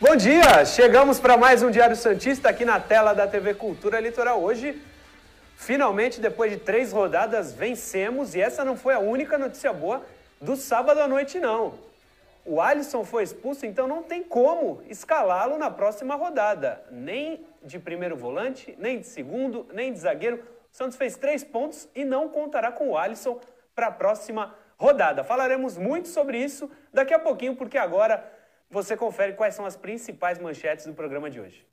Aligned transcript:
Bom 0.00 0.16
dia! 0.16 0.64
Chegamos 0.64 1.20
para 1.20 1.36
mais 1.36 1.62
um 1.62 1.70
Diário 1.70 1.94
Santista 1.94 2.48
aqui 2.48 2.64
na 2.64 2.80
tela 2.80 3.14
da 3.14 3.28
TV 3.28 3.54
Cultura 3.54 4.00
Litoral. 4.00 4.42
Hoje, 4.42 4.82
finalmente, 5.56 6.20
depois 6.20 6.50
de 6.50 6.58
três 6.58 6.90
rodadas, 6.90 7.52
vencemos 7.52 8.34
e 8.34 8.40
essa 8.40 8.64
não 8.64 8.76
foi 8.76 8.94
a 8.94 8.98
única 8.98 9.38
notícia 9.38 9.72
boa 9.72 10.04
do 10.40 10.56
sábado 10.56 10.98
à 10.98 11.06
noite, 11.06 11.38
não. 11.38 11.74
O 12.44 12.60
Alisson 12.60 13.04
foi 13.04 13.22
expulso, 13.22 13.64
então 13.64 13.86
não 13.86 14.02
tem 14.02 14.24
como 14.24 14.82
escalá-lo 14.88 15.56
na 15.58 15.70
próxima 15.70 16.16
rodada. 16.16 16.82
Nem 16.90 17.46
de 17.62 17.78
primeiro 17.78 18.16
volante, 18.16 18.74
nem 18.76 18.98
de 18.98 19.06
segundo, 19.06 19.64
nem 19.72 19.92
de 19.92 20.00
zagueiro. 20.00 20.38
O 20.72 20.76
Santos 20.76 20.96
fez 20.96 21.16
três 21.16 21.44
pontos 21.44 21.88
e 21.94 22.04
não 22.04 22.28
contará 22.28 22.72
com 22.72 22.90
o 22.90 22.98
Alisson 22.98 23.38
para 23.76 23.86
a 23.86 23.92
próxima 23.92 24.52
rodada. 24.76 25.22
Falaremos 25.22 25.78
muito 25.78 26.08
sobre 26.08 26.38
isso 26.38 26.68
daqui 26.92 27.14
a 27.14 27.18
pouquinho, 27.18 27.54
porque 27.54 27.78
agora 27.78 28.33
você 28.70 28.96
confere 28.96 29.34
quais 29.34 29.54
são 29.54 29.64
as 29.64 29.76
principais 29.76 30.38
manchetes 30.38 30.86
do 30.86 30.94
programa 30.94 31.30
de 31.30 31.40
hoje. 31.40 31.66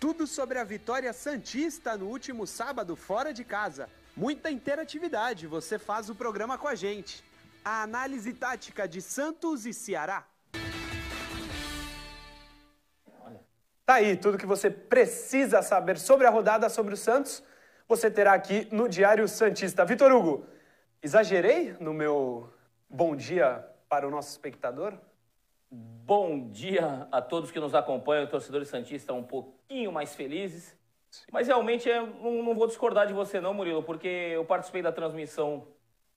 Tudo 0.00 0.26
sobre 0.26 0.58
a 0.58 0.64
vitória 0.64 1.12
Santista 1.12 1.96
no 1.96 2.06
último 2.06 2.46
sábado 2.46 2.94
fora 2.94 3.32
de 3.32 3.44
casa. 3.44 3.88
Muita 4.16 4.50
interatividade, 4.50 5.46
você 5.46 5.78
faz 5.78 6.08
o 6.08 6.14
programa 6.14 6.56
com 6.56 6.68
a 6.68 6.74
gente. 6.74 7.24
A 7.64 7.82
análise 7.82 8.32
tática 8.32 8.86
de 8.86 9.02
Santos 9.02 9.66
e 9.66 9.72
Ceará. 9.72 10.24
Tá 13.84 13.94
aí 13.94 14.16
tudo 14.16 14.38
que 14.38 14.46
você 14.46 14.70
precisa 14.70 15.62
saber 15.62 15.98
sobre 15.98 16.26
a 16.26 16.30
rodada 16.30 16.68
sobre 16.68 16.94
o 16.94 16.96
Santos. 16.96 17.42
Você 17.88 18.10
terá 18.10 18.34
aqui 18.34 18.68
no 18.70 18.88
Diário 18.88 19.26
Santista. 19.26 19.84
Vitor 19.84 20.12
Hugo, 20.12 20.46
exagerei 21.02 21.74
no 21.80 21.94
meu 21.94 22.52
bom 22.88 23.14
dia 23.14 23.64
para 23.88 24.06
o 24.06 24.10
nosso 24.10 24.30
espectador? 24.30 24.94
Bom 25.70 26.48
dia 26.48 27.06
a 27.12 27.20
todos 27.20 27.50
que 27.50 27.60
nos 27.60 27.74
acompanham, 27.74 28.26
torcedores 28.26 28.68
santistas 28.68 29.14
um 29.14 29.22
pouquinho 29.22 29.92
mais 29.92 30.14
felizes. 30.14 30.76
Mas 31.30 31.48
realmente 31.48 31.90
é, 31.90 32.00
não, 32.00 32.42
não, 32.42 32.54
vou 32.54 32.66
discordar 32.66 33.06
de 33.06 33.12
você 33.12 33.40
não, 33.40 33.52
Murilo, 33.52 33.82
porque 33.82 34.08
eu 34.08 34.44
participei 34.44 34.82
da 34.82 34.92
transmissão 34.92 35.66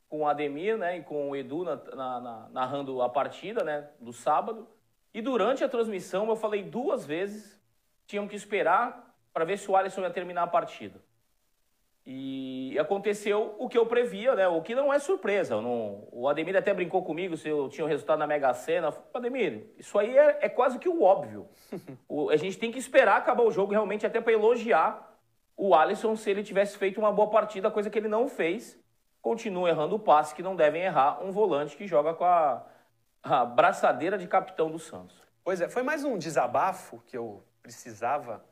com 0.08 0.22
o 0.22 0.28
Ademir 0.28 0.78
né, 0.78 0.98
e 0.98 1.04
com 1.04 1.30
o 1.30 1.36
Edu 1.36 1.64
na, 1.64 1.76
na, 1.76 2.20
na, 2.20 2.50
narrando 2.50 3.02
a 3.02 3.10
partida 3.10 3.64
né, 3.64 3.90
do 4.00 4.14
sábado. 4.14 4.68
E 5.14 5.22
durante 5.22 5.64
a 5.64 5.70
transmissão 5.70 6.30
eu 6.30 6.36
falei 6.36 6.64
duas 6.64 7.06
vezes 7.06 7.60
tinham 8.06 8.28
que 8.28 8.36
esperar 8.36 9.16
para 9.34 9.46
ver 9.46 9.58
se 9.58 9.70
o 9.70 9.76
Alisson 9.76 10.02
ia 10.02 10.10
terminar 10.10 10.44
a 10.44 10.48
partida. 10.48 11.02
E 12.06 12.78
aconteceu 12.80 13.56
o 13.60 13.70
que 13.70 13.78
eu 13.78 13.86
previa, 13.86 14.34
né? 14.34 14.48
O 14.48 14.62
que 14.62 14.74
não 14.74 14.92
é 14.92 14.98
surpresa. 14.98 15.62
Não... 15.62 16.08
O 16.12 16.28
Ademir 16.28 16.56
até 16.56 16.74
brincou 16.74 17.04
comigo 17.04 17.38
se 17.38 17.48
eu 17.48 17.70
tinha 17.70 17.86
o 17.86 17.88
um 17.88 17.90
resultado 17.90 18.20
na 18.20 18.26
Mega 18.26 18.54
Sena. 18.54 18.94
Ademir, 19.14 19.68
isso 19.78 19.98
aí 20.00 20.18
é, 20.18 20.40
é 20.42 20.50
quase 20.50 20.80
que 20.80 20.90
o 20.90 21.04
óbvio. 21.04 21.48
o, 22.10 22.30
a 22.30 22.38
gente 22.38 22.58
tem 22.58 22.72
que 22.72 22.80
esperar 22.80 23.18
acabar 23.18 23.44
o 23.44 23.52
jogo 23.52 23.72
realmente 23.72 24.06
até 24.06 24.20
para 24.20 24.34
elogiar 24.34 25.12
o 25.56 25.76
Alisson 25.76 26.16
se 26.16 26.30
ele 26.30 26.44
tivesse 26.44 26.76
feito 26.76 27.00
uma 27.00 27.12
boa 27.12 27.30
partida, 27.30 27.70
coisa 27.70 27.90
que 27.90 28.00
ele 28.00 28.08
não 28.08 28.28
fez. 28.28 28.80
Continua 29.22 29.70
errando 29.70 29.96
o 29.96 30.00
passe 30.00 30.34
que 30.34 30.42
não 30.42 30.56
devem 30.56 30.82
errar 30.82 31.24
um 31.24 31.32
volante 31.32 31.78
que 31.78 31.86
joga 31.86 32.16
com 32.16 32.26
a, 32.26 32.66
a 33.22 33.46
braçadeira 33.46 34.18
de 34.18 34.28
capitão 34.28 34.72
do 34.72 34.80
Santos. 34.80 35.22
Pois 35.44 35.62
é, 35.62 35.70
foi 35.70 35.84
mais 35.84 36.04
um 36.04 36.18
desabafo 36.18 37.00
que 37.06 37.16
eu 37.16 37.44
precisava 37.62 38.44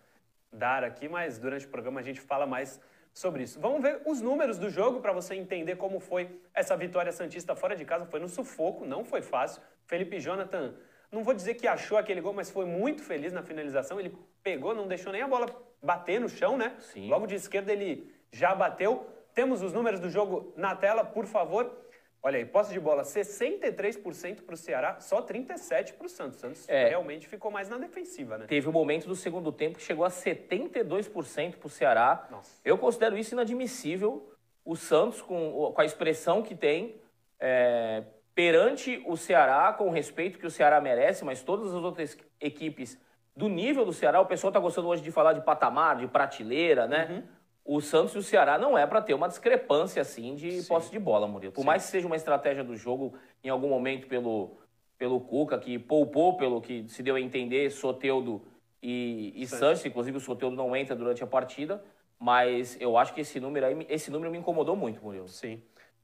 dar 0.52 0.84
aqui, 0.84 1.10
mas 1.10 1.40
durante 1.40 1.66
o 1.66 1.70
programa 1.70 2.00
a 2.00 2.04
gente 2.04 2.22
fala 2.22 2.46
mais 2.46 2.80
sobre 3.14 3.44
isso. 3.44 3.60
Vamos 3.60 3.82
ver 3.82 4.02
os 4.06 4.22
números 4.22 4.58
do 4.58 4.70
jogo 4.70 5.02
para 5.02 5.12
você 5.12 5.36
entender 5.36 5.76
como 5.76 6.00
foi 6.00 6.42
essa 6.54 6.76
vitória 6.76 7.12
Santista 7.12 7.56
fora 7.56 7.76
de 7.76 7.86
casa. 7.86 8.06
Foi 8.06 8.20
no 8.20 8.30
sufoco, 8.30 8.86
não 8.86 9.04
foi 9.04 9.22
fácil. 9.22 9.62
Felipe 9.86 10.20
Jonathan, 10.20 10.76
não 11.12 11.24
vou 11.24 11.34
dizer 11.34 11.56
que 11.56 11.68
achou 11.68 11.98
aquele 11.98 12.22
gol, 12.22 12.34
mas 12.34 12.50
foi 12.50 12.66
muito 12.66 13.02
feliz 13.02 13.34
na 13.34 13.42
finalização. 13.42 14.00
Ele 14.00 14.16
pegou, 14.44 14.76
não 14.76 14.88
deixou 14.88 15.12
nem 15.12 15.22
a 15.22 15.28
bola 15.28 15.48
bater 15.82 16.20
no 16.20 16.30
chão, 16.30 16.58
né? 16.58 16.76
Sim. 16.80 17.10
Logo 17.10 17.26
de 17.26 17.36
esquerda 17.36 17.72
ele 17.72 18.14
já 18.32 18.54
bateu. 18.54 19.08
Temos 19.34 19.62
os 19.62 19.74
números 19.74 20.00
do 20.00 20.10
jogo 20.10 20.54
na 20.56 20.76
tela, 20.76 21.04
por 21.04 21.26
favor. 21.26 21.76
Olha 22.22 22.38
aí, 22.38 22.46
posse 22.46 22.74
de 22.74 22.80
bola 22.80 23.04
63% 23.04 24.42
para 24.42 24.54
o 24.54 24.58
Ceará, 24.58 25.00
só 25.00 25.22
37% 25.22 25.94
para 25.94 26.06
o 26.06 26.10
Santos. 26.10 26.38
O 26.38 26.42
Santos 26.42 26.70
é, 26.70 26.90
realmente 26.90 27.28
ficou 27.28 27.50
mais 27.50 27.70
na 27.70 27.78
defensiva, 27.78 28.38
né? 28.38 28.46
Teve 28.46 28.68
um 28.68 28.74
momento 28.74 29.08
do 29.08 29.16
segundo 29.16 29.52
tempo 29.54 29.78
que 29.78 29.84
chegou 29.84 30.04
a 30.04 30.10
72% 30.10 31.56
para 31.56 31.68
o 31.68 31.70
Ceará. 31.70 32.28
Nossa. 32.30 32.60
Eu 32.66 32.78
considero 32.78 33.18
isso 33.18 33.34
inadmissível. 33.34 34.34
O 34.66 34.76
Santos, 34.76 35.22
com, 35.22 35.72
com 35.74 35.82
a 35.82 35.86
expressão 35.86 36.42
que 36.42 36.54
tem, 36.56 37.00
é, 37.40 38.04
perante 38.36 39.02
o 39.08 39.16
Ceará, 39.16 39.72
com 39.72 39.88
o 39.88 39.92
respeito 39.92 40.38
que 40.38 40.46
o 40.46 40.52
Ceará 40.52 40.82
merece, 40.82 41.24
mas 41.24 41.42
todas 41.42 41.74
as 41.74 41.82
outras 41.82 42.18
equipes 42.42 43.00
do 43.34 43.48
nível 43.48 43.86
do 43.86 43.94
Ceará, 43.94 44.20
o 44.20 44.26
pessoal 44.26 44.50
está 44.50 44.60
gostando 44.60 44.90
hoje 44.90 45.02
de 45.02 45.12
falar 45.12 45.32
de 45.32 45.42
patamar, 45.42 45.96
de 45.96 46.08
prateleira, 46.08 46.86
né? 46.86 47.08
Uhum 47.10 47.39
o 47.66 47.82
Santos 47.82 48.16
e 48.16 48.18
o 48.18 48.24
Ceará 48.24 48.58
não 48.58 48.78
é 48.78 48.86
para 48.88 49.02
ter 49.02 49.14
uma 49.14 49.28
discrepância 49.28 50.02
assim 50.02 50.36
de 50.36 50.62
Sim. 50.62 50.68
posse 50.68 50.92
de 50.92 51.00
bola, 51.00 51.28
Murilo. 51.28 51.54
Por 51.54 51.62
Sim. 51.62 51.68
mais 51.68 51.86
que 51.86 51.92
seja 51.92 52.08
uma 52.08 52.16
estratégia 52.16 52.64
do 52.64 52.76
jogo 52.76 53.14
em 53.44 53.50
algum 53.50 53.70
momento 53.70 54.08
pelo, 54.08 54.58
pelo 54.98 55.20
Cuca, 55.20 55.58
que 55.60 55.78
poupou 55.78 56.38
pelo 56.38 56.62
que 56.62 56.88
se 56.90 57.04
deu 57.04 57.16
a 57.16 57.22
entender, 57.22 57.70
Soteudo 57.72 58.42
e, 58.82 59.34
e 59.36 59.46
Santos, 59.46 59.86
inclusive 59.86 60.18
o 60.18 60.22
Soteudo 60.22 60.56
não 60.56 60.76
entra 60.76 60.96
durante 60.96 61.24
a 61.24 61.28
partida, 61.28 61.84
mas 62.18 62.78
eu 62.80 62.98
acho 62.98 63.14
que 63.14 63.22
esse 63.22 63.40
número 63.40 63.66
aí, 63.66 63.86
esse 63.90 64.10
número 64.10 64.32
me 64.32 64.38
incomodou 64.38 64.76
muito, 64.76 65.02
Murilo. 65.04 65.28
Sim. 65.28 65.62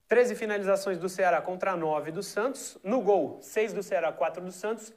13 0.08 0.36
finalizações 0.36 1.00
do 1.00 1.10
Ceará 1.10 1.42
contra 1.42 1.76
9 1.76 2.12
do 2.12 2.22
Santos. 2.22 2.78
No 2.84 3.02
gol, 3.02 3.40
6 3.42 3.74
do 3.74 3.82
Ceará, 3.82 4.12
4 4.12 4.44
do 4.44 4.52
Santos. 4.52 4.94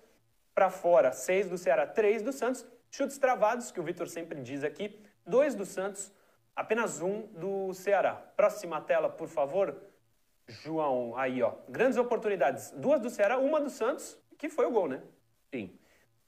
Para 0.55 0.71
fora, 0.71 1.13
6 1.13 1.49
do 1.49 1.57
Ceará, 1.57 1.87
3 1.87 2.23
do 2.23 2.33
Santos. 2.33 2.67
Chutes 2.91 3.19
travados, 3.19 3.71
que 3.71 3.81
o 3.81 3.83
Vitor 3.83 4.09
sempre 4.09 4.41
diz 4.41 4.65
aqui, 4.65 4.99
2 5.27 5.55
do 5.55 5.65
Santos, 5.65 6.13
Apenas 6.59 7.01
um 7.01 7.23
do 7.35 7.73
Ceará. 7.73 8.15
Próxima 8.37 8.81
tela, 8.81 9.09
por 9.09 9.29
favor. 9.29 9.77
João, 10.49 11.17
aí 11.17 11.41
ó. 11.41 11.53
Grandes 11.69 11.97
oportunidades. 11.97 12.73
Duas 12.73 13.01
do 13.01 13.09
Ceará, 13.09 13.39
uma 13.39 13.61
do 13.61 13.71
Santos, 13.71 14.19
que 14.37 14.49
foi 14.49 14.67
o 14.67 14.71
gol, 14.73 14.89
né? 14.89 15.01
Sim. 15.55 15.79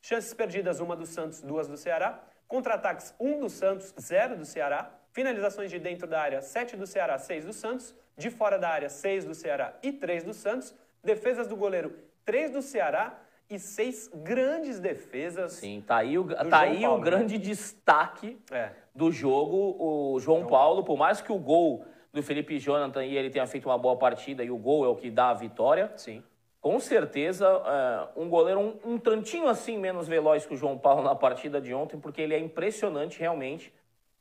Chances 0.00 0.32
perdidas, 0.32 0.78
uma 0.78 0.94
do 0.94 1.04
Santos, 1.04 1.42
duas 1.42 1.66
do 1.66 1.76
Ceará. 1.76 2.22
Contra-ataques, 2.46 3.12
um 3.18 3.40
do 3.40 3.50
Santos, 3.50 3.92
zero 4.00 4.36
do 4.36 4.44
Ceará. 4.44 4.94
Finalizações 5.10 5.68
de 5.68 5.80
dentro 5.80 6.06
da 6.06 6.20
área, 6.20 6.40
sete 6.40 6.76
do 6.76 6.86
Ceará, 6.86 7.18
seis 7.18 7.44
do 7.44 7.52
Santos. 7.52 7.92
De 8.16 8.30
fora 8.30 8.56
da 8.56 8.68
área, 8.68 8.88
seis 8.88 9.24
do 9.24 9.34
Ceará 9.34 9.76
e 9.82 9.92
três 9.92 10.22
do 10.22 10.32
Santos. 10.32 10.72
Defesas 11.02 11.48
do 11.48 11.56
goleiro, 11.56 11.98
três 12.24 12.52
do 12.52 12.62
Ceará 12.62 13.18
e 13.50 13.58
seis 13.58 14.08
grandes 14.14 14.78
defesas. 14.78 15.54
Sim, 15.54 15.82
tá 15.84 15.96
aí 15.96 16.16
o, 16.16 16.24
tá 16.24 16.60
aí 16.60 16.82
Paulo, 16.82 16.98
o 16.98 17.00
grande 17.00 17.36
né? 17.36 17.44
destaque 17.44 18.38
é. 18.50 18.70
do 18.94 19.10
jogo. 19.10 19.76
O 19.78 20.20
João, 20.20 20.38
João 20.38 20.46
Paulo, 20.48 20.84
por 20.84 20.96
mais 20.96 21.20
que 21.20 21.32
o 21.32 21.38
gol 21.38 21.84
do 22.12 22.22
Felipe 22.22 22.58
Jonathan 22.58 23.04
e 23.04 23.16
ele 23.16 23.30
tenha 23.30 23.46
feito 23.46 23.68
uma 23.68 23.76
boa 23.76 23.96
partida 23.96 24.44
e 24.44 24.50
o 24.50 24.56
gol 24.56 24.84
é 24.84 24.88
o 24.88 24.94
que 24.94 25.10
dá 25.10 25.30
a 25.30 25.34
vitória. 25.34 25.92
Sim. 25.96 26.22
Com 26.60 26.78
certeza, 26.78 27.46
é, 27.46 28.20
um 28.20 28.28
goleiro 28.28 28.60
um, 28.60 28.92
um 28.92 28.98
tantinho 28.98 29.48
assim 29.48 29.78
menos 29.78 30.06
veloz 30.06 30.44
que 30.44 30.54
o 30.54 30.56
João 30.56 30.76
Paulo 30.78 31.02
na 31.02 31.14
partida 31.14 31.60
de 31.60 31.72
ontem, 31.72 31.98
porque 31.98 32.20
ele 32.20 32.34
é 32.34 32.38
impressionante 32.38 33.18
realmente 33.18 33.72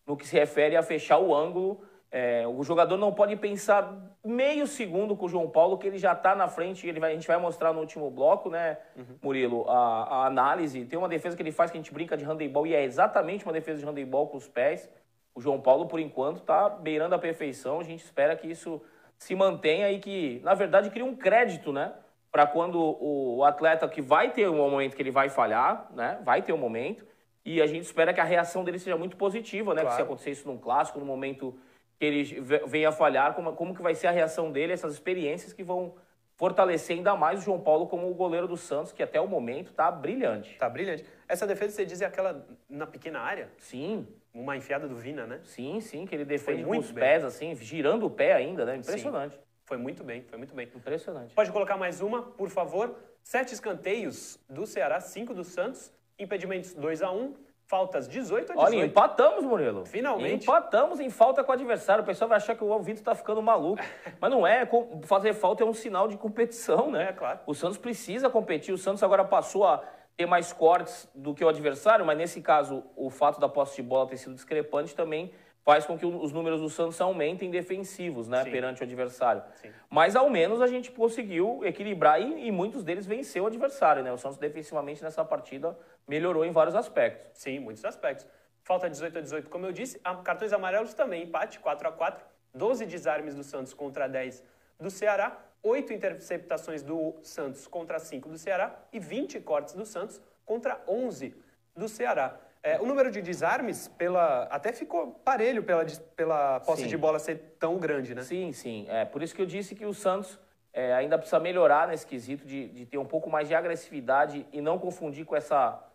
no 0.08 0.16
que 0.16 0.26
se 0.26 0.38
refere 0.38 0.76
a 0.76 0.82
fechar 0.82 1.20
o 1.20 1.36
ângulo 1.36 1.82
é, 2.12 2.48
o 2.48 2.64
jogador 2.64 2.98
não 2.98 3.14
pode 3.14 3.36
pensar 3.36 3.96
meio 4.26 4.66
segundo 4.66 5.16
com 5.16 5.28
o 5.28 5.30
João 5.30 5.48
Paulo, 5.48 5.78
que 5.78 5.86
ele 5.86 6.00
já 6.00 6.14
está 6.14 6.36
na 6.36 6.48
frente, 6.48 6.88
ele 6.88 7.00
vai, 7.00 7.12
a 7.12 7.14
gente 7.14 7.28
vai 7.28 7.38
mostrar 7.38 7.72
no 7.72 7.80
último 7.80 8.10
bloco, 8.10 8.50
né, 8.50 8.78
uhum. 8.98 9.18
Murilo, 9.22 9.70
a, 9.70 10.04
a, 10.04 10.26
análise. 10.26 10.86
Tem 10.86 10.98
uma 10.98 11.08
defesa 11.08 11.36
que 11.36 11.44
ele 11.44 11.52
faz 11.52 11.70
que 11.70 11.78
a 11.78 11.80
gente 11.82 11.94
brinca 11.94 12.18
de 12.18 12.26
handebol 12.26 12.66
e 12.66 12.74
é 12.74 12.84
exatamente 12.84 13.46
uma 13.46 13.54
defesa 13.54 13.80
de 13.80 13.86
handebol 13.86 14.28
com 14.28 14.38
os 14.38 14.48
pés. 14.48 14.90
O 15.36 15.42
João 15.42 15.62
Paulo, 15.62 15.86
por 15.86 16.00
enquanto, 16.00 16.38
está 16.38 16.68
beirando 16.68 17.14
a 17.14 17.20
perfeição. 17.20 17.80
A 17.80 17.84
gente 17.84 18.04
espera 18.04 18.36
que 18.36 18.48
isso 18.48 18.82
se 19.18 19.36
mantenha 19.36 19.92
e 19.92 20.00
que, 20.00 20.42
na 20.44 20.56
verdade, 20.56 20.90
crie 20.90 21.04
um 21.04 21.16
crédito, 21.16 21.72
né? 21.72 21.94
Para 22.32 22.48
quando 22.48 22.98
o 23.00 23.44
atleta 23.44 23.88
que 23.88 24.02
vai 24.02 24.32
ter 24.32 24.50
um 24.50 24.58
momento 24.58 24.96
que 24.96 25.02
ele 25.02 25.12
vai 25.12 25.30
falhar, 25.30 25.88
né? 25.94 26.20
Vai 26.24 26.42
ter 26.42 26.54
um 26.54 26.58
momento. 26.58 27.06
E 27.46 27.62
a 27.62 27.68
gente 27.68 27.84
espera 27.84 28.14
que 28.14 28.20
a 28.20 28.24
reação 28.24 28.64
dele 28.64 28.80
seja 28.80 28.98
muito 28.98 29.16
positiva, 29.16 29.74
né? 29.74 29.82
Claro. 29.82 29.90
Que 29.90 29.96
se 29.96 30.02
acontecer 30.02 30.32
isso 30.32 30.48
num 30.48 30.58
clássico, 30.58 31.00
num 31.00 31.06
momento 31.06 31.58
que 32.00 32.06
ele 32.06 32.42
venha 32.66 32.92
falhar, 32.92 33.34
como, 33.34 33.54
como 33.54 33.76
que 33.76 33.82
vai 33.82 33.94
ser 33.94 34.08
a 34.08 34.12
reação 34.12 34.52
dele, 34.52 34.72
essas 34.72 34.94
experiências 34.94 35.52
que 35.52 35.62
vão 35.62 35.96
fortalecer 36.38 36.96
ainda 36.96 37.14
mais 37.18 37.42
o 37.42 37.44
João 37.44 37.60
Paulo 37.60 37.86
como 37.88 38.10
o 38.10 38.14
goleiro 38.14 38.48
do 38.48 38.56
Santos, 38.56 38.94
que 38.94 39.04
até 39.04 39.20
o 39.20 39.28
momento 39.28 39.72
está 39.72 39.92
brilhante. 39.92 40.54
Está 40.54 40.70
brilhante. 40.70 41.04
Essa 41.28 41.46
defesa, 41.46 41.76
você 41.76 41.86
diz, 41.86 42.02
é 42.02 42.06
aquela 42.06 42.48
na 42.70 42.88
pequena 42.88 43.20
área? 43.20 43.50
Sim. 43.58 44.08
Uma 44.34 44.56
enfiada 44.56 44.88
do 44.88 44.96
Vina, 44.96 45.28
né? 45.28 45.42
Sim, 45.44 45.82
sim, 45.82 46.06
que 46.06 46.16
ele 46.16 46.24
defende 46.24 46.64
com 46.64 46.78
os 46.78 46.92
bem. 46.92 47.04
pés, 47.04 47.26
assim, 47.26 47.54
girando 47.56 48.06
o 48.06 48.10
pé 48.10 48.32
ainda, 48.32 48.64
né? 48.64 48.78
Impressionante. 48.78 49.36
Sim. 49.36 49.42
Foi 49.66 49.78
muito 49.78 50.02
bem, 50.02 50.24
foi 50.24 50.38
muito 50.38 50.56
bem. 50.56 50.70
Impressionante. 50.74 51.36
Pode 51.36 51.52
colocar 51.52 51.76
mais 51.76 52.00
uma, 52.00 52.24
por 52.24 52.50
favor. 52.50 52.96
Sete 53.22 53.54
escanteios 53.54 54.40
do 54.50 54.66
Ceará, 54.66 55.02
cinco 55.02 55.34
do 55.34 55.44
Santos. 55.44 55.92
Impedimentos 56.18 56.74
2 56.74 57.02
a 57.02 57.12
1 57.12 57.22
um. 57.22 57.34
Faltas 57.70 58.08
18 58.08 58.52
a 58.52 58.56
18. 58.56 58.60
Olha, 58.60 58.84
empatamos, 58.84 59.44
Murilo. 59.44 59.86
Finalmente. 59.86 60.42
Empatamos 60.42 61.00
em 61.00 61.12
falta 61.12 61.44
com 61.44 61.52
o 61.52 61.54
adversário. 61.54 62.02
O 62.02 62.06
pessoal 62.06 62.28
vai 62.28 62.38
achar 62.38 62.56
que 62.56 62.64
o 62.64 62.80
Vitor 62.80 63.04
tá 63.04 63.14
ficando 63.14 63.44
maluco. 63.44 63.80
Mas 64.20 64.32
não 64.32 64.46
é. 64.46 64.68
Fazer 65.04 65.36
falta 65.36 65.62
é 65.62 65.68
um 65.68 65.74
sinal 65.74 66.08
de 66.08 66.18
competição, 66.18 66.90
né? 66.90 67.10
É, 67.10 67.14
claro. 67.14 67.42
O 67.46 67.54
Santos 67.54 67.78
precisa 67.78 68.28
competir. 68.28 68.74
O 68.74 68.78
Santos 68.78 69.04
agora 69.04 69.24
passou 69.24 69.68
a 69.68 69.84
ter 70.18 70.26
mais 70.26 70.52
cortes 70.52 71.08
do 71.14 71.36
que 71.36 71.46
o 71.46 71.48
adversário, 71.48 72.06
mas 72.06 72.18
nesse 72.18 72.42
caso, 72.42 72.84
o 72.94 73.10
fato 73.10 73.40
da 73.40 73.48
posse 73.48 73.78
de 73.78 73.84
bola 73.84 74.06
ter 74.06 74.18
sido 74.18 74.36
discrepante 74.36 74.94
também 74.94 75.32
faz 75.64 75.86
com 75.86 75.98
que 75.98 76.06
os 76.06 76.32
números 76.32 76.62
do 76.62 76.70
Santos 76.70 77.00
aumentem 77.00 77.50
defensivos, 77.50 78.28
né? 78.28 78.44
Sim. 78.44 78.52
Perante 78.52 78.82
o 78.82 78.84
adversário. 78.84 79.44
Sim. 79.62 79.70
Mas 79.90 80.16
ao 80.16 80.30
menos 80.30 80.62
a 80.62 80.68
gente 80.68 80.92
conseguiu 80.92 81.62
equilibrar 81.64 82.22
e, 82.22 82.48
e 82.48 82.52
muitos 82.52 82.84
deles 82.84 83.06
venceu 83.06 83.44
o 83.44 83.48
adversário, 83.48 84.04
né? 84.04 84.12
O 84.12 84.18
Santos 84.18 84.38
defensivamente 84.38 85.04
nessa 85.04 85.24
partida 85.24 85.78
melhorou 86.08 86.44
em 86.44 86.52
vários 86.52 86.76
aspectos. 86.76 87.40
Sim, 87.42 87.52
em 87.52 87.60
muitos 87.60 87.86
aspectos. 87.86 88.26
Falta 88.64 88.90
18 88.90 89.18
a 89.18 89.22
18, 89.22 89.50
como 89.50 89.66
eu 89.66 89.72
disse. 89.72 90.00
Cartões 90.24 90.54
amarelos 90.54 90.94
também, 90.94 91.24
empate 91.24 91.60
4 91.60 91.88
a 91.88 91.92
4 91.92 92.26
12 92.54 92.86
desarmes 92.86 93.36
do 93.36 93.44
Santos 93.44 93.74
contra 93.74 94.08
10 94.08 94.44
do 94.80 94.90
Ceará. 94.90 95.38
8 95.62 95.92
interceptações 95.92 96.82
do 96.82 97.16
Santos 97.22 97.68
contra 97.68 98.00
5 98.00 98.30
do 98.30 98.38
Ceará. 98.38 98.76
E 98.92 99.00
20 99.00 99.40
cortes 99.42 99.74
do 99.74 99.86
Santos 99.86 100.22
contra 100.46 100.82
11 100.88 101.36
do 101.76 101.88
Ceará. 101.88 102.40
É, 102.62 102.80
o 102.80 102.86
número 102.86 103.10
de 103.10 103.22
desarmes 103.22 103.88
pela, 103.88 104.44
até 104.44 104.74
ficou 104.74 105.14
parelho 105.24 105.64
pela, 105.64 105.86
pela 106.16 106.60
posse 106.60 106.84
Sim. 106.84 106.88
de 106.90 106.98
bola 106.98 107.18
ser 107.18 107.56
tão 107.58 107.78
grande, 107.78 108.14
né? 108.14 108.22
Sim, 108.22 108.52
sim. 108.52 108.86
É 108.90 109.06
por 109.06 109.24
isso 109.24 109.34
que 109.34 109.42
eu 109.42 109.46
disse 109.46 109.74
que 109.74 109.86
o 109.86 109.94
Santos 109.94 110.38
é, 110.74 110.94
ainda 110.94 111.18
precisa 111.18 111.40
melhorar 111.40 111.88
nesse 111.88 112.06
quesito 112.06 112.46
de, 112.46 112.68
de 112.68 112.86
ter 112.86 112.98
um 112.98 113.06
pouco 113.06 113.30
mais 113.30 113.48
de 113.48 113.56
agressividade 113.56 114.46
e 114.52 114.62
não 114.62 114.78
confundir 114.78 115.26
com 115.26 115.36
essa. 115.36 115.86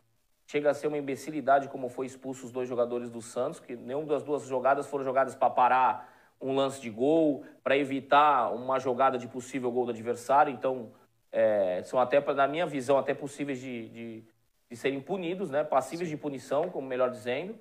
Chega 0.47 0.71
a 0.71 0.75
ser 0.75 0.89
uma 0.89 0.99
imbecilidade 0.99 1.69
como 1.69 1.89
foi 1.89 2.05
expulso 2.05 2.45
os 2.45 2.53
dois 2.53 2.69
jogadores 2.69 3.09
do 3.09 3.23
Santos, 3.23 3.61
que 3.61 3.75
nenhuma 3.75 4.07
das 4.07 4.23
duas 4.23 4.43
jogadas 4.43 4.87
foram 4.87 5.03
jogadas 5.03 5.35
para 5.35 5.49
parar 5.49 6.13
um 6.39 6.55
lance 6.55 6.81
de 6.81 6.91
gol, 6.91 7.45
para 7.63 7.79
evitar 7.79 8.53
uma 8.53 8.79
jogada 8.79 9.17
de 9.17 9.27
possível 9.27 9.73
gol 9.73 9.87
do 9.87 9.93
adversário. 9.93 10.53
Então, 10.53 10.93
é, 11.33 11.83
são 11.85 11.99
até, 11.99 12.21
na 12.35 12.47
minha 12.47 12.67
visão, 12.67 12.99
até 12.99 13.15
possíveis 13.15 13.59
de, 13.59 13.89
de, 13.89 14.25
de 14.75 14.81
serem 14.81 15.01
punidos, 15.01 15.51
né? 15.51 15.63
Passíveis 15.63 16.11
de 16.11 16.17
punição, 16.17 16.69
como 16.69 16.87
melhor 16.87 17.09
dizendo. 17.09 17.57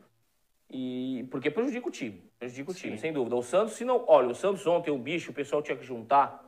E 0.70 1.28
porque 1.30 1.52
prejudica 1.52 1.88
o 1.88 1.92
time, 1.92 2.32
prejudica 2.40 2.72
o 2.72 2.74
time, 2.74 2.98
Sim. 2.98 3.02
sem 3.02 3.14
dúvida. 3.14 3.36
O 3.36 3.44
Santos, 3.44 3.76
se 3.76 3.86
não, 3.86 4.04
olha, 4.08 4.30
o 4.30 4.36
Santos 4.36 4.66
ontem 4.66 4.90
o 4.90 4.98
bicho, 4.98 5.30
o 5.30 5.34
pessoal 5.34 5.62
tinha 5.62 5.78
que 5.78 5.84
juntar 5.84 6.44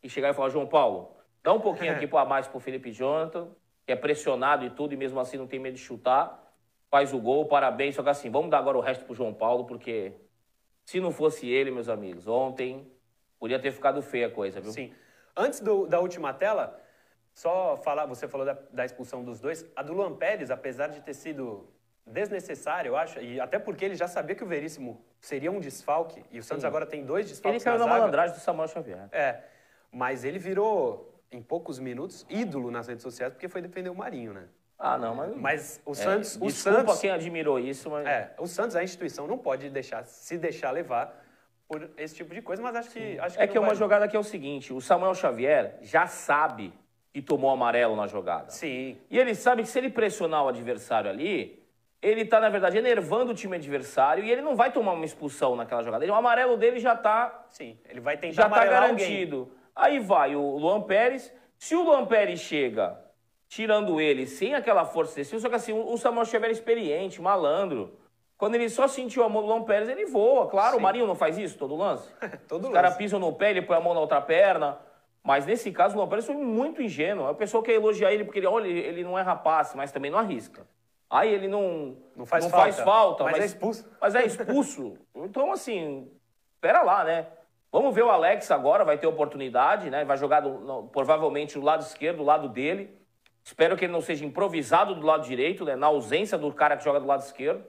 e 0.00 0.08
chegar 0.08 0.30
e 0.30 0.34
falar, 0.34 0.48
João 0.50 0.66
Paulo, 0.66 1.16
dá 1.42 1.52
um 1.52 1.60
pouquinho 1.60 1.92
aqui 1.92 2.06
para 2.06 2.24
mais 2.24 2.46
pro 2.46 2.60
Felipe 2.60 2.92
Jonathan, 2.92 3.48
que 3.84 3.92
é 3.92 3.96
pressionado 3.96 4.64
e 4.64 4.70
tudo 4.70 4.94
e 4.94 4.96
mesmo 4.96 5.18
assim 5.18 5.36
não 5.36 5.48
tem 5.48 5.58
medo 5.58 5.74
de 5.74 5.80
chutar, 5.80 6.52
faz 6.88 7.12
o 7.12 7.18
gol, 7.18 7.46
parabéns. 7.46 7.96
Só 7.96 8.02
que 8.04 8.08
assim, 8.08 8.30
vamos 8.30 8.50
dar 8.50 8.58
agora 8.58 8.78
o 8.78 8.80
resto 8.80 9.04
pro 9.04 9.14
João 9.14 9.34
Paulo, 9.34 9.64
porque 9.64 10.12
se 10.84 11.00
não 11.00 11.10
fosse 11.10 11.48
ele, 11.48 11.72
meus 11.72 11.88
amigos, 11.88 12.28
ontem 12.28 12.88
podia 13.40 13.58
ter 13.58 13.72
ficado 13.72 14.00
feia 14.00 14.28
a 14.28 14.30
coisa, 14.30 14.60
viu? 14.60 14.70
Sim. 14.70 14.92
Antes 15.36 15.58
do- 15.58 15.88
da 15.88 15.98
última 15.98 16.32
tela, 16.32 16.80
só 17.36 17.76
falar, 17.76 18.06
você 18.06 18.26
falou 18.26 18.46
da, 18.46 18.56
da 18.72 18.86
expulsão 18.86 19.22
dos 19.22 19.38
dois. 19.38 19.62
A 19.76 19.82
do 19.82 19.92
Luan 19.92 20.16
Pérez, 20.16 20.50
apesar 20.50 20.86
de 20.86 21.02
ter 21.02 21.12
sido 21.12 21.68
desnecessária, 22.06 22.88
eu 22.88 22.96
acho, 22.96 23.20
e 23.20 23.38
até 23.38 23.58
porque 23.58 23.84
ele 23.84 23.94
já 23.94 24.08
sabia 24.08 24.34
que 24.34 24.42
o 24.42 24.46
Veríssimo 24.46 25.04
seria 25.20 25.52
um 25.52 25.60
desfalque, 25.60 26.24
e 26.30 26.38
o 26.38 26.42
Santos 26.42 26.64
agora 26.64 26.86
tem 26.86 27.04
dois 27.04 27.26
Ele 27.26 27.34
desfalques 27.34 27.62
caiu 27.62 27.78
na 27.78 27.84
na 27.84 27.92
malandragem 27.92 28.34
do 28.34 28.40
Samuel 28.40 28.68
Xavier. 28.68 29.08
É, 29.12 29.40
mas 29.92 30.24
ele 30.24 30.38
virou, 30.38 31.20
em 31.30 31.42
poucos 31.42 31.78
minutos, 31.78 32.24
ídolo 32.30 32.70
nas 32.70 32.88
redes 32.88 33.02
sociais, 33.02 33.34
porque 33.34 33.48
foi 33.48 33.60
defender 33.60 33.90
o 33.90 33.94
Marinho, 33.94 34.32
né? 34.32 34.44
Ah, 34.78 34.96
não, 34.96 35.14
mas... 35.14 35.36
Mas 35.36 35.80
o 35.84 35.92
é, 35.92 35.94
Santos... 35.94 36.38
o 36.40 36.50
Santos 36.50 36.98
quem 37.00 37.10
admirou 37.10 37.58
isso, 37.58 37.90
mas... 37.90 38.06
é, 38.06 38.34
o 38.38 38.46
Santos, 38.46 38.76
a 38.76 38.82
instituição, 38.82 39.26
não 39.26 39.36
pode 39.36 39.68
deixar, 39.68 40.06
se 40.06 40.38
deixar 40.38 40.70
levar 40.70 41.22
por 41.68 41.90
esse 41.98 42.14
tipo 42.14 42.32
de 42.32 42.40
coisa, 42.40 42.62
mas 42.62 42.76
acho 42.76 42.90
que... 42.90 43.18
Acho 43.18 43.36
que 43.36 43.42
É 43.42 43.46
que 43.46 43.58
é 43.58 43.60
uma 43.60 43.74
jogada 43.74 44.08
que 44.08 44.16
é 44.16 44.18
o 44.18 44.24
seguinte, 44.24 44.72
o 44.72 44.80
Samuel 44.80 45.14
Xavier 45.14 45.76
já 45.82 46.06
sabe 46.06 46.72
que 47.16 47.22
tomou 47.22 47.48
amarelo 47.50 47.96
na 47.96 48.06
jogada. 48.06 48.50
Sim, 48.50 48.98
E 49.10 49.18
ele 49.18 49.34
sabe 49.34 49.62
que 49.62 49.68
se 49.70 49.78
ele 49.78 49.88
pressionar 49.88 50.44
o 50.44 50.48
adversário 50.48 51.08
ali, 51.08 51.62
ele 52.02 52.26
tá, 52.26 52.38
na 52.38 52.50
verdade, 52.50 52.76
enervando 52.76 53.32
o 53.32 53.34
time 53.34 53.56
adversário 53.56 54.22
e 54.22 54.30
ele 54.30 54.42
não 54.42 54.54
vai 54.54 54.70
tomar 54.70 54.92
uma 54.92 55.04
expulsão 55.06 55.56
naquela 55.56 55.82
jogada. 55.82 56.04
Ele- 56.04 56.12
O 56.12 56.14
amarelo 56.14 56.58
dele 56.58 56.78
já 56.78 56.94
tá, 56.94 57.46
sim. 57.48 57.78
Ele 57.88 58.00
vai 58.00 58.18
tentar 58.18 58.34
já 58.34 58.42
tá 58.42 58.54
amarelar 58.56 58.82
alguém. 58.90 58.98
garantido. 59.06 59.50
Aí 59.74 59.98
vai 59.98 60.36
o 60.36 60.58
Luan 60.58 60.82
Pérez. 60.82 61.32
Se 61.56 61.74
o 61.74 61.82
Luan 61.84 62.04
Pérez 62.04 62.38
chega 62.40 63.00
tirando 63.48 63.98
ele 63.98 64.26
sem 64.26 64.54
aquela 64.54 64.84
força 64.84 65.12
excessiva, 65.18 65.40
só 65.40 65.48
que 65.48 65.54
assim, 65.54 65.72
o 65.72 65.96
Samuel 65.96 66.26
Xavier 66.26 66.50
é 66.50 66.52
experiente, 66.52 67.22
malandro. 67.22 67.98
Quando 68.36 68.56
ele 68.56 68.68
só 68.68 68.86
sentiu 68.86 69.24
a 69.24 69.28
mão 69.30 69.40
do 69.40 69.48
Luan 69.48 69.62
Pérez, 69.62 69.88
ele 69.88 70.04
voa. 70.04 70.48
Claro, 70.50 70.72
Sim. 70.74 70.80
o 70.80 70.82
Marinho 70.82 71.06
não 71.06 71.14
faz 71.14 71.38
isso 71.38 71.56
todo 71.56 71.74
lance? 71.76 72.10
Todo 72.46 72.66
Os 72.66 72.74
caras 72.74 72.90
lance. 72.90 72.98
pisam 72.98 73.18
no 73.18 73.32
pé, 73.32 73.52
ele 73.52 73.62
põe 73.62 73.74
a 73.78 73.80
mão 73.80 73.94
na 73.94 74.00
outra 74.00 74.20
perna. 74.20 74.78
Mas 75.26 75.44
nesse 75.44 75.72
caso, 75.72 75.94
o 75.94 75.98
Luan 75.98 76.08
Pérez 76.08 76.24
foi 76.24 76.36
muito 76.36 76.80
ingênuo. 76.80 77.26
A 77.26 77.34
pessoa 77.34 77.60
quer 77.60 77.72
elogiar 77.72 78.12
ele 78.12 78.24
porque 78.24 78.38
ele, 78.38 78.46
olha, 78.46 78.68
ele 78.68 79.02
não 79.02 79.18
é 79.18 79.22
rapaz, 79.22 79.74
mas 79.74 79.90
também 79.90 80.08
não 80.08 80.20
arrisca. 80.20 80.64
Aí 81.10 81.34
ele 81.34 81.48
não, 81.48 81.96
Não 82.14 82.24
faz 82.24 82.46
faz 82.46 82.76
falta, 82.78 82.84
falta, 82.84 83.24
mas 83.24 83.42
é 83.42 83.46
expulso. 83.46 83.90
Mas 84.00 84.14
é 84.14 84.24
expulso. 84.24 84.96
então, 85.16 85.50
assim, 85.50 86.08
pera 86.60 86.82
lá, 86.82 87.02
né? 87.02 87.26
Vamos 87.72 87.92
ver 87.92 88.02
o 88.04 88.08
Alex 88.10 88.52
agora, 88.52 88.84
vai 88.84 88.98
ter 88.98 89.08
oportunidade, 89.08 89.90
né? 89.90 90.04
Vai 90.04 90.16
jogar 90.16 90.40
do- 90.40 90.60
no- 90.60 90.84
provavelmente 90.88 91.58
do 91.58 91.64
lado 91.64 91.80
esquerdo, 91.82 92.18
do 92.18 92.22
lado 92.24 92.48
dele. 92.48 92.96
Espero 93.42 93.76
que 93.76 93.84
ele 93.84 93.92
não 93.92 94.00
seja 94.00 94.24
improvisado 94.24 94.94
do 94.94 95.04
lado 95.04 95.26
direito, 95.26 95.64
né? 95.64 95.74
na 95.74 95.88
ausência 95.88 96.38
do 96.38 96.52
cara 96.52 96.76
que 96.76 96.84
joga 96.84 97.00
do 97.00 97.06
lado 97.06 97.22
esquerdo. 97.22 97.64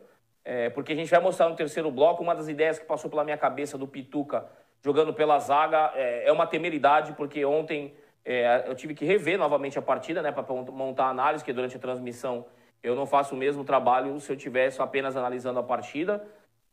É, 0.45 0.69
porque 0.69 0.93
a 0.93 0.95
gente 0.95 1.09
vai 1.09 1.19
mostrar 1.19 1.49
no 1.49 1.55
terceiro 1.55 1.89
bloco 1.91 2.21
uma 2.21 2.35
das 2.35 2.47
ideias 2.47 2.77
que 2.77 2.85
passou 2.85 3.09
pela 3.09 3.23
minha 3.23 3.37
cabeça 3.37 3.77
do 3.79 3.87
Pituca 3.87 4.45
jogando 4.83 5.13
pela 5.13 5.39
zaga. 5.39 5.91
É, 5.95 6.27
é 6.27 6.31
uma 6.31 6.47
temeridade, 6.47 7.13
porque 7.13 7.43
ontem 7.45 7.93
é, 8.23 8.65
eu 8.67 8.75
tive 8.75 8.93
que 8.93 9.05
rever 9.05 9.37
novamente 9.37 9.79
a 9.79 9.81
partida, 9.81 10.21
né? 10.21 10.31
Para 10.31 10.43
montar 10.71 11.05
a 11.05 11.09
análise, 11.09 11.43
que 11.43 11.53
durante 11.53 11.77
a 11.77 11.79
transmissão 11.79 12.45
eu 12.83 12.95
não 12.95 13.05
faço 13.05 13.35
o 13.35 13.37
mesmo 13.37 13.63
trabalho 13.63 14.19
se 14.19 14.31
eu 14.31 14.37
tivesse 14.37 14.81
apenas 14.81 15.15
analisando 15.15 15.59
a 15.59 15.63
partida. 15.63 16.25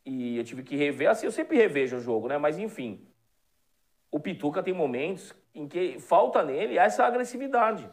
E 0.04 0.36
eu 0.36 0.44
tive 0.44 0.62
que 0.62 0.76
rever, 0.76 1.08
assim, 1.08 1.26
eu 1.26 1.32
sempre 1.32 1.56
revejo 1.56 1.96
o 1.96 2.00
jogo, 2.00 2.28
né? 2.28 2.36
Mas 2.36 2.58
enfim, 2.58 3.06
o 4.10 4.20
Pituca 4.20 4.62
tem 4.62 4.74
momentos 4.74 5.34
em 5.54 5.66
que 5.66 5.98
falta 5.98 6.42
nele 6.42 6.78
essa 6.78 7.04
agressividade. 7.04 7.88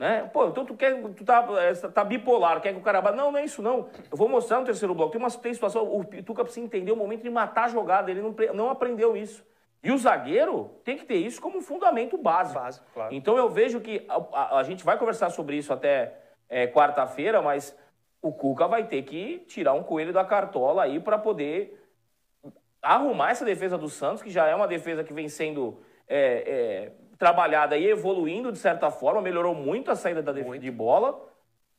Né? 0.00 0.22
Pô, 0.32 0.46
então 0.46 0.64
tu 0.64 0.74
quer, 0.74 0.98
tu 1.12 1.22
tá, 1.26 1.46
tá 1.92 2.02
bipolar, 2.02 2.58
quer 2.62 2.72
que 2.72 2.78
o 2.78 2.82
cara. 2.82 3.02
bata- 3.02 3.14
Não, 3.14 3.30
não 3.30 3.38
é 3.38 3.44
isso 3.44 3.60
não. 3.60 3.90
Eu 4.10 4.16
vou 4.16 4.30
mostrar 4.30 4.58
no 4.58 4.64
terceiro 4.64 4.94
bloco. 4.94 5.12
Tem 5.12 5.20
uma 5.20 5.30
tem 5.30 5.52
situação, 5.52 5.94
o 5.94 6.02
Pituca 6.02 6.42
precisa 6.42 6.64
entender 6.64 6.90
o 6.90 6.96
momento 6.96 7.22
de 7.22 7.28
matar 7.28 7.64
a 7.64 7.68
jogada, 7.68 8.10
ele 8.10 8.22
não, 8.22 8.34
não 8.54 8.70
aprendeu 8.70 9.14
isso. 9.14 9.44
E 9.84 9.92
o 9.92 9.98
zagueiro 9.98 10.70
tem 10.84 10.96
que 10.96 11.04
ter 11.04 11.16
isso 11.16 11.38
como 11.38 11.60
fundamento 11.60 12.16
básico. 12.16 12.58
Básico, 12.58 12.86
claro. 12.94 13.12
Então 13.14 13.36
eu 13.36 13.50
vejo 13.50 13.78
que 13.78 14.06
a, 14.08 14.16
a- 14.32 14.58
a 14.60 14.62
gente 14.62 14.82
vai 14.82 14.96
conversar 14.96 15.28
sobre 15.28 15.56
isso 15.58 15.70
até 15.70 16.14
é, 16.48 16.66
quarta-feira, 16.66 17.42
mas 17.42 17.76
o 18.22 18.32
Cuca 18.32 18.66
vai 18.66 18.84
ter 18.84 19.02
que 19.02 19.40
tirar 19.48 19.74
um 19.74 19.82
coelho 19.82 20.14
da 20.14 20.24
cartola 20.24 20.82
aí 20.84 20.98
para 20.98 21.18
poder 21.18 21.78
arrumar 22.80 23.32
essa 23.32 23.44
defesa 23.44 23.76
do 23.76 23.90
Santos, 23.90 24.22
que 24.22 24.30
já 24.30 24.46
é 24.46 24.54
uma 24.54 24.66
defesa 24.66 25.04
que 25.04 25.12
vem 25.12 25.28
sendo 25.28 25.82
é, 26.08 26.22
é, 26.46 26.92
trabalhada 27.20 27.76
e 27.76 27.86
evoluindo 27.86 28.50
de 28.50 28.58
certa 28.58 28.90
forma, 28.90 29.20
melhorou 29.20 29.54
muito 29.54 29.90
a 29.90 29.94
saída 29.94 30.22
da 30.22 30.32
def- 30.32 30.46
Muito. 30.46 30.62
de 30.62 30.70
bola, 30.70 31.22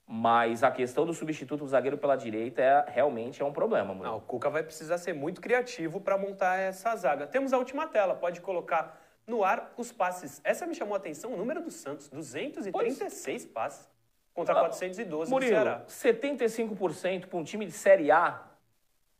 mas 0.05 0.63
a 0.63 0.69
questão 0.69 1.03
do 1.03 1.15
substituto 1.15 1.61
do 1.61 1.67
zagueiro 1.67 1.97
pela 1.97 2.15
direita 2.15 2.61
é, 2.61 2.85
realmente 2.87 3.41
é 3.41 3.45
um 3.45 3.51
problema, 3.51 3.91
mano. 3.91 4.03
Não, 4.03 4.17
o 4.17 4.21
Cuca 4.21 4.51
vai 4.51 4.61
precisar 4.61 4.99
ser 4.99 5.13
muito 5.13 5.41
criativo 5.41 5.99
para 5.99 6.15
montar 6.15 6.57
essa 6.57 6.95
zaga. 6.95 7.25
Temos 7.25 7.53
a 7.53 7.57
última 7.57 7.87
tela, 7.87 8.13
pode 8.13 8.39
colocar 8.39 9.01
no 9.25 9.43
ar 9.43 9.73
os 9.77 9.91
passes. 9.91 10.39
Essa 10.43 10.67
me 10.67 10.75
chamou 10.75 10.93
a 10.93 10.97
atenção, 10.97 11.33
o 11.33 11.37
número 11.37 11.59
do 11.59 11.71
Santos, 11.71 12.07
236 12.07 13.45
passes 13.47 13.89
contra 14.35 14.53
Ah, 14.53 14.59
412 14.59 15.27
do 15.27 15.33
Murilo, 15.33 15.51
Ceará. 15.53 15.81
75% 15.87 17.25
para 17.27 17.39
um 17.39 17.43
time 17.43 17.65
de 17.65 17.71
Série 17.71 18.11
A, 18.11 18.43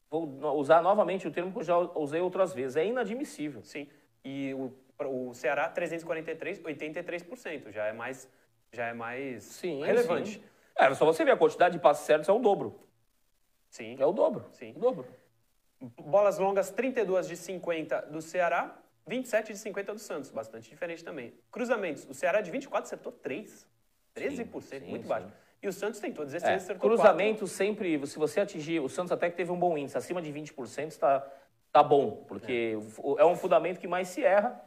vou 0.08 0.28
usar 0.60 0.84
novamente 0.84 1.28
o 1.28 1.32
termo 1.32 1.52
que 1.52 1.58
eu 1.58 1.64
já 1.64 1.78
usei 1.78 2.22
outras 2.22 2.54
vezes, 2.54 2.78
é 2.78 2.86
inadmissível. 2.86 3.64
Sim. 3.64 3.88
E 4.24 4.54
o, 4.54 4.72
o 5.10 5.34
Ceará 5.34 5.68
343, 5.70 6.60
83%, 6.62 7.72
já 7.72 7.86
é 7.86 7.94
mais 7.94 8.30
já 8.74 8.88
é 8.88 8.94
mais 8.94 9.44
Sim, 9.44 9.84
relevante. 9.84 10.34
sim. 10.36 10.44
É, 10.78 10.94
só 10.94 11.06
você 11.06 11.26
ver 11.26 11.32
a 11.32 11.38
quantidade 11.38 11.76
de 11.76 11.82
passes 11.82 12.06
certos 12.06 12.30
é 12.30 12.32
o 12.32 12.40
dobro. 12.40 12.80
Sim. 13.70 13.98
É 14.00 14.06
o 14.06 14.12
dobro. 14.14 14.46
Sim. 14.54 14.74
O 14.76 14.80
dobro. 14.80 15.08
Bolas 15.98 16.38
longas 16.38 16.70
32 16.72 17.28
de 17.28 17.36
50 17.36 18.02
do 18.04 18.22
Ceará, 18.22 18.78
27 19.08 19.52
de 19.52 19.60
50 19.60 19.94
do 19.94 20.00
Santos, 20.00 20.30
bastante 20.32 20.70
diferente 20.70 21.04
também. 21.04 21.34
Cruzamentos, 21.52 22.06
o 22.10 22.14
Ceará 22.14 22.40
de 22.42 22.50
24 22.52 22.86
acertou 22.88 23.12
3. 23.12 23.68
13%, 24.16 24.62
sim, 24.62 24.90
muito 24.90 25.08
baixo. 25.08 25.28
E 25.62 25.68
o 25.68 25.74
Santos 25.74 26.00
tentou 26.00 26.26
16, 26.26 26.52
É, 26.52 26.56
acertou 26.56 26.90
cruzamento 26.90 27.48
sempre, 27.48 28.06
se 28.06 28.18
você 28.20 28.42
atingir, 28.42 28.80
o 28.82 28.90
Santos 28.90 29.12
até 29.12 29.30
que 29.30 29.38
teve 29.38 29.52
um 29.52 29.60
bom 29.60 29.78
índice, 29.78 29.98
acima 29.98 30.22
de 30.22 30.32
20% 30.32 30.90
está 30.92 31.26
tá 31.72 31.82
bom, 31.84 32.24
porque 32.28 32.78
o- 32.98 33.18
é 33.20 33.26
um 33.26 33.36
fundamento 33.36 33.80
que 33.80 33.88
mais 33.88 34.10
se 34.10 34.24
erra. 34.24 34.62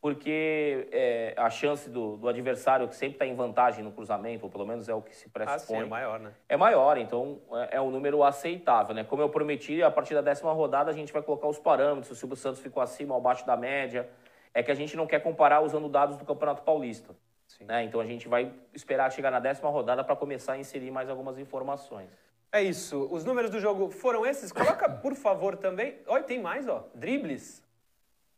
Porque 0.00 0.88
é, 0.92 1.34
a 1.36 1.50
chance 1.50 1.90
do, 1.90 2.16
do 2.16 2.28
adversário 2.28 2.86
que 2.86 2.94
sempre 2.94 3.16
está 3.16 3.26
em 3.26 3.34
vantagem 3.34 3.82
no 3.82 3.90
cruzamento, 3.90 4.44
ou 4.44 4.50
pelo 4.50 4.64
menos 4.64 4.88
é 4.88 4.94
o 4.94 5.02
que 5.02 5.14
se 5.14 5.28
pressupõe, 5.28 5.76
ah, 5.76 5.80
sim, 5.80 5.86
é 5.86 5.88
maior, 5.88 6.20
né? 6.20 6.32
É 6.48 6.56
maior, 6.56 6.98
então 6.98 7.40
é, 7.52 7.76
é 7.76 7.80
um 7.80 7.90
número 7.90 8.22
aceitável, 8.22 8.94
né? 8.94 9.02
Como 9.02 9.22
eu 9.22 9.28
prometi, 9.28 9.82
a 9.82 9.90
partir 9.90 10.14
da 10.14 10.20
décima 10.20 10.52
rodada 10.52 10.90
a 10.90 10.94
gente 10.94 11.12
vai 11.12 11.22
colocar 11.22 11.48
os 11.48 11.58
parâmetros, 11.58 12.16
se 12.16 12.24
o 12.24 12.36
Santos 12.36 12.60
ficou 12.60 12.82
acima 12.82 13.14
ou 13.14 13.20
abaixo 13.20 13.46
da 13.46 13.56
média. 13.56 14.08
É 14.54 14.62
que 14.62 14.70
a 14.70 14.74
gente 14.74 14.96
não 14.96 15.06
quer 15.06 15.20
comparar 15.20 15.60
usando 15.60 15.88
dados 15.88 16.16
do 16.16 16.24
Campeonato 16.24 16.62
Paulista. 16.62 17.14
Né? 17.60 17.84
Então 17.84 18.00
a 18.00 18.04
gente 18.04 18.28
vai 18.28 18.52
esperar 18.72 19.12
chegar 19.12 19.30
na 19.30 19.38
décima 19.38 19.68
rodada 19.70 20.02
para 20.02 20.16
começar 20.16 20.54
a 20.54 20.58
inserir 20.58 20.90
mais 20.90 21.08
algumas 21.08 21.38
informações. 21.38 22.08
É 22.50 22.62
isso. 22.62 23.08
Os 23.10 23.24
números 23.24 23.50
do 23.50 23.60
jogo 23.60 23.90
foram 23.90 24.24
esses. 24.24 24.50
Coloca, 24.50 24.88
por 24.88 25.14
favor, 25.14 25.56
também. 25.56 25.98
Olha, 26.06 26.22
tem 26.22 26.40
mais, 26.40 26.66
ó. 26.66 26.88
Dribles. 26.94 27.62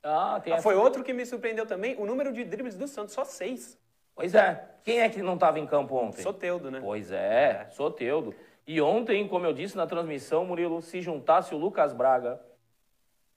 Ah, 0.03 0.41
tem 0.43 0.53
ah, 0.53 0.63
Foi 0.63 0.75
outro 0.75 1.03
que 1.03 1.13
me 1.13 1.27
surpreendeu 1.27 1.67
também. 1.67 1.97
O 1.99 2.07
número 2.07 2.33
de 2.33 2.45
dribles 2.45 2.77
do 2.77 2.87
Santos, 2.87 3.15
só 3.15 3.25
seis. 3.25 3.79
Pois 4.15 4.35
é. 4.35 4.65
Quem 4.83 5.01
é 5.01 5.09
que 5.09 5.23
não 5.23 5.35
estava 5.35 5.59
em 5.59 5.67
campo 5.67 5.95
ontem? 5.97 6.23
Soteudo, 6.23 6.71
né? 6.71 6.81
Pois 6.83 7.13
é, 7.13 7.67
é, 7.67 7.71
Soteudo. 7.71 8.35
E 8.67 8.81
ontem, 8.81 9.27
como 9.29 9.47
eu 9.47 9.53
disse 9.53 9.77
na 9.77 9.87
transmissão, 9.87 10.45
Murilo, 10.45 10.81
se 10.81 11.01
juntasse 11.01 11.55
o 11.55 11.59
Lucas 11.59 11.93
Braga, 11.93 12.41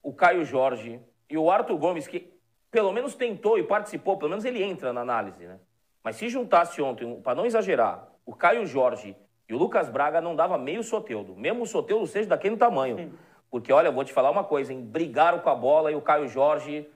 o 0.02 0.12
Caio 0.12 0.44
Jorge 0.44 1.00
e 1.28 1.36
o 1.36 1.50
Arthur 1.50 1.76
Gomes, 1.76 2.06
que 2.06 2.32
pelo 2.70 2.92
menos 2.92 3.14
tentou 3.14 3.58
e 3.58 3.62
participou, 3.62 4.16
pelo 4.16 4.30
menos 4.30 4.44
ele 4.44 4.62
entra 4.62 4.92
na 4.92 5.00
análise, 5.00 5.46
né? 5.46 5.58
Mas 6.02 6.16
se 6.16 6.28
juntasse 6.28 6.82
ontem, 6.82 7.20
para 7.20 7.34
não 7.34 7.46
exagerar, 7.46 8.08
o 8.26 8.34
Caio 8.34 8.66
Jorge 8.66 9.16
e 9.48 9.54
o 9.54 9.58
Lucas 9.58 9.88
Braga, 9.88 10.20
não 10.20 10.34
dava 10.34 10.56
meio 10.56 10.82
Soteudo. 10.82 11.34
Mesmo 11.36 11.64
o 11.64 11.66
Soteudo 11.66 12.06
seja 12.06 12.28
daquele 12.28 12.56
tamanho. 12.56 12.96
Sim. 12.96 13.12
Porque, 13.54 13.72
olha, 13.72 13.92
vou 13.92 14.02
te 14.02 14.12
falar 14.12 14.32
uma 14.32 14.42
coisa, 14.42 14.72
hein? 14.72 14.80
Brigaram 14.82 15.38
com 15.38 15.48
a 15.48 15.54
bola 15.54 15.92
e 15.92 15.94
o 15.94 16.02
Caio 16.02 16.26
Jorge, 16.26 16.88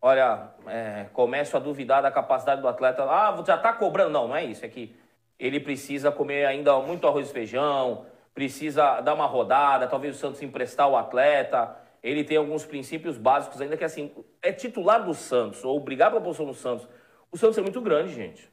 olha, 0.00 0.48
é, 0.66 1.04
começo 1.12 1.54
a 1.54 1.60
duvidar 1.60 2.00
da 2.00 2.10
capacidade 2.10 2.62
do 2.62 2.68
atleta. 2.68 3.02
Ah, 3.02 3.36
já 3.46 3.58
tá 3.58 3.70
cobrando. 3.74 4.08
Não, 4.08 4.28
não 4.28 4.34
é 4.34 4.42
isso. 4.42 4.64
É 4.64 4.68
que 4.70 4.96
ele 5.38 5.60
precisa 5.60 6.10
comer 6.10 6.46
ainda 6.46 6.74
muito 6.78 7.06
arroz 7.06 7.28
e 7.28 7.32
feijão, 7.34 8.06
precisa 8.32 9.02
dar 9.02 9.12
uma 9.12 9.26
rodada, 9.26 9.86
talvez 9.86 10.16
o 10.16 10.18
Santos 10.18 10.40
emprestar 10.40 10.88
o 10.88 10.96
atleta 10.96 11.76
ele 12.02 12.24
tem 12.24 12.38
alguns 12.38 12.64
princípios 12.64 13.18
básicos 13.18 13.60
ainda 13.60 13.76
que 13.76 13.84
assim, 13.84 14.10
é 14.40 14.52
titular 14.52 15.04
do 15.04 15.12
Santos, 15.12 15.64
ou 15.64 15.78
brigar 15.80 16.08
pela 16.08 16.22
posição 16.22 16.46
do 16.46 16.54
Santos. 16.54 16.88
O 17.30 17.36
Santos 17.36 17.58
é 17.58 17.60
muito 17.60 17.80
grande, 17.82 18.14
gente. 18.14 18.44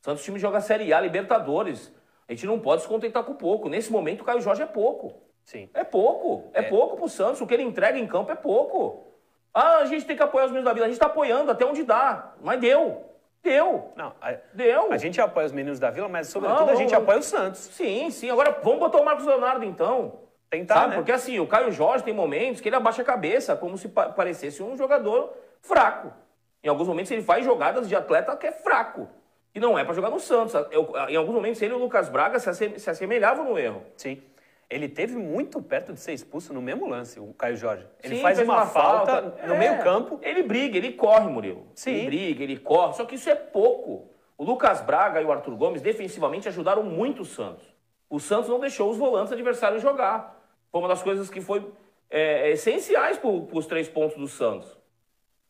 O 0.00 0.04
Santos 0.04 0.24
time 0.24 0.38
joga 0.38 0.60
Série 0.60 0.90
A, 0.94 1.00
Libertadores. 1.00 1.92
A 2.26 2.32
gente 2.32 2.46
não 2.46 2.58
pode 2.58 2.80
se 2.80 2.88
contentar 2.88 3.24
com 3.24 3.34
pouco. 3.34 3.68
Nesse 3.68 3.92
momento, 3.92 4.22
o 4.22 4.24
Caio 4.24 4.40
Jorge 4.40 4.62
é 4.62 4.66
pouco. 4.66 5.29
Sim. 5.44 5.68
É 5.74 5.84
pouco. 5.84 6.50
É, 6.54 6.60
é 6.60 6.62
pouco 6.62 6.96
pro 6.96 7.08
Santos. 7.08 7.40
O 7.40 7.46
que 7.46 7.54
ele 7.54 7.62
entrega 7.62 7.98
em 7.98 8.06
campo 8.06 8.30
é 8.30 8.36
pouco. 8.36 9.06
Ah, 9.52 9.78
a 9.78 9.84
gente 9.84 10.04
tem 10.04 10.16
que 10.16 10.22
apoiar 10.22 10.44
os 10.44 10.50
meninos 10.50 10.66
da 10.66 10.72
Vila. 10.72 10.86
A 10.86 10.88
gente 10.88 10.96
está 10.96 11.06
apoiando 11.06 11.50
até 11.50 11.64
onde 11.64 11.82
dá. 11.82 12.34
Mas 12.40 12.60
deu. 12.60 13.04
Deu. 13.42 13.92
Não, 13.96 14.12
a, 14.20 14.34
Deu. 14.52 14.92
A 14.92 14.96
gente 14.96 15.20
apoia 15.20 15.46
os 15.46 15.52
meninos 15.52 15.78
da 15.78 15.90
Vila, 15.90 16.08
mas 16.08 16.28
sobretudo 16.28 16.66
não, 16.66 16.72
a 16.72 16.76
gente 16.76 16.94
apoia 16.94 17.18
o 17.18 17.22
Santos. 17.22 17.60
Sim, 17.60 18.10
sim. 18.10 18.30
Agora 18.30 18.58
vamos 18.62 18.78
botar 18.78 19.00
o 19.00 19.04
Marcos 19.04 19.24
Leonardo 19.24 19.64
então. 19.64 20.20
Tentar, 20.50 20.74
Sabe? 20.74 20.88
Né? 20.90 20.96
Porque 20.96 21.12
assim, 21.12 21.38
o 21.38 21.46
Caio 21.46 21.70
Jorge 21.70 22.04
tem 22.04 22.12
momentos 22.12 22.60
que 22.60 22.68
ele 22.68 22.76
abaixa 22.76 23.02
a 23.02 23.04
cabeça, 23.04 23.56
como 23.56 23.78
se 23.78 23.88
parecesse 23.88 24.62
um 24.62 24.76
jogador 24.76 25.32
fraco. 25.62 26.12
Em 26.62 26.68
alguns 26.68 26.88
momentos 26.88 27.10
ele 27.10 27.22
faz 27.22 27.44
jogadas 27.44 27.88
de 27.88 27.96
atleta 27.96 28.36
que 28.36 28.46
é 28.46 28.52
fraco. 28.52 29.08
E 29.54 29.58
não 29.58 29.78
é 29.78 29.84
para 29.84 29.94
jogar 29.94 30.10
no 30.10 30.20
Santos. 30.20 30.54
Eu, 30.70 30.92
em 31.08 31.16
alguns 31.16 31.34
momentos 31.34 31.60
ele 31.62 31.72
e 31.72 31.76
o 31.76 31.78
Lucas 31.78 32.08
Braga 32.08 32.38
se 32.38 32.90
assemelhavam 32.90 33.44
no 33.44 33.58
erro. 33.58 33.82
Sim. 33.96 34.22
Ele 34.70 34.88
teve 34.88 35.16
muito 35.16 35.60
perto 35.60 35.92
de 35.92 35.98
ser 35.98 36.12
expulso 36.12 36.54
no 36.54 36.62
mesmo 36.62 36.88
lance, 36.88 37.18
o 37.18 37.34
Caio 37.34 37.56
Jorge. 37.56 37.84
Ele 38.02 38.16
Sim, 38.16 38.22
faz 38.22 38.38
uma, 38.38 38.54
uma, 38.54 38.66
falta, 38.66 39.22
falta 39.22 39.46
no 39.48 39.54
é, 39.54 39.58
meio 39.58 39.82
campo. 39.82 40.20
Ele 40.22 40.44
briga, 40.44 40.78
ele 40.78 40.92
corre, 40.92 41.28
Murilo. 41.28 41.66
Sim. 41.74 41.90
Ele 41.90 42.06
briga, 42.06 42.44
ele 42.44 42.56
corre. 42.56 42.94
Só 42.94 43.04
que 43.04 43.16
isso 43.16 43.28
é 43.28 43.34
pouco. 43.34 44.08
O 44.38 44.44
Lucas 44.44 44.80
Braga 44.80 45.20
e 45.20 45.24
o 45.24 45.32
Arthur 45.32 45.56
Gomes 45.56 45.82
defensivamente 45.82 46.46
ajudaram 46.48 46.84
muito 46.84 47.22
o 47.22 47.24
Santos. 47.24 47.64
O 48.08 48.20
Santos 48.20 48.48
não 48.48 48.60
deixou 48.60 48.88
os 48.90 48.96
volantes 48.96 49.32
adversários 49.32 49.82
jogar. 49.82 50.40
Foi 50.70 50.80
uma 50.80 50.88
das 50.88 51.02
coisas 51.02 51.28
que 51.28 51.40
foi 51.40 51.68
é, 52.08 52.50
essenciais 52.50 53.18
para 53.18 53.28
os 53.28 53.66
três 53.66 53.88
pontos 53.88 54.16
do 54.16 54.28
Santos. 54.28 54.78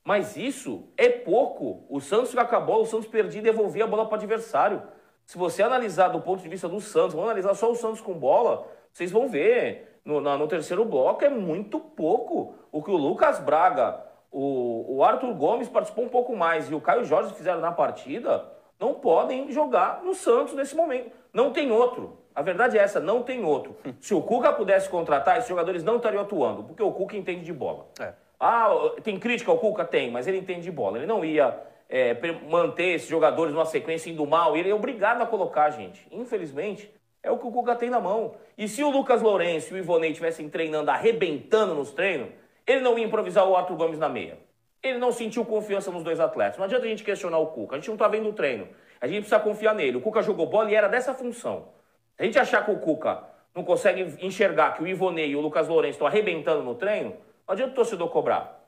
Mas 0.02 0.36
isso 0.36 0.88
é 0.96 1.08
pouco. 1.08 1.84
O 1.88 2.00
Santos 2.00 2.30
fica 2.30 2.44
com 2.44 2.56
a 2.56 2.60
bola, 2.60 2.82
o 2.82 2.86
Santos 2.86 3.06
perdia 3.06 3.40
e 3.40 3.44
devolvia 3.44 3.84
a 3.84 3.86
bola 3.86 4.06
para 4.06 4.14
o 4.14 4.18
adversário. 4.18 4.82
Se 5.26 5.38
você 5.38 5.62
analisar 5.62 6.08
do 6.08 6.20
ponto 6.20 6.42
de 6.42 6.48
vista 6.48 6.68
do 6.68 6.80
Santos, 6.80 7.12
vamos 7.12 7.28
analisar 7.28 7.54
só 7.54 7.70
o 7.70 7.76
Santos 7.76 8.00
com 8.00 8.14
bola, 8.14 8.66
vocês 9.00 9.10
vão 9.10 9.28
ver. 9.28 10.00
No, 10.04 10.20
no 10.20 10.48
terceiro 10.48 10.84
bloco 10.84 11.24
é 11.24 11.30
muito 11.30 11.80
pouco. 11.80 12.54
O 12.70 12.82
que 12.82 12.90
o 12.90 12.96
Lucas 12.96 13.38
Braga, 13.38 14.04
o, 14.30 14.96
o 14.96 15.04
Arthur 15.04 15.34
Gomes 15.34 15.68
participou 15.68 16.04
um 16.04 16.08
pouco 16.08 16.36
mais 16.36 16.70
e 16.70 16.74
o 16.74 16.80
Caio 16.80 17.04
Jorge 17.04 17.34
fizeram 17.34 17.60
na 17.60 17.72
partida, 17.72 18.44
não 18.78 18.94
podem 18.94 19.50
jogar 19.50 20.02
no 20.02 20.14
Santos 20.14 20.54
nesse 20.54 20.74
momento. 20.76 21.10
Não 21.32 21.50
tem 21.50 21.70
outro. 21.70 22.18
A 22.34 22.42
verdade 22.42 22.78
é 22.78 22.82
essa, 22.82 23.00
não 23.00 23.22
tem 23.22 23.44
outro. 23.44 23.76
Se 24.00 24.14
o 24.14 24.22
Cuca 24.22 24.52
pudesse 24.52 24.88
contratar, 24.88 25.38
esses 25.38 25.48
jogadores 25.48 25.82
não 25.82 25.96
estariam 25.96 26.22
atuando, 26.22 26.64
porque 26.64 26.82
o 26.82 26.92
Cuca 26.92 27.16
entende 27.16 27.44
de 27.44 27.52
bola. 27.52 27.86
É. 28.00 28.12
Ah, 28.38 28.70
tem 29.02 29.18
crítica 29.18 29.50
ao 29.50 29.58
Cuca? 29.58 29.84
Tem, 29.84 30.10
mas 30.10 30.26
ele 30.26 30.38
entende 30.38 30.62
de 30.62 30.70
bola. 30.70 30.96
Ele 30.96 31.06
não 31.06 31.24
ia 31.24 31.58
é, 31.88 32.16
manter 32.48 32.94
esses 32.94 33.08
jogadores 33.08 33.52
numa 33.52 33.66
sequência 33.66 34.10
indo 34.10 34.26
mal, 34.26 34.56
ele 34.56 34.70
é 34.70 34.74
obrigado 34.74 35.20
a 35.20 35.26
colocar, 35.26 35.70
gente. 35.70 36.06
Infelizmente, 36.10 36.90
é 37.22 37.30
o 37.30 37.38
que 37.38 37.46
o 37.46 37.50
Cuca 37.50 37.74
tem 37.74 37.90
na 37.90 38.00
mão. 38.00 38.34
E 38.56 38.66
se 38.66 38.82
o 38.82 38.90
Lucas 38.90 39.20
Lourenço 39.22 39.74
e 39.74 39.74
o 39.74 39.78
Ivonei 39.78 40.10
estivessem 40.10 40.48
treinando, 40.48 40.90
arrebentando 40.90 41.74
nos 41.74 41.92
treinos, 41.92 42.28
ele 42.66 42.80
não 42.80 42.98
ia 42.98 43.04
improvisar 43.04 43.46
o 43.46 43.56
Arthur 43.56 43.76
Gomes 43.76 43.98
na 43.98 44.08
meia. 44.08 44.38
Ele 44.82 44.98
não 44.98 45.12
sentiu 45.12 45.44
confiança 45.44 45.90
nos 45.90 46.02
dois 46.02 46.18
atletas. 46.18 46.56
Não 46.56 46.64
adianta 46.64 46.86
a 46.86 46.88
gente 46.88 47.04
questionar 47.04 47.38
o 47.38 47.48
Cuca. 47.48 47.76
A 47.76 47.78
gente 47.78 47.88
não 47.88 47.94
está 47.94 48.08
vendo 48.08 48.28
o 48.28 48.32
treino. 48.32 48.68
A 49.00 49.06
gente 49.06 49.20
precisa 49.20 49.38
confiar 49.38 49.74
nele. 49.74 49.98
O 49.98 50.00
Cuca 50.00 50.22
jogou 50.22 50.46
bola 50.46 50.70
e 50.70 50.74
era 50.74 50.88
dessa 50.88 51.12
função. 51.12 51.68
Se 52.16 52.22
a 52.22 52.24
gente 52.24 52.38
achar 52.38 52.64
que 52.64 52.70
o 52.70 52.78
Cuca 52.78 53.22
não 53.54 53.64
consegue 53.64 54.24
enxergar 54.24 54.74
que 54.74 54.82
o 54.82 54.86
Ivonei 54.86 55.30
e 55.30 55.36
o 55.36 55.40
Lucas 55.40 55.68
Lourenço 55.68 55.96
estão 55.96 56.06
arrebentando 56.06 56.62
no 56.62 56.74
treino, 56.74 57.10
não 57.46 57.52
adianta 57.52 57.72
o 57.72 57.74
torcedor 57.74 58.08
cobrar. 58.08 58.64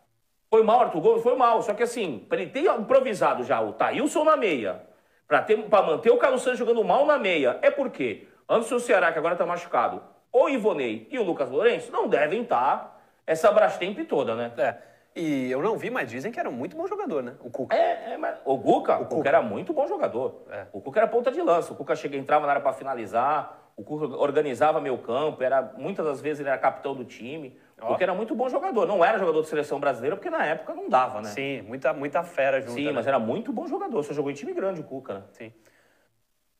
Foi 0.50 0.62
mal, 0.62 0.80
Arthur 0.80 1.00
Gomes? 1.00 1.22
Foi 1.22 1.36
mal. 1.36 1.62
Só 1.62 1.72
que 1.72 1.82
assim, 1.82 2.18
para 2.28 2.42
ele 2.42 2.50
ter 2.50 2.66
improvisado 2.66 3.44
já 3.44 3.60
o 3.62 3.72
Thailson 3.72 4.24
na 4.24 4.36
meia, 4.36 4.82
para 5.26 5.82
manter 5.82 6.10
o 6.10 6.18
Carlos 6.18 6.42
Santos 6.42 6.58
jogando 6.58 6.84
mal 6.84 7.06
na 7.06 7.18
meia, 7.18 7.58
é 7.62 7.70
porque 7.70 8.26
antes 8.52 8.68
do 8.68 8.78
Ceará, 8.78 9.12
que 9.12 9.18
agora 9.18 9.34
está 9.34 9.46
machucado, 9.46 10.02
o 10.32 10.48
Ivonei 10.48 11.08
e 11.10 11.18
o 11.18 11.22
Lucas 11.22 11.50
Lourenço 11.50 11.90
não 11.90 12.08
devem 12.08 12.42
estar 12.42 12.78
tá 12.78 12.96
essa 13.26 13.50
Brastemp 13.50 13.98
toda, 14.08 14.34
né? 14.34 14.52
É. 14.56 14.92
E 15.14 15.50
eu 15.50 15.60
não 15.60 15.76
vi, 15.76 15.90
mas 15.90 16.10
dizem 16.10 16.32
que 16.32 16.40
era 16.40 16.48
um 16.48 16.52
muito 16.52 16.74
bom 16.74 16.86
jogador, 16.86 17.22
né? 17.22 17.34
O 17.40 17.50
Cuca. 17.50 17.76
É, 17.76 18.14
é 18.14 18.16
mas 18.16 18.38
o 18.44 18.58
Cuca, 18.58 18.98
o, 18.98 19.06
Cuca 19.06 19.28
era 19.28 19.42
muito 19.42 19.72
bom 19.72 19.86
jogador. 19.86 20.46
É. 20.50 20.66
O 20.72 20.80
Cuca 20.80 21.00
era 21.00 21.06
ponta 21.06 21.30
de 21.30 21.40
lança. 21.42 21.72
O 21.72 21.76
Cuca 21.76 21.94
chega, 21.94 22.16
entrava 22.16 22.46
na 22.46 22.52
área 22.52 22.62
para 22.62 22.72
finalizar. 22.72 23.72
O 23.76 23.84
Cuca 23.84 24.16
organizava 24.16 24.80
meu 24.80 24.96
campo. 24.96 25.42
Era, 25.42 25.60
muitas 25.76 26.06
das 26.06 26.20
vezes 26.20 26.40
ele 26.40 26.48
era 26.48 26.56
capitão 26.56 26.94
do 26.94 27.04
time. 27.04 27.58
O 27.78 27.88
Cuca 27.88 28.02
era 28.02 28.14
muito 28.14 28.34
bom 28.34 28.48
jogador. 28.48 28.86
Não 28.86 29.04
era 29.04 29.18
jogador 29.18 29.42
de 29.42 29.48
seleção 29.48 29.78
brasileira, 29.78 30.16
porque 30.16 30.30
na 30.30 30.46
época 30.46 30.72
não 30.72 30.88
dava, 30.88 31.20
né? 31.20 31.28
Sim, 31.28 31.60
muita, 31.62 31.92
muita 31.92 32.22
fera 32.22 32.60
junto. 32.62 32.72
Sim, 32.72 32.86
né? 32.86 32.92
mas 32.92 33.06
era 33.06 33.18
muito 33.18 33.52
bom 33.52 33.66
jogador. 33.66 34.02
Só 34.02 34.14
jogou 34.14 34.30
em 34.30 34.34
time 34.34 34.54
grande 34.54 34.80
o 34.80 34.84
Cuca, 34.84 35.14
né? 35.14 35.22
Sim. 35.32 35.52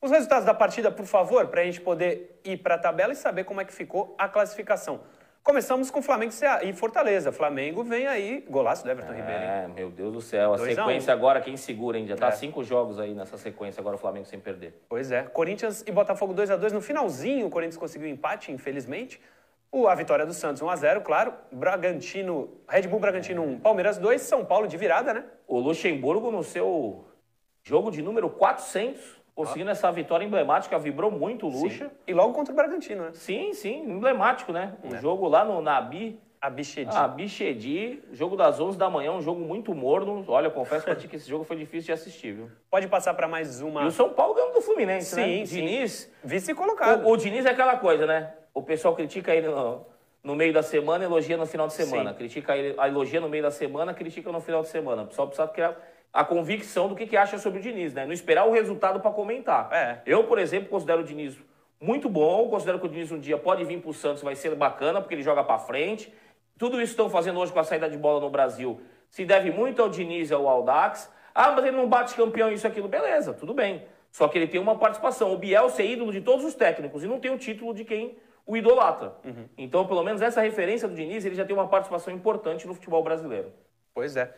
Os 0.03 0.11
resultados 0.11 0.45
da 0.45 0.53
partida, 0.53 0.91
por 0.91 1.07
favor, 1.07 1.47
para 1.47 1.61
a 1.61 1.65
gente 1.65 1.81
poder 1.81 2.41
ir 2.45 2.57
para 2.57 2.75
a 2.75 2.79
tabela 2.79 3.13
e 3.13 3.17
saber 3.17 3.45
como 3.45 3.61
é 3.61 3.65
que 3.65 3.73
ficou 3.73 4.17
a 4.19 4.29
classificação. 4.29 5.01
Começamos 5.45 5.93
com 5.93 6.03
Flamengo 6.03 6.33
e 6.65 6.73
Fortaleza. 6.73 7.31
Flamengo 7.31 7.85
vem 7.85 8.09
aí, 8.09 8.45
golaço 8.51 8.83
do 8.83 8.91
Everton 8.91 9.13
é, 9.13 9.17
Ribeiro. 9.17 9.43
É, 9.43 9.69
meu 9.69 9.91
Deus 9.91 10.13
do 10.13 10.21
céu. 10.21 10.55
A 10.55 10.59
sequência 10.59 11.15
um. 11.15 11.17
agora, 11.17 11.41
quem 11.41 11.57
segura, 11.57 11.97
hein? 11.97 12.09
Já 12.09 12.17
tá 12.17 12.29
é. 12.29 12.31
cinco 12.33 12.65
jogos 12.65 12.99
aí 12.99 13.15
nessa 13.15 13.39
sequência, 13.39 13.81
agora 13.81 13.95
o 13.95 13.99
Flamengo 13.99 14.27
sem 14.27 14.41
perder. 14.41 14.75
Pois 14.89 15.13
é. 15.13 15.23
Corinthians 15.23 15.85
e 15.87 15.93
Botafogo 15.93 16.35
2 16.35 16.51
a 16.51 16.57
2 16.57 16.73
No 16.73 16.81
finalzinho, 16.81 17.47
o 17.47 17.51
Corinthians 17.51 17.77
conseguiu 17.77 18.09
empate, 18.09 18.51
infelizmente. 18.51 19.21
O, 19.71 19.87
a 19.87 19.95
vitória 19.95 20.27
do 20.27 20.35
Santos 20.35 20.63
1 20.63 20.69
a 20.69 20.75
0 20.75 21.01
claro. 21.03 21.33
Bragantino, 21.53 22.59
Red 22.69 22.89
Bull 22.89 22.99
Bragantino 22.99 23.45
1, 23.45 23.61
Palmeiras 23.61 23.99
2, 23.99 24.21
São 24.21 24.45
Paulo 24.45 24.67
de 24.67 24.77
virada, 24.77 25.15
né? 25.15 25.25
O 25.47 25.61
Luxemburgo 25.61 26.33
no 26.33 26.43
seu 26.43 27.05
jogo 27.63 27.89
de 27.93 28.03
número 28.03 28.29
400 28.29 29.22
conseguindo 29.35 29.71
ah. 29.71 29.73
essa 29.73 29.91
vitória 29.91 30.25
emblemática, 30.25 30.79
vibrou 30.79 31.11
muito 31.11 31.47
o 31.47 31.51
Lucha. 31.51 31.87
Sim. 31.87 31.95
E 32.07 32.15
logo 32.15 32.33
contra 32.33 32.53
o 32.53 32.57
Bragantino, 32.57 33.05
né? 33.05 33.11
Sim, 33.15 33.53
sim, 33.53 33.83
emblemático, 33.83 34.53
né? 34.53 34.75
O 34.85 34.95
é. 34.95 35.01
jogo 35.01 35.29
lá 35.29 35.45
no 35.45 35.61
Nabi. 35.61 36.19
Abichedi. 36.41 36.97
Abichedi, 36.97 38.03
jogo 38.11 38.35
das 38.35 38.59
11 38.59 38.77
da 38.77 38.91
manhã, 38.91 39.13
um 39.13 39.23
jogo 39.23 39.41
muito 39.41 39.73
morno. 39.77 40.25
Olha, 40.27 40.49
eu 40.49 40.51
confesso 40.51 40.85
pra 40.85 40.97
ti 40.97 41.07
que 41.07 41.15
esse 41.15 41.31
jogo 41.31 41.45
foi 41.45 41.55
difícil 41.55 41.87
de 41.87 41.93
assistir, 41.93 42.33
viu? 42.33 42.51
Pode 42.69 42.89
passar 42.89 43.15
para 43.15 43.29
mais 43.29 43.63
uma. 43.63 43.85
E 43.85 43.87
o 43.87 43.93
São 43.93 44.09
Paulo 44.09 44.35
ganhou 44.35 44.53
do 44.53 44.61
Fluminense, 44.61 45.15
sim, 45.15 45.21
né? 45.21 45.47
Sim, 45.47 45.55
Diniz. 45.61 46.13
Vice 46.25 46.53
colocado. 46.53 47.07
O, 47.07 47.13
o 47.13 47.17
Diniz 47.17 47.47
é 47.47 47.51
aquela 47.51 47.77
coisa, 47.77 48.07
né? 48.07 48.35
O 48.53 48.61
pessoal 48.61 48.93
critica 48.97 49.33
ele 49.33 49.47
no, 49.47 49.87
no 50.25 50.35
meio 50.35 50.53
da 50.53 50.65
semana, 50.65 51.05
elogia 51.05 51.37
no 51.37 51.47
final 51.47 51.69
de 51.69 51.75
semana. 51.75 52.11
Sim. 52.11 52.17
Critica 52.17 52.57
ele, 52.57 52.77
elogia 52.77 53.21
no 53.21 53.29
meio 53.29 53.45
da 53.45 53.53
semana, 53.53 53.95
critica 53.95 54.33
no 54.33 54.41
final 54.41 54.63
de 54.63 54.69
semana. 54.69 55.03
O 55.03 55.07
pessoal 55.07 55.29
precisa 55.29 55.47
criar 55.47 55.77
a 56.13 56.25
convicção 56.25 56.89
do 56.89 56.95
que, 56.95 57.07
que 57.07 57.17
acha 57.17 57.39
sobre 57.39 57.59
o 57.59 57.63
Diniz, 57.63 57.95
né? 57.95 58.05
Não 58.05 58.13
esperar 58.13 58.47
o 58.47 58.53
resultado 58.53 59.01
para 59.01 59.11
comentar. 59.11 59.73
É. 59.73 60.03
Eu, 60.05 60.25
por 60.25 60.39
exemplo, 60.39 60.69
considero 60.69 61.01
o 61.01 61.05
Diniz 61.05 61.39
muito 61.81 62.09
bom, 62.09 62.49
considero 62.49 62.79
que 62.79 62.87
o 62.87 62.89
Diniz 62.89 63.11
um 63.11 63.19
dia 63.19 63.39
pode 63.39 63.65
vir 63.65 63.81
para 63.81 63.91
o 63.91 63.95
Santos, 63.95 64.23
vai 64.23 64.37
ser 64.37 64.55
bacana, 64.55 65.01
porque 65.01 65.15
ele 65.15 65.23
joga 65.23 65.43
para 65.43 65.59
frente. 65.59 66.13
Tudo 66.59 66.77
isso 66.77 66.95
que 66.95 67.01
estão 67.01 67.11
fazendo 67.11 67.41
hoje 67.41 67.53
com 67.53 67.59
a 67.59 67.65
saída 67.65 67.89
de 67.89 67.97
bola 67.97 68.21
no 68.21 68.31
Brasil 68.31 68.81
se 69.09 69.25
deve 69.25 69.51
muito 69.51 69.83
ao 69.83 69.89
Diniz 69.89 70.31
e 70.31 70.35
ao 70.35 70.49
Aldax. 70.49 71.11
Ah, 71.35 71.51
mas 71.51 71.65
ele 71.65 71.77
não 71.77 71.89
bate 71.89 72.15
campeão, 72.15 72.53
isso 72.53 72.67
aquilo. 72.67 72.89
Beleza, 72.89 73.33
tudo 73.33 73.53
bem. 73.55 73.85
Só 74.11 74.29
que 74.29 74.39
ele 74.39 74.47
tem 74.47 74.61
uma 74.61 74.77
participação. 74.77 75.33
O 75.33 75.39
Bielsa 75.39 75.83
é 75.83 75.87
ídolo 75.87 76.13
de 76.13 76.21
todos 76.21 76.45
os 76.45 76.55
técnicos 76.55 77.03
e 77.03 77.07
não 77.07 77.19
tem 77.19 77.33
o 77.33 77.39
título 77.39 77.75
de 77.75 77.85
quem 77.85 78.17
o 78.47 78.57
idolatra. 78.57 79.15
Uhum. 79.25 79.49
Então, 79.57 79.87
pelo 79.87 80.03
menos 80.03 80.21
essa 80.21 80.41
referência 80.41 80.87
do 80.87 80.95
Diniz, 80.95 81.25
ele 81.25 81.35
já 81.35 81.45
tem 81.45 81.55
uma 81.55 81.69
participação 81.69 82.13
importante 82.13 82.67
no 82.67 82.75
futebol 82.75 83.03
brasileiro. 83.03 83.53
Pois 83.95 84.17
é. 84.17 84.35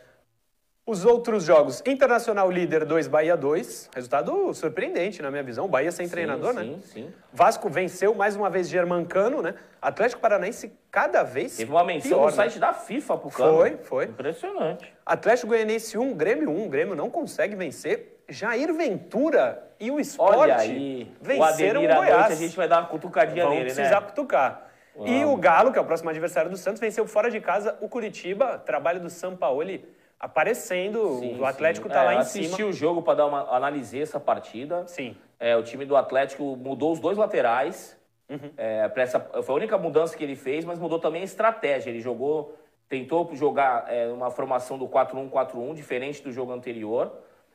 Os 0.87 1.03
outros 1.03 1.43
jogos, 1.43 1.81
Internacional 1.83 2.51
líder 2.51 2.85
2, 2.85 3.07
Bahia 3.07 3.35
2. 3.35 3.89
Resultado 3.95 4.53
surpreendente, 4.53 5.19
na 5.19 5.31
minha 5.31 5.41
visão. 5.41 5.67
Bahia 5.67 5.91
sem 5.91 6.05
sim, 6.05 6.11
treinador, 6.11 6.53
sim, 6.53 6.59
né? 6.59 6.63
Sim, 6.63 6.81
sim. 6.81 7.13
Vasco 7.33 7.67
venceu 7.67 8.13
mais 8.13 8.35
uma 8.35 8.51
vez 8.51 8.69
Germancano, 8.69 9.41
né? 9.41 9.55
Atlético 9.81 10.21
Paranaense 10.21 10.71
cada 10.91 11.23
vez 11.23 11.57
Teve 11.57 11.71
uma 11.71 11.83
menção 11.83 12.11
pior, 12.11 12.19
no 12.19 12.25
né? 12.27 12.31
site 12.33 12.59
da 12.59 12.71
FIFA 12.71 13.17
pro 13.17 13.31
Cano. 13.31 13.57
Foi, 13.57 13.77
foi. 13.77 14.05
Impressionante. 14.05 14.93
Atlético 15.03 15.47
Goianiense 15.47 15.97
1, 15.97 16.13
Grêmio 16.13 16.51
1. 16.51 16.69
Grêmio 16.69 16.95
não 16.95 17.09
consegue 17.09 17.55
vencer. 17.55 18.21
Jair 18.29 18.71
Ventura 18.71 19.67
e 19.79 19.89
o 19.89 19.99
Sport 19.99 20.37
Olha 20.37 20.57
aí, 20.57 21.11
venceram 21.19 21.83
o 21.83 21.87
Goiás. 21.87 22.09
noite, 22.11 22.31
a 22.31 22.35
gente 22.35 22.55
vai 22.55 22.67
dar 22.67 22.81
uma 22.81 22.89
cutucadinha 22.89 23.43
Vamos 23.43 23.57
nele, 23.57 23.73
precisar 23.73 24.01
né? 24.01 24.07
cutucar. 24.07 24.69
E 25.03 25.25
o 25.25 25.35
Galo, 25.35 25.71
que 25.71 25.79
é 25.79 25.81
o 25.81 25.85
próximo 25.85 26.11
adversário 26.11 26.49
do 26.49 26.57
Santos, 26.57 26.79
venceu 26.79 27.07
fora 27.07 27.31
de 27.31 27.41
casa 27.41 27.75
o 27.81 27.89
Curitiba. 27.89 28.59
Trabalho 28.59 28.99
do 28.99 29.09
Sampaoli 29.09 29.83
aparecendo. 30.19 31.19
Sim, 31.19 31.39
o 31.39 31.45
Atlético 31.45 31.87
sim. 31.87 31.93
tá 31.93 32.01
É, 32.01 32.05
lá 32.05 32.13
em 32.15 32.17
assisti 32.17 32.55
cima. 32.55 32.69
o 32.69 32.73
jogo 32.73 33.01
para 33.01 33.15
dar 33.15 33.25
uma 33.27 33.55
analisei 33.55 34.01
essa 34.01 34.19
partida. 34.19 34.85
Sim. 34.87 35.15
É, 35.39 35.55
o 35.55 35.63
time 35.63 35.85
do 35.85 35.95
Atlético 35.95 36.55
mudou 36.55 36.91
os 36.91 36.99
dois 36.99 37.17
laterais. 37.17 37.97
Uhum. 38.29 38.51
É, 38.57 38.91
essa, 38.95 39.19
foi 39.19 39.53
a 39.53 39.57
única 39.57 39.77
mudança 39.77 40.15
que 40.17 40.23
ele 40.23 40.35
fez, 40.35 40.65
mas 40.65 40.79
mudou 40.79 40.99
também 40.99 41.21
a 41.21 41.25
estratégia. 41.25 41.89
Ele 41.89 41.99
jogou, 42.01 42.57
tentou 42.89 43.29
jogar 43.35 43.85
é, 43.91 44.07
uma 44.07 44.31
formação 44.31 44.77
do 44.77 44.87
4-1-4-1, 44.87 45.73
diferente 45.75 46.23
do 46.23 46.31
jogo 46.31 46.51
anterior. 46.51 47.11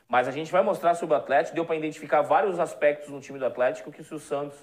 Mas 0.08 0.26
a 0.28 0.32
gente 0.32 0.50
vai 0.50 0.62
mostrar 0.62 0.94
sobre 0.94 1.14
o 1.14 1.18
Atlético. 1.18 1.54
Deu 1.54 1.64
para 1.64 1.76
identificar 1.76 2.20
vários 2.22 2.58
aspectos 2.60 3.08
no 3.08 3.20
time 3.20 3.38
do 3.38 3.46
Atlético 3.46 3.90
que 3.92 4.02
se 4.02 4.14
o 4.14 4.18
Santos 4.18 4.58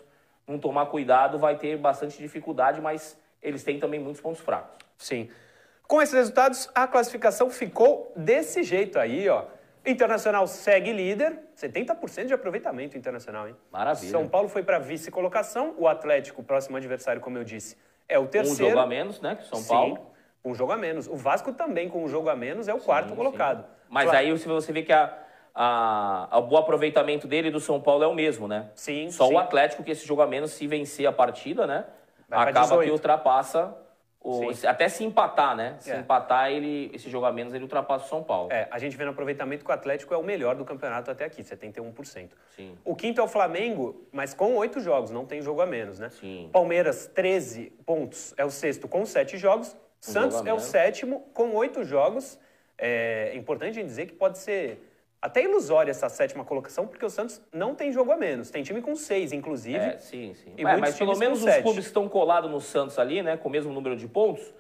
não 0.48 0.58
tomar 0.60 0.86
cuidado 0.88 1.38
vai 1.38 1.58
ter 1.58 1.78
bastante 1.78 2.18
dificuldade, 2.18 2.80
mas 2.80 3.20
eles 3.42 3.64
têm 3.64 3.80
também 3.80 4.00
muitos 4.00 4.22
pontos 4.22 4.42
fracos. 4.42 4.78
Sim. 4.98 5.30
Com 5.88 6.02
esses 6.02 6.14
resultados, 6.14 6.70
a 6.76 6.86
classificação 6.86 7.50
ficou 7.50 8.12
desse 8.16 8.62
jeito 8.64 9.00
aí, 9.00 9.30
ó. 9.30 9.46
Internacional 9.86 10.46
segue 10.48 10.92
líder, 10.92 11.40
70% 11.56 12.26
de 12.26 12.34
aproveitamento 12.34 12.98
internacional, 12.98 13.48
hein? 13.48 13.56
Maravilha. 13.72 14.12
São 14.12 14.28
Paulo 14.28 14.50
foi 14.50 14.62
para 14.64 14.80
vice-colocação, 14.80 15.76
o 15.78 15.88
Atlético, 15.88 16.44
próximo 16.44 16.76
adversário, 16.76 17.22
como 17.22 17.38
eu 17.38 17.44
disse, 17.46 17.78
é 18.10 18.20
o 18.20 18.24
Um 18.24 18.28
terceiro. 18.28 18.72
jogo 18.72 18.80
a 18.82 18.86
menos, 18.86 19.22
né? 19.22 19.38
São 19.44 19.60
Sim, 19.62 19.68
Paulo. 19.70 20.12
um 20.44 20.54
jogo 20.54 20.74
a 20.74 20.78
menos. 20.78 21.08
O 21.08 21.16
Vasco 21.16 21.54
também, 21.54 21.88
com 21.88 22.04
um 22.04 22.08
jogo 22.10 22.30
a 22.30 22.36
menos, 22.36 22.68
é 22.68 22.74
o 22.74 22.80
quarto 22.82 23.10
Sim, 23.12 23.16
colocado. 23.16 23.62
sim. 23.64 23.70
Mas 23.90 24.10
Fla- 24.10 24.20
aí 24.20 24.34
você 24.38 24.74
vê 24.74 24.84
que 24.84 24.92
a, 24.92 25.18
a, 25.56 26.38
o 26.38 26.58
aproveitamento 26.58 27.26
dele 27.26 27.48
e 27.48 27.52
do 27.52 27.62
São 27.62 27.80
Paulo 27.80 28.04
é 28.04 28.08
o 28.08 28.14
mesmo, 28.14 28.46
né? 28.46 28.70
Sim, 28.76 29.10
Só 29.10 29.30
o 29.30 29.38
Atlético, 29.38 29.84
que 29.86 29.92
esse 29.92 30.06
jogo 30.06 30.22
a 30.22 30.28
menos, 30.28 30.52
se 30.52 30.68
vencer 30.68 31.06
a 31.08 31.14
partida, 31.14 31.66
né? 31.66 31.86
Vai 32.28 32.50
acaba 32.50 32.66
18. 32.66 32.84
que 32.88 32.92
ultrapassa. 32.92 33.74
Até 34.68 34.90
se 34.90 35.04
empatar, 35.04 35.56
né? 35.56 35.76
Se 35.80 35.92
É. 35.92 35.98
empatar, 35.98 36.52
ele, 36.52 36.92
esse 36.94 37.10
jogo 37.10 37.26
a 37.26 37.32
menos, 37.32 37.54
ele 37.54 37.64
ultrapassa 37.64 38.06
o 38.06 38.10
São 38.10 38.24
Paulo. 38.24 38.52
É, 38.52 38.68
a 38.70 38.80
gente 38.80 38.96
vê 38.98 39.06
no 39.06 39.12
aproveitamento 39.12 39.64
que 39.64 39.72
o 39.72 39.74
Atlético 39.74 40.14
é 40.14 40.18
o 40.18 40.24
melhor 40.24 40.56
do 40.56 40.66
campeonato 40.66 41.10
até 41.10 41.26
aqui, 41.26 41.44
71%. 41.44 42.30
Sim. 42.56 42.78
O 42.84 42.96
quinto 42.96 43.22
é 43.22 43.24
o 43.24 43.28
Flamengo, 43.28 44.08
mas 44.12 44.34
com 44.34 44.56
oito 44.56 44.80
jogos, 44.80 45.12
não 45.12 45.26
tem 45.26 45.42
jogo 45.42 45.62
a 45.62 45.66
menos, 45.66 46.00
né? 46.00 46.10
Sim. 46.10 46.50
Palmeiras, 46.52 47.08
13 47.08 47.72
pontos, 47.86 48.34
é 48.38 48.46
o 48.46 48.50
sexto 48.50 48.88
com 48.88 49.06
sete 49.06 49.38
jogos. 49.38 49.76
Santos 50.00 50.38
jogo 50.38 50.50
é 50.50 50.54
o 50.54 50.60
sétimo 50.60 51.22
com 51.34 51.54
oito 51.56 51.84
jogos. 51.84 52.40
É 52.78 53.34
importante 53.36 53.72
a 53.72 53.74
gente 53.74 53.88
dizer 53.88 54.06
que 54.06 54.14
pode 54.14 54.38
ser 54.38 54.87
até 55.22 55.44
ilusória 55.44 55.92
essa 55.92 56.10
sétima 56.10 56.46
colocação, 56.46 56.88
porque 56.88 57.04
o 57.04 57.10
Santos 57.10 57.42
não 57.52 57.74
tem 57.74 57.92
jogo 57.92 58.12
a 58.12 58.18
menos. 58.18 58.52
Tem 58.52 58.62
time 58.64 58.82
com 58.82 58.96
seis, 58.96 59.32
inclusive. 59.34 59.78
É, 59.78 59.98
sim, 59.98 60.34
sim. 60.36 60.54
E 60.56 60.64
Ué, 60.64 60.78
mas 60.78 60.98
pelo 60.98 61.18
menos 61.18 61.44
os 61.44 61.58
clubes 61.58 61.86
estão 61.86 62.08
colados 62.08 62.50
no 62.50 62.62
Santos 62.62 63.00
ali, 63.00 63.22
né? 63.22 63.36
Com 63.36 63.50
o 63.50 63.52
mesmo 63.52 63.74
número 63.74 63.96
de 63.96 64.08
pontos. 64.08 64.54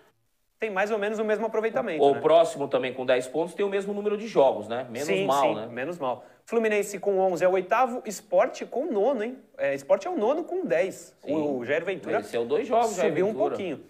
Tem 0.59 0.71
mais 0.71 0.89
ou 0.89 0.97
menos 0.97 1.19
o 1.19 1.23
mesmo 1.23 1.45
aproveitamento. 1.45 2.03
O 2.03 2.15
né? 2.15 2.19
próximo 2.19 2.67
também 2.67 2.91
com 2.91 3.05
10 3.05 3.27
pontos 3.27 3.53
tem 3.53 3.63
o 3.63 3.69
mesmo 3.69 3.93
número 3.93 4.17
de 4.17 4.27
jogos, 4.27 4.67
né? 4.67 4.87
Menos 4.89 5.07
sim, 5.07 5.25
mal, 5.25 5.41
sim, 5.43 5.55
né? 5.55 5.67
menos 5.67 5.99
mal. 5.99 6.25
Fluminense 6.45 6.97
com 6.97 7.19
11 7.19 7.43
é 7.43 7.47
o 7.47 7.51
oitavo, 7.51 8.01
Esporte 8.07 8.65
com 8.65 8.87
o 8.87 8.91
nono, 8.91 9.23
hein? 9.23 9.37
É, 9.55 9.75
Esporte 9.75 10.07
é 10.07 10.09
o 10.09 10.17
nono 10.17 10.43
com 10.43 10.65
10. 10.65 11.15
Sim. 11.19 11.35
O 11.35 11.63
Jair 11.63 11.85
Ventura 11.85 12.21
dois 12.47 12.67
jogos, 12.67 12.95
Jair 12.95 13.09
subiu 13.09 13.25
um 13.25 13.33
Ventura. 13.33 13.49
pouquinho. 13.49 13.83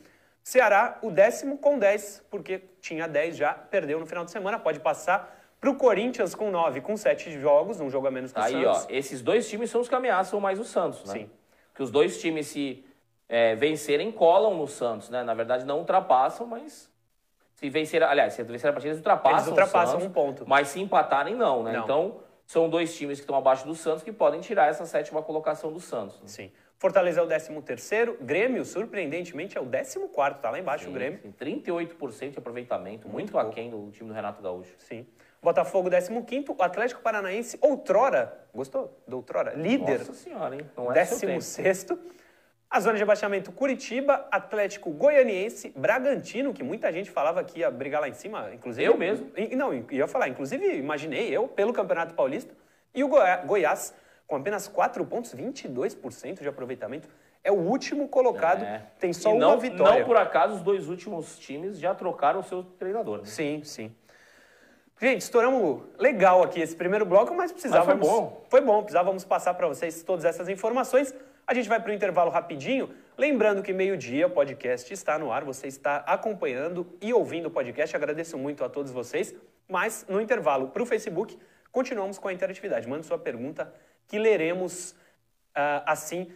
Ceará, 0.44 0.98
o 1.02 1.10
décimo 1.10 1.58
com 1.58 1.80
10, 1.80 2.26
porque 2.30 2.62
tinha 2.82 3.08
10 3.08 3.38
já, 3.38 3.54
perdeu 3.54 4.00
no 4.00 4.06
final 4.06 4.26
de 4.26 4.32
semana, 4.32 4.60
pode 4.60 4.80
passar 4.82 5.37
para 5.60 5.70
o 5.70 5.76
Corinthians 5.76 6.36
com 6.36 6.52
9, 6.52 6.82
com 6.82 6.96
7 6.96 7.40
jogos, 7.40 7.80
um 7.80 7.90
jogo 7.90 8.08
a 8.08 8.12
menos 8.12 8.32
que 8.32 8.40
o 8.40 8.44
Aí, 8.44 8.66
ó, 8.66 8.74
Santos. 8.74 8.96
esses 8.96 9.22
dois 9.22 9.50
times 9.50 9.70
são 9.70 9.82
os 9.82 9.90
que 9.90 9.96
ameaçam 9.96 10.40
mais 10.40 10.60
o 10.60 10.64
Santos, 10.64 11.04
né? 11.06 11.14
Sim. 11.14 11.30
Que 11.74 11.82
os 11.84 11.90
dois 11.92 12.20
times, 12.22 12.48
se 12.48 12.86
é, 13.28 13.56
vencerem, 13.56 14.12
colam 14.12 14.56
no 14.56 14.68
Santos, 14.68 15.10
né? 15.10 15.24
Na 15.24 15.34
verdade, 15.34 15.66
não 15.66 15.80
ultrapassam, 15.80 16.46
mas 16.46 16.92
se 17.56 17.70
vencer, 17.70 18.04
aliás, 18.04 18.34
se 18.34 18.44
vencer 18.44 18.70
a 18.70 18.74
partida, 18.74 18.90
eles 18.94 19.00
ultrapassam, 19.00 19.38
Eles 19.40 19.48
ultrapassam 19.48 19.98
o 19.98 20.02
Santos, 20.02 20.08
um 20.08 20.12
ponto. 20.12 20.46
Mas 20.48 20.68
se 20.70 20.80
empatarem, 20.80 21.36
não, 21.36 21.64
né? 21.64 21.74
Não. 21.74 21.84
Então, 21.84 22.20
são 22.46 22.70
dois 22.70 22.96
times 22.96 23.18
que 23.18 23.24
estão 23.24 23.36
abaixo 23.36 23.66
do 23.66 23.74
Santos 23.76 24.04
que 24.04 24.12
podem 24.12 24.40
tirar 24.40 24.68
essa 24.70 24.86
sétima 24.86 25.22
colocação 25.22 25.72
do 25.74 25.80
Santos. 25.80 26.16
né? 26.22 26.28
Sim. 26.28 26.52
Fortaleza 26.80 27.20
é 27.20 27.24
o 27.24 27.26
décimo 27.26 27.60
terceiro, 27.64 28.16
Grêmio, 28.22 28.64
surpreendentemente, 28.64 29.58
é 29.58 29.62
o 29.62 29.66
décimo 29.66 30.10
quarto, 30.10 30.40
tá 30.40 30.52
lá 30.52 30.60
embaixo 30.60 30.88
o 30.88 30.94
Grêmio. 30.94 31.20
Sim, 31.24 31.32
38% 31.32 32.32
de 32.34 32.38
aproveitamento, 32.38 33.10
muito, 33.10 33.32
pouco. 33.32 33.48
aquém 33.50 33.72
do 33.72 33.90
time 33.90 34.08
do 34.08 34.14
Renato 34.14 34.44
Gaúcho. 34.44 34.76
Sim. 34.78 35.06
Botafogo, 35.42 35.90
15 35.90 36.46
o 36.58 36.64
Atlético 36.64 37.02
Paranaense, 37.02 37.58
outrora, 37.62 38.38
gostou 38.54 39.00
do 39.08 39.18
outrora? 39.18 39.54
Líder, 39.56 40.00
Nossa 40.00 40.14
senhora, 40.14 40.56
hein? 40.56 40.62
Não 40.76 40.92
é 40.92 41.06
seu 41.06 41.20
tempo. 41.20 41.34
16 41.40 41.88
A 42.70 42.80
zona 42.82 42.98
de 42.98 43.04
abaixamento, 43.04 43.52
Curitiba, 43.52 44.28
Atlético 44.30 44.92
Goianiense, 44.92 45.72
Bragantino, 45.76 46.54
que 46.54 46.64
muita 46.64 46.92
gente 46.92 47.10
falava 47.10 47.44
que 47.44 47.60
ia 47.60 47.72
brigar 47.72 48.02
lá 48.02 48.10
em 48.10 48.14
cima, 48.14 48.50
inclusive... 48.54 48.84
Eu 48.86 48.98
mesmo. 48.98 49.32
Não, 49.56 49.74
ia 49.92 50.08
falar, 50.08 50.28
inclusive 50.28 50.76
imaginei 50.78 51.30
eu, 51.30 51.48
pelo 51.48 51.72
Campeonato 51.72 52.14
Paulista, 52.14 52.54
e 52.94 53.04
o 53.04 53.08
Goi- 53.08 53.38
Goiás, 53.46 53.94
com 54.28 54.36
apenas 54.36 54.68
4 54.68 55.06
pontos, 55.06 55.34
22% 55.34 56.42
de 56.42 56.48
aproveitamento, 56.50 57.08
é 57.42 57.52
o 57.52 57.56
último 57.56 58.10
colocado, 58.10 58.66
É. 58.66 58.84
tem 59.00 59.14
só 59.14 59.30
E 59.30 59.34
uma 59.34 59.40
não, 59.40 59.60
vitória. 59.60 60.00
Não 60.02 60.06
por 60.06 60.18
acaso 60.18 60.56
os 60.56 60.62
dois 60.62 60.90
últimos 60.90 61.40
times 61.40 61.80
já 61.80 61.96
trocaram 61.96 62.42
o 62.42 62.44
seu 62.44 62.64
treinador. 62.64 63.20
Né? 63.20 63.26
Sim, 63.26 63.62
sim. 63.64 63.96
Gente, 65.00 65.22
estouramos 65.22 65.84
legal 66.00 66.42
aqui 66.42 66.60
esse 66.60 66.76
primeiro 66.76 67.06
bloco, 67.06 67.32
mas 67.34 67.52
precisávamos. 67.52 68.00
Mas 68.00 68.08
foi 68.08 68.20
bom. 68.20 68.46
Foi 68.50 68.62
bom, 68.62 68.82
precisávamos 68.82 69.24
passar 69.24 69.54
para 69.54 69.68
vocês 69.68 70.02
todas 70.02 70.26
essas 70.26 70.50
informações. 70.50 71.14
A 71.46 71.54
gente 71.54 71.70
vai 71.70 71.80
para 71.80 71.92
o 71.92 71.94
intervalo 71.94 72.32
rapidinho. 72.32 72.90
Lembrando 73.16 73.62
que 73.62 73.72
meio-dia 73.72 74.26
o 74.26 74.30
podcast 74.32 74.92
está 74.92 75.20
no 75.20 75.32
ar, 75.32 75.44
você 75.44 75.68
está 75.68 75.98
acompanhando 75.98 76.98
e 77.00 77.14
ouvindo 77.14 77.46
o 77.46 77.52
podcast. 77.52 77.96
Agradeço 77.96 78.40
muito 78.40 78.64
a 78.64 78.70
todos 78.70 78.92
vocês. 78.92 79.36
Mas 79.68 80.04
no 80.10 80.20
intervalo 80.20 80.70
para 80.70 80.82
o 80.82 80.86
Facebook, 80.86 81.38
continuamos 81.72 82.18
com 82.18 82.28
a 82.28 82.34
interatividade. 82.34 82.88
Mande 82.88 83.06
sua 83.06 83.20
pergunta 83.20 83.72
que 84.08 84.18
leremos 84.18 84.96
ah, 85.54 85.84
assim 85.86 86.32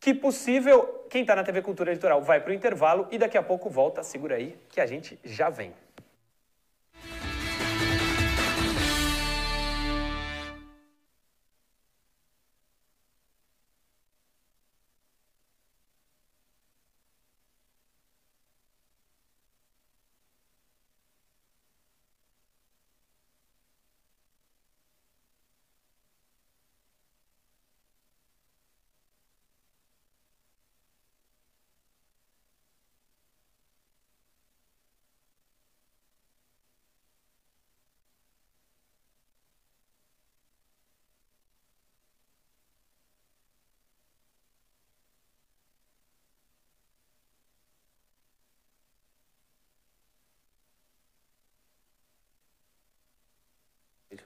que 0.00 0.14
possível. 0.14 1.04
Quem 1.10 1.22
está 1.22 1.36
na 1.36 1.44
TV 1.44 1.60
Cultura 1.60 1.92
Litoral 1.92 2.22
vai 2.22 2.40
para 2.40 2.52
o 2.52 2.54
intervalo 2.54 3.06
e 3.10 3.18
daqui 3.18 3.36
a 3.36 3.42
pouco 3.42 3.68
volta. 3.68 4.02
Segura 4.02 4.36
aí 4.36 4.58
que 4.70 4.80
a 4.80 4.86
gente 4.86 5.18
já 5.22 5.50
vem. 5.50 5.74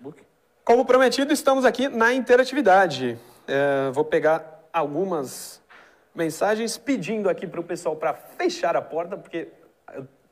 Facebook? 0.02 0.22
Como 0.64 0.84
prometido, 0.84 1.32
estamos 1.32 1.64
aqui 1.64 1.88
na 1.88 2.12
interatividade. 2.12 3.18
É, 3.46 3.90
vou 3.92 4.04
pegar 4.04 4.64
algumas 4.72 5.62
mensagens 6.14 6.76
pedindo 6.76 7.28
aqui 7.30 7.46
para 7.46 7.60
o 7.60 7.64
pessoal 7.64 7.96
para 7.96 8.12
fechar 8.14 8.76
a 8.76 8.82
porta, 8.82 9.16
porque 9.16 9.48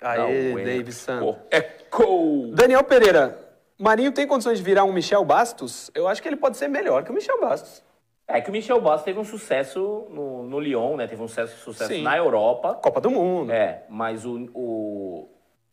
Aê, 0.00 0.52
David 0.54 0.92
Santos. 0.92 1.36
Eco! 1.50 2.50
Daniel 2.54 2.82
Pereira, 2.84 3.38
Marinho 3.78 4.12
tem 4.12 4.26
condições 4.26 4.58
de 4.58 4.64
virar 4.64 4.84
um 4.84 4.92
Michel 4.92 5.24
Bastos? 5.24 5.90
Eu 5.94 6.06
acho 6.08 6.20
que 6.22 6.28
ele 6.28 6.36
pode 6.36 6.56
ser 6.56 6.68
melhor 6.68 7.04
que 7.04 7.10
o 7.10 7.14
Michel 7.14 7.40
Bastos. 7.40 7.82
É 8.26 8.40
que 8.40 8.48
o 8.48 8.52
Michel 8.52 8.80
Bastos 8.80 9.04
teve 9.04 9.18
um 9.18 9.24
sucesso 9.24 10.06
no, 10.10 10.44
no 10.44 10.60
Lyon, 10.60 10.96
né? 10.96 11.06
Teve 11.08 11.20
um 11.22 11.26
sucesso, 11.28 11.56
sucesso 11.58 11.92
Sim. 11.92 12.02
na 12.02 12.16
Europa. 12.16 12.74
Copa 12.74 13.00
do 13.00 13.10
Mundo. 13.10 13.50
É, 13.50 13.82
mas 13.88 14.24
o, 14.24 14.48
o- 14.54 15.28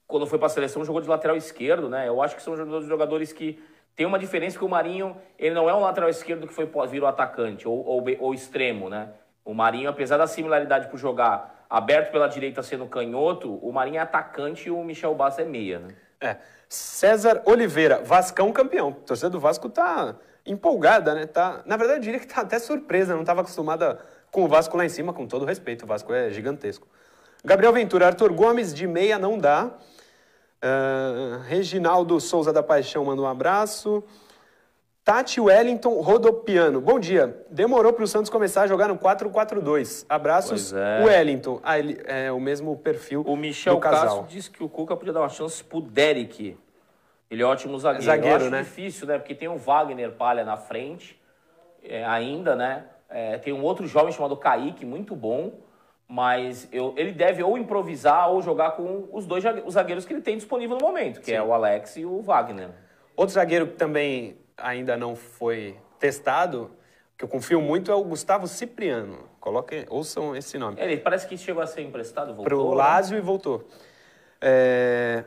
quando 0.08 0.26
foi 0.26 0.40
pra 0.40 0.50
seleção 0.50 0.84
jogou 0.84 1.00
de 1.02 1.08
lateral 1.08 1.38
esquerdo, 1.38 1.88
né? 1.88 2.08
Eu 2.08 2.20
acho 2.22 2.36
que 2.36 2.42
são 2.42 2.56
jogadores 2.82 3.32
que 3.32 3.62
tem 3.98 4.06
uma 4.06 4.20
diferença 4.20 4.54
porque 4.54 4.66
o 4.66 4.70
Marinho, 4.70 5.18
ele 5.40 5.56
não 5.56 5.68
é 5.68 5.74
um 5.74 5.80
lateral 5.80 6.08
esquerdo 6.08 6.48
que 6.48 6.54
foi 6.54 6.70
virou 6.88 7.10
atacante 7.10 7.68
ou, 7.68 7.84
ou, 7.84 8.06
ou 8.20 8.34
extremo, 8.34 8.90
né? 8.90 9.10
O 9.44 9.56
Marinho, 9.56 9.90
apesar 9.90 10.18
da 10.18 10.28
similaridade 10.28 10.88
por 10.88 11.00
jogar 11.00 11.66
aberto 11.68 12.12
pela 12.12 12.28
direita 12.28 12.62
sendo 12.62 12.86
canhoto, 12.86 13.56
o 13.56 13.74
Marinho 13.74 13.98
é 13.98 14.02
atacante 14.02 14.68
e 14.68 14.72
o 14.72 14.84
Michel 14.84 15.16
Bastos 15.16 15.44
é 15.44 15.48
meia, 15.48 15.80
né? 15.80 15.88
É. 16.22 16.38
César 16.70 17.42
Oliveira, 17.44 18.04
Vascão 18.04 18.52
campeão. 18.52 18.90
A 18.90 19.08
torcida 19.08 19.32
do 19.32 19.40
Vasco 19.40 19.68
tá 19.68 20.16
empolgada, 20.46 21.16
né? 21.16 21.26
Tá, 21.26 21.64
na 21.66 21.76
verdade, 21.76 22.00
eu 22.00 22.04
diria 22.04 22.20
que 22.20 22.28
tá 22.28 22.42
até 22.42 22.60
surpresa, 22.60 23.16
não 23.16 23.22
estava 23.22 23.42
acostumada 23.42 24.00
com 24.32 24.44
o 24.44 24.48
Vasco 24.48 24.78
lá 24.78 24.86
em 24.86 24.90
cima, 24.90 25.12
com 25.12 25.26
todo 25.26 25.44
respeito, 25.44 25.86
o 25.86 25.88
Vasco 25.88 26.14
é 26.14 26.30
gigantesco. 26.30 26.88
Gabriel 27.44 27.74
Ventura, 27.74 28.06
Arthur 28.06 28.32
Gomes 28.32 28.74
de 28.76 28.86
meia 28.86 29.18
não 29.18 29.40
dá. 29.40 29.72
Ah, 30.68 31.42
Reginaldo 31.48 32.20
Souza 32.20 32.52
da 32.52 32.62
Paixão 32.62 33.06
manda 33.06 33.22
um 33.22 33.28
abraço. 33.28 34.04
Tati 35.04 35.40
Wellington 35.40 36.02
Rodopiano. 36.02 36.82
Bom 36.82 37.00
dia. 37.00 37.46
Demorou 37.50 37.94
para 37.94 38.04
o 38.04 38.08
Santos 38.08 38.30
começar 38.30 38.64
a 38.64 38.68
jogar 38.68 38.90
no 38.90 38.98
4-4-2. 38.98 40.06
Abraços, 40.10 40.74
é. 40.74 41.02
Wellington. 41.06 41.62
Ah, 41.64 41.80
ele 41.80 42.02
é 42.06 42.30
o 42.30 42.42
mesmo 42.42 42.76
perfil 42.76 43.24
O 43.26 43.38
Michel 43.38 43.76
do 43.76 43.80
casal. 43.80 44.02
Castro 44.04 44.26
disse 44.28 44.52
que 44.52 44.62
o 44.62 44.68
Cuca 44.68 44.98
podia 44.98 45.14
dar 45.14 45.22
uma 45.22 45.30
chance 45.30 45.64
pro 45.64 45.80
Derek. 45.80 46.58
Ele 47.32 47.42
é 47.42 47.46
ótimo 47.46 47.80
zagueiro. 47.80 48.06
Zagueiro, 48.06 48.30
Eu 48.30 48.36
acho 48.36 48.50
né? 48.50 48.62
difícil, 48.64 49.08
né? 49.08 49.18
Porque 49.18 49.34
tem 49.34 49.48
o 49.48 49.58
Wagner 49.58 50.12
Palha 50.12 50.44
na 50.44 50.58
frente, 50.58 51.18
é, 51.82 52.04
ainda, 52.06 52.56
né? 52.56 52.84
É, 53.10 53.38
tem 53.38 53.54
um 53.54 53.64
outro 53.64 53.88
jovem 53.88 54.12
chamado 54.12 54.36
Kaique, 54.36 54.86
muito 54.86 55.16
bom. 55.16 55.54
Mas 56.08 56.70
eu- 56.72 56.94
ele 56.96 57.12
deve 57.12 57.44
ou 57.44 57.58
improvisar 57.58 58.30
ou 58.32 58.42
jogar 58.42 58.72
com 58.72 59.10
os 59.12 59.26
dois 59.26 59.44
os 59.66 59.74
zagueiros 59.74 60.06
que 60.06 60.14
ele 60.14 60.22
tem 60.22 60.38
disponível 60.38 60.78
no 60.78 60.86
momento, 60.88 61.20
que 61.20 61.34
é 61.34 61.44
o 61.44 61.54
Alex 61.54 61.98
e 61.98 62.06
o 62.06 62.22
Wagner. 62.22 62.70
Outro 63.16 63.34
zagueiro 63.34 63.68
que 63.68 63.74
também 63.74 64.38
ainda 64.58 64.96
não 64.96 65.16
foi 65.16 65.76
testado, 66.00 66.72
que 67.18 67.26
eu 67.26 67.28
confio 67.28 67.60
muito, 67.62 67.92
é 67.92 67.96
o 67.96 68.04
Gustavo 68.04 68.48
Cipriano. 68.48 69.28
Coloquem, 69.42 69.86
ouçam 69.90 70.36
esse 70.36 70.58
nome. 70.58 70.80
Ele 70.80 70.98
parece 70.98 71.28
que 71.28 71.38
chegou 71.38 71.62
a 71.62 71.68
ser 71.68 71.82
emprestado, 71.82 72.28
voltou. 72.28 72.44
Pro 72.46 72.70
né? 72.70 72.76
Lázio 72.76 73.18
e 73.18 73.22
voltou. 73.22 73.68
É, 74.40 75.24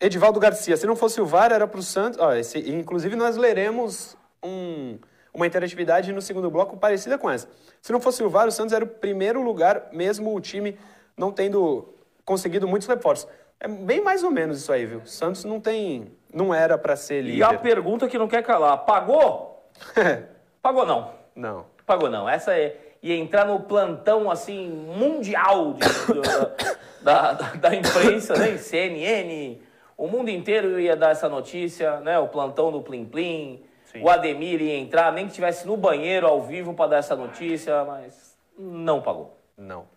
Edivaldo 0.00 0.40
Garcia, 0.40 0.76
se 0.76 0.86
não 0.86 0.96
fosse 0.96 1.20
o 1.20 1.26
VAR, 1.26 1.52
era 1.52 1.66
pro 1.68 1.82
Santos. 1.82 2.18
Ó, 2.18 2.32
esse- 2.32 2.58
inclusive, 2.70 3.14
nós 3.16 3.36
leremos 3.36 4.16
um- 4.42 4.98
uma 5.32 5.46
interatividade 5.46 6.12
no 6.12 6.20
segundo 6.20 6.50
bloco 6.50 6.76
parecida 6.76 7.16
com 7.18 7.30
essa. 7.30 7.48
Se 7.80 7.92
não 7.92 8.00
fosse 8.00 8.22
o 8.22 8.28
VAR, 8.30 8.48
o 8.48 8.52
Santos 8.52 8.72
era 8.72 8.84
o 8.84 8.88
primeiro 8.88 9.40
lugar, 9.42 9.88
mesmo 9.92 10.34
o 10.34 10.40
time 10.40 10.78
não 11.16 11.30
tendo 11.32 11.88
conseguido 12.24 12.66
muitos 12.68 12.88
reforços. 12.88 13.28
É 13.58 13.68
bem 13.68 14.00
mais 14.02 14.22
ou 14.24 14.30
menos 14.30 14.58
isso 14.58 14.72
aí, 14.72 14.86
viu? 14.86 14.98
O 15.00 15.06
Santos 15.06 15.44
não 15.44 15.60
tem. 15.60 16.10
não 16.32 16.52
era 16.54 16.78
para 16.78 16.96
ser 16.96 17.24
E 17.24 17.42
a 17.42 17.48
líder. 17.50 17.60
pergunta 17.62 18.08
que 18.08 18.18
não 18.18 18.26
quer 18.28 18.42
calar: 18.42 18.76
pagou? 18.86 19.68
Pagou 20.62 20.84
não. 20.86 21.12
não. 21.34 21.66
Pagou 21.86 22.10
não. 22.10 22.28
Essa 22.28 22.54
é 22.54 22.76
ia 23.02 23.16
entrar 23.16 23.46
no 23.46 23.60
plantão 23.60 24.30
assim 24.30 24.68
mundial 24.68 25.72
de- 25.74 26.12
do- 26.12 26.20
da, 27.02 27.32
da, 27.32 27.52
da 27.54 27.74
imprensa, 27.74 28.34
né? 28.36 28.56
CNN. 28.58 29.58
O 29.96 30.06
mundo 30.06 30.28
inteiro 30.30 30.78
ia 30.80 30.96
dar 30.96 31.10
essa 31.10 31.28
notícia, 31.28 32.00
né? 32.00 32.18
O 32.18 32.28
plantão 32.28 32.70
do 32.72 32.80
Plim 32.82 33.04
Plim. 33.06 33.62
Sim. 33.92 34.02
O 34.02 34.08
Ademir 34.08 34.62
ia 34.62 34.76
entrar, 34.76 35.12
nem 35.12 35.24
que 35.24 35.32
estivesse 35.32 35.66
no 35.66 35.76
banheiro 35.76 36.26
ao 36.26 36.42
vivo 36.42 36.74
para 36.74 36.90
dar 36.90 36.96
essa 36.98 37.16
notícia, 37.16 37.84
mas 37.84 38.38
não 38.56 39.02
pagou. 39.02 39.36
Não. 39.56 39.88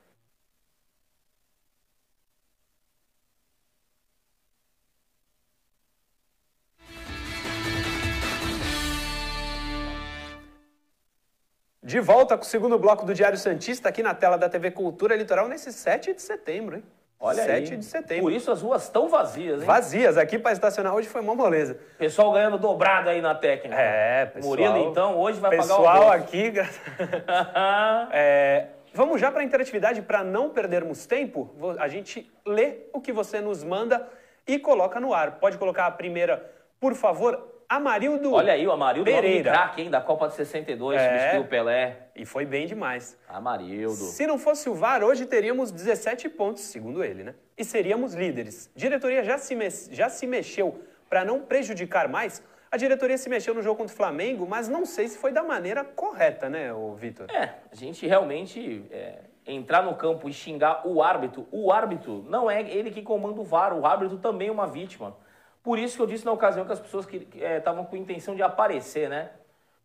De 11.84 12.00
volta 12.00 12.36
com 12.36 12.44
o 12.44 12.48
segundo 12.48 12.80
bloco 12.80 13.06
do 13.06 13.14
Diário 13.14 13.38
Santista 13.38 13.90
aqui 13.90 14.02
na 14.02 14.16
tela 14.16 14.38
da 14.38 14.50
TV 14.50 14.72
Cultura 14.72 15.16
Litoral 15.16 15.48
nesse 15.48 15.72
7 15.72 16.14
de 16.14 16.22
setembro, 16.22 16.78
hein? 16.78 16.84
Olha 17.26 17.42
7 17.42 17.72
aí. 17.72 17.78
de 17.78 17.86
setembro. 17.86 18.24
Por 18.24 18.34
isso 18.34 18.52
as 18.52 18.62
ruas 18.62 18.84
estão 18.84 19.08
vazias, 19.08 19.62
hein? 19.62 19.66
Vazias. 19.66 20.18
Aqui 20.18 20.38
para 20.38 20.52
estacionar 20.52 20.94
hoje 20.94 21.08
foi 21.08 21.22
uma 21.22 21.34
moleza. 21.34 21.80
Pessoal 21.98 22.34
ganhando 22.34 22.58
dobrado 22.58 23.10
aí 23.10 23.22
na 23.22 23.34
técnica. 23.34 23.80
É, 23.80 24.26
pessoal. 24.26 24.50
Murilo, 24.50 24.92
então, 24.92 25.18
hoje 25.18 25.40
vai 25.40 25.52
pagar 25.52 25.64
o 25.64 25.78
Pessoal 25.78 26.12
aqui. 26.12 26.52
É, 28.12 28.68
vamos 28.94 29.22
já 29.22 29.32
para 29.32 29.40
a 29.40 29.44
interatividade 29.46 30.02
para 30.02 30.22
não 30.22 30.50
perdermos 30.50 31.06
tempo. 31.06 31.50
A 31.80 31.88
gente 31.88 32.30
lê 32.46 32.88
o 32.92 33.00
que 33.00 33.14
você 33.14 33.40
nos 33.40 33.64
manda 33.64 34.06
e 34.46 34.60
coloca 34.60 35.00
no 35.00 35.14
ar. 35.14 35.40
Pode 35.40 35.58
colocar 35.58 35.86
a 35.86 35.92
primeira, 35.92 36.52
por 36.78 36.94
favor, 36.94 37.53
Amarildo. 37.76 38.34
Olha 38.34 38.54
aí, 38.54 38.68
o 38.68 38.72
Amarildo, 38.72 39.10
Pereira. 39.10 39.52
craque, 39.52 39.82
hein, 39.82 39.90
da 39.90 40.00
Copa 40.00 40.28
de 40.28 40.36
62, 40.36 41.02
É. 41.02 41.10
substituiu 41.10 41.42
o 41.42 41.48
Pelé. 41.48 41.98
E 42.16 42.26
foi 42.26 42.46
bem 42.46 42.68
demais. 42.68 43.18
Amarildo. 43.28 43.96
Se 43.96 44.28
não 44.28 44.38
fosse 44.38 44.70
o 44.70 44.76
VAR, 44.76 45.04
hoje 45.04 45.26
teríamos 45.26 45.72
17 45.72 46.30
pontos, 46.30 46.64
segundo 46.64 47.04
ele, 47.04 47.24
né? 47.24 47.34
E 47.58 47.66
seríamos 47.66 48.14
líderes. 48.14 48.70
Diretoria 48.76 49.24
já 49.24 49.38
se, 49.40 49.58
já 49.92 50.08
se 50.10 50.28
mexeu 50.28 50.84
para 51.10 51.26
não 51.26 51.40
prejudicar 51.42 52.08
mais. 52.08 52.44
A 52.72 52.78
diretoria 52.78 53.18
se 53.18 53.30
mexeu 53.30 53.54
no 53.54 53.62
jogo 53.62 53.78
contra 53.78 53.94
o 53.94 53.98
Flamengo, 53.98 54.48
mas 54.48 54.68
não 54.68 54.86
sei 54.86 55.08
se 55.08 55.18
foi 55.18 55.32
da 55.32 55.44
maneira 55.44 55.84
correta, 55.84 56.50
né, 56.50 56.72
Vitor? 56.96 57.30
É, 57.32 57.56
a 57.72 57.76
gente 57.76 58.06
realmente 58.08 58.84
é, 58.92 59.20
entrar 59.46 59.84
no 59.84 59.96
campo 59.96 60.28
e 60.30 60.34
xingar 60.34 60.88
o 60.88 61.02
árbitro. 61.02 61.48
O 61.52 61.72
árbitro 61.72 62.24
não 62.30 62.50
é 62.50 62.62
ele 62.62 62.90
que 62.92 63.02
comanda 63.02 63.40
o 63.40 63.44
VAR, 63.44 63.74
o 63.78 63.86
árbitro 63.86 64.18
também 64.18 64.48
é 64.50 64.52
uma 64.52 64.66
vítima. 64.68 65.16
Por 65.64 65.80
isso 65.80 65.96
que 65.96 66.02
eu 66.02 66.08
disse 66.08 66.26
na 66.26 66.34
ocasião 66.34 66.66
que 66.66 66.74
as 66.74 66.80
pessoas 66.80 67.06
que 67.06 67.26
estavam 67.34 67.86
com 67.86 67.96
intenção 67.96 68.36
de 68.36 68.44
aparecer, 68.44 69.10
né? 69.10 69.32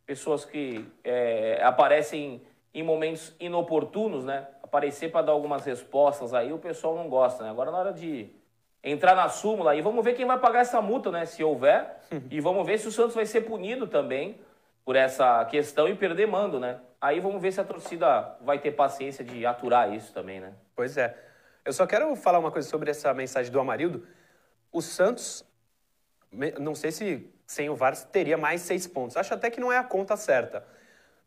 Pessoas 0.04 0.44
que 0.44 0.84
é, 1.04 1.62
aparecem 1.62 2.42
em 2.74 2.82
momentos 2.82 3.32
inoportunos, 3.38 4.24
né? 4.24 4.48
Aparecer 4.62 5.12
para 5.12 5.26
dar 5.26 5.32
algumas 5.32 5.64
respostas 5.64 6.34
aí, 6.34 6.52
o 6.52 6.58
pessoal 6.58 6.96
não 6.96 7.08
gosta, 7.08 7.44
né? 7.44 7.50
Agora 7.50 7.70
na 7.70 7.78
hora 7.78 7.92
de 7.92 8.28
entrar 8.82 9.14
na 9.14 9.28
súmula 9.28 9.76
e 9.76 9.80
vamos 9.80 10.04
ver 10.04 10.14
quem 10.14 10.26
vai 10.26 10.38
pagar 10.38 10.60
essa 10.60 10.82
multa, 10.82 11.12
né? 11.12 11.24
Se 11.24 11.44
houver. 11.44 11.96
e 12.28 12.40
vamos 12.40 12.66
ver 12.66 12.78
se 12.78 12.88
o 12.88 12.92
Santos 12.92 13.14
vai 13.14 13.24
ser 13.24 13.42
punido 13.42 13.86
também 13.86 14.40
por 14.84 14.96
essa 14.96 15.44
questão 15.44 15.88
e 15.88 15.94
perder 15.94 16.26
mando, 16.26 16.58
né? 16.58 16.80
Aí 17.00 17.20
vamos 17.20 17.40
ver 17.40 17.52
se 17.52 17.60
a 17.60 17.64
torcida 17.64 18.36
vai 18.40 18.58
ter 18.58 18.72
paciência 18.72 19.24
de 19.24 19.46
aturar 19.46 19.94
isso 19.94 20.12
também, 20.12 20.40
né? 20.40 20.54
Pois 20.74 20.96
é. 20.96 21.16
Eu 21.64 21.72
só 21.72 21.86
quero 21.86 22.16
falar 22.16 22.40
uma 22.40 22.50
coisa 22.50 22.68
sobre 22.68 22.90
essa 22.90 23.14
mensagem 23.14 23.52
do 23.52 23.60
Amarildo. 23.60 24.04
O 24.72 24.82
Santos, 24.82 25.44
não 26.58 26.74
sei 26.74 26.90
se 26.92 27.30
sem 27.46 27.70
o 27.70 27.74
VAR 27.74 27.96
teria 27.96 28.36
mais 28.36 28.60
seis 28.62 28.86
pontos. 28.86 29.16
Acho 29.16 29.32
até 29.34 29.50
que 29.50 29.58
não 29.60 29.72
é 29.72 29.78
a 29.78 29.84
conta 29.84 30.16
certa. 30.16 30.64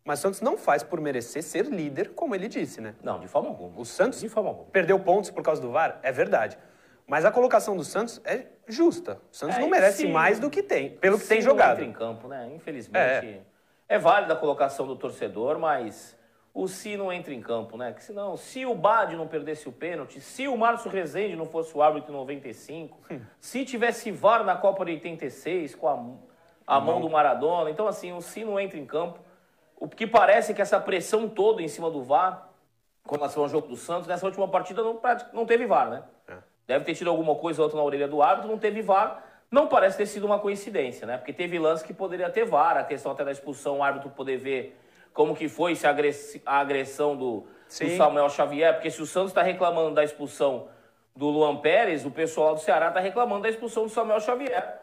Mas 0.04 0.20
o 0.20 0.22
Santos 0.24 0.42
não 0.42 0.58
faz 0.58 0.82
por 0.84 1.00
merecer 1.00 1.44
ser 1.44 1.66
líder, 1.66 2.10
como 2.14 2.34
ele 2.34 2.48
disse, 2.48 2.82
né? 2.82 2.96
Não, 3.04 3.20
de 3.20 3.28
forma 3.28 3.50
alguma. 3.50 3.80
O 3.80 3.86
Santos 3.86 4.20
De 4.20 4.30
forma 4.30 4.50
alguma. 4.50 4.70
perdeu 4.70 5.00
pontos 5.00 5.30
por 5.30 5.44
causa 5.44 5.62
do 5.62 5.72
VAR, 5.72 6.00
é 6.04 6.12
verdade. 6.12 6.58
Mas 7.08 7.26
a 7.26 7.32
colocação 7.32 7.76
do 7.76 7.84
Santos 7.84 8.22
é 8.24 8.46
justa. 8.68 9.20
O 9.32 9.36
Santos 9.36 9.58
É, 9.58 9.60
não 9.60 9.70
merece 9.70 9.98
se- 10.04 10.08
mais 10.08 10.40
do 10.40 10.50
que 10.50 10.64
tem, 10.64 10.92
pelo 10.98 11.20
que 11.20 11.28
tem 11.28 11.42
jogado. 11.42 11.74
entra 11.74 11.86
em 11.86 11.92
campo, 11.94 12.28
né? 12.28 12.50
Infelizmente. 12.56 13.44
É. 13.90 13.98
válida 14.00 14.34
a 14.34 14.38
colocação 14.38 14.88
do 14.88 14.96
torcedor, 14.96 15.60
mas 15.60 16.18
o 16.54 16.68
se 16.68 16.98
não 16.98 17.12
entra 17.12 17.34
em 17.34 17.42
campo, 17.42 17.78
né? 17.78 17.94
Que 17.94 18.04
senão, 18.04 18.36
se 18.36 18.66
o 18.66 18.76
Bade 18.76 19.16
não 19.16 19.28
perdesse 19.28 19.70
o 19.70 19.72
pênalti, 19.72 20.20
se 20.20 20.48
o 20.48 20.58
Márcio 20.58 20.92
Rezende 20.92 21.36
não 21.36 21.46
fosse 21.46 21.76
o 21.76 21.82
árbitro 21.82 22.12
em 22.12 22.18
95, 22.18 23.00
Hum. 23.10 23.22
se 23.40 23.64
tivesse 23.64 24.12
VAR 24.12 24.44
na 24.44 24.56
Copa 24.56 24.84
de 24.86 24.92
86 24.92 25.76
com 25.76 25.88
a, 25.88 26.76
a 26.76 26.80
mão 26.80 27.00
do 27.00 27.10
Maradona, 27.10 27.70
então 27.70 27.88
assim, 27.88 28.12
o 28.12 28.22
se 28.22 28.44
não 28.44 28.60
entra 28.60 28.78
em 28.78 28.86
campo. 28.86 29.20
O 29.78 29.88
que 29.88 30.06
parece 30.06 30.52
é 30.52 30.56
que 30.56 30.62
essa 30.62 30.80
pressão 30.80 31.28
toda 31.28 31.62
em 31.62 31.68
cima 31.68 31.90
do 31.90 32.04
VAR, 32.04 32.50
com 33.04 33.16
relação 33.16 33.44
ao 33.44 33.50
jogo 33.50 33.68
do 33.68 33.78
Santos, 33.78 34.08
nessa 34.08 34.26
última 34.26 34.48
partida 34.48 34.84
não, 34.84 35.00
não 35.34 35.46
teve 35.46 35.66
VAR, 35.66 35.90
né? 35.90 36.04
É. 36.28 36.36
Deve 36.68 36.86
ter 36.86 36.94
tido 36.94 37.10
alguma 37.10 37.34
coisa 37.36 37.62
ou 37.62 37.64
outra 37.64 37.78
na 37.78 37.84
orelha 37.84 38.08
do 38.08 38.22
árbitro, 38.22 38.52
não 38.52 38.60
teve 38.60 38.82
VAR. 38.82 39.24
Não 39.50 39.68
parece 39.68 39.98
ter 39.98 40.06
sido 40.06 40.26
uma 40.26 40.40
coincidência, 40.40 41.06
né? 41.08 41.18
Porque 41.18 41.34
teve 41.34 41.58
lance 41.60 41.84
que 41.84 41.94
poderia 41.94 42.30
ter 42.30 42.46
VAR, 42.46 42.78
a 42.78 42.84
questão 42.84 43.12
até 43.12 43.26
da 43.26 43.32
expulsão, 43.32 43.80
o 43.80 43.84
árbitro 43.84 44.10
poder 44.12 44.38
ver 44.38 44.81
como 45.14 45.36
que 45.36 45.48
foi 45.50 45.76
se 45.76 45.86
a 45.88 45.92
agressão 46.46 47.16
do, 47.16 47.42
do. 47.42 47.98
Samuel 47.98 48.30
Xavier, 48.30 48.74
porque 48.74 48.90
se 48.90 49.02
o 49.02 49.06
Santos 49.06 49.32
está 49.32 49.42
reclamando 49.42 49.96
da 49.96 50.04
expulsão 50.04 50.68
do 51.16 51.28
Luan 51.28 51.58
Pérez, 51.58 52.06
o 52.06 52.12
pessoal 52.12 52.56
do 52.56 52.62
Ceará 52.62 52.88
está 52.88 53.00
reclamando 53.00 53.44
da 53.44 53.50
expulsão 53.50 53.84
do 53.84 53.90
Samuel 53.90 54.20
Xavier. 54.20 54.80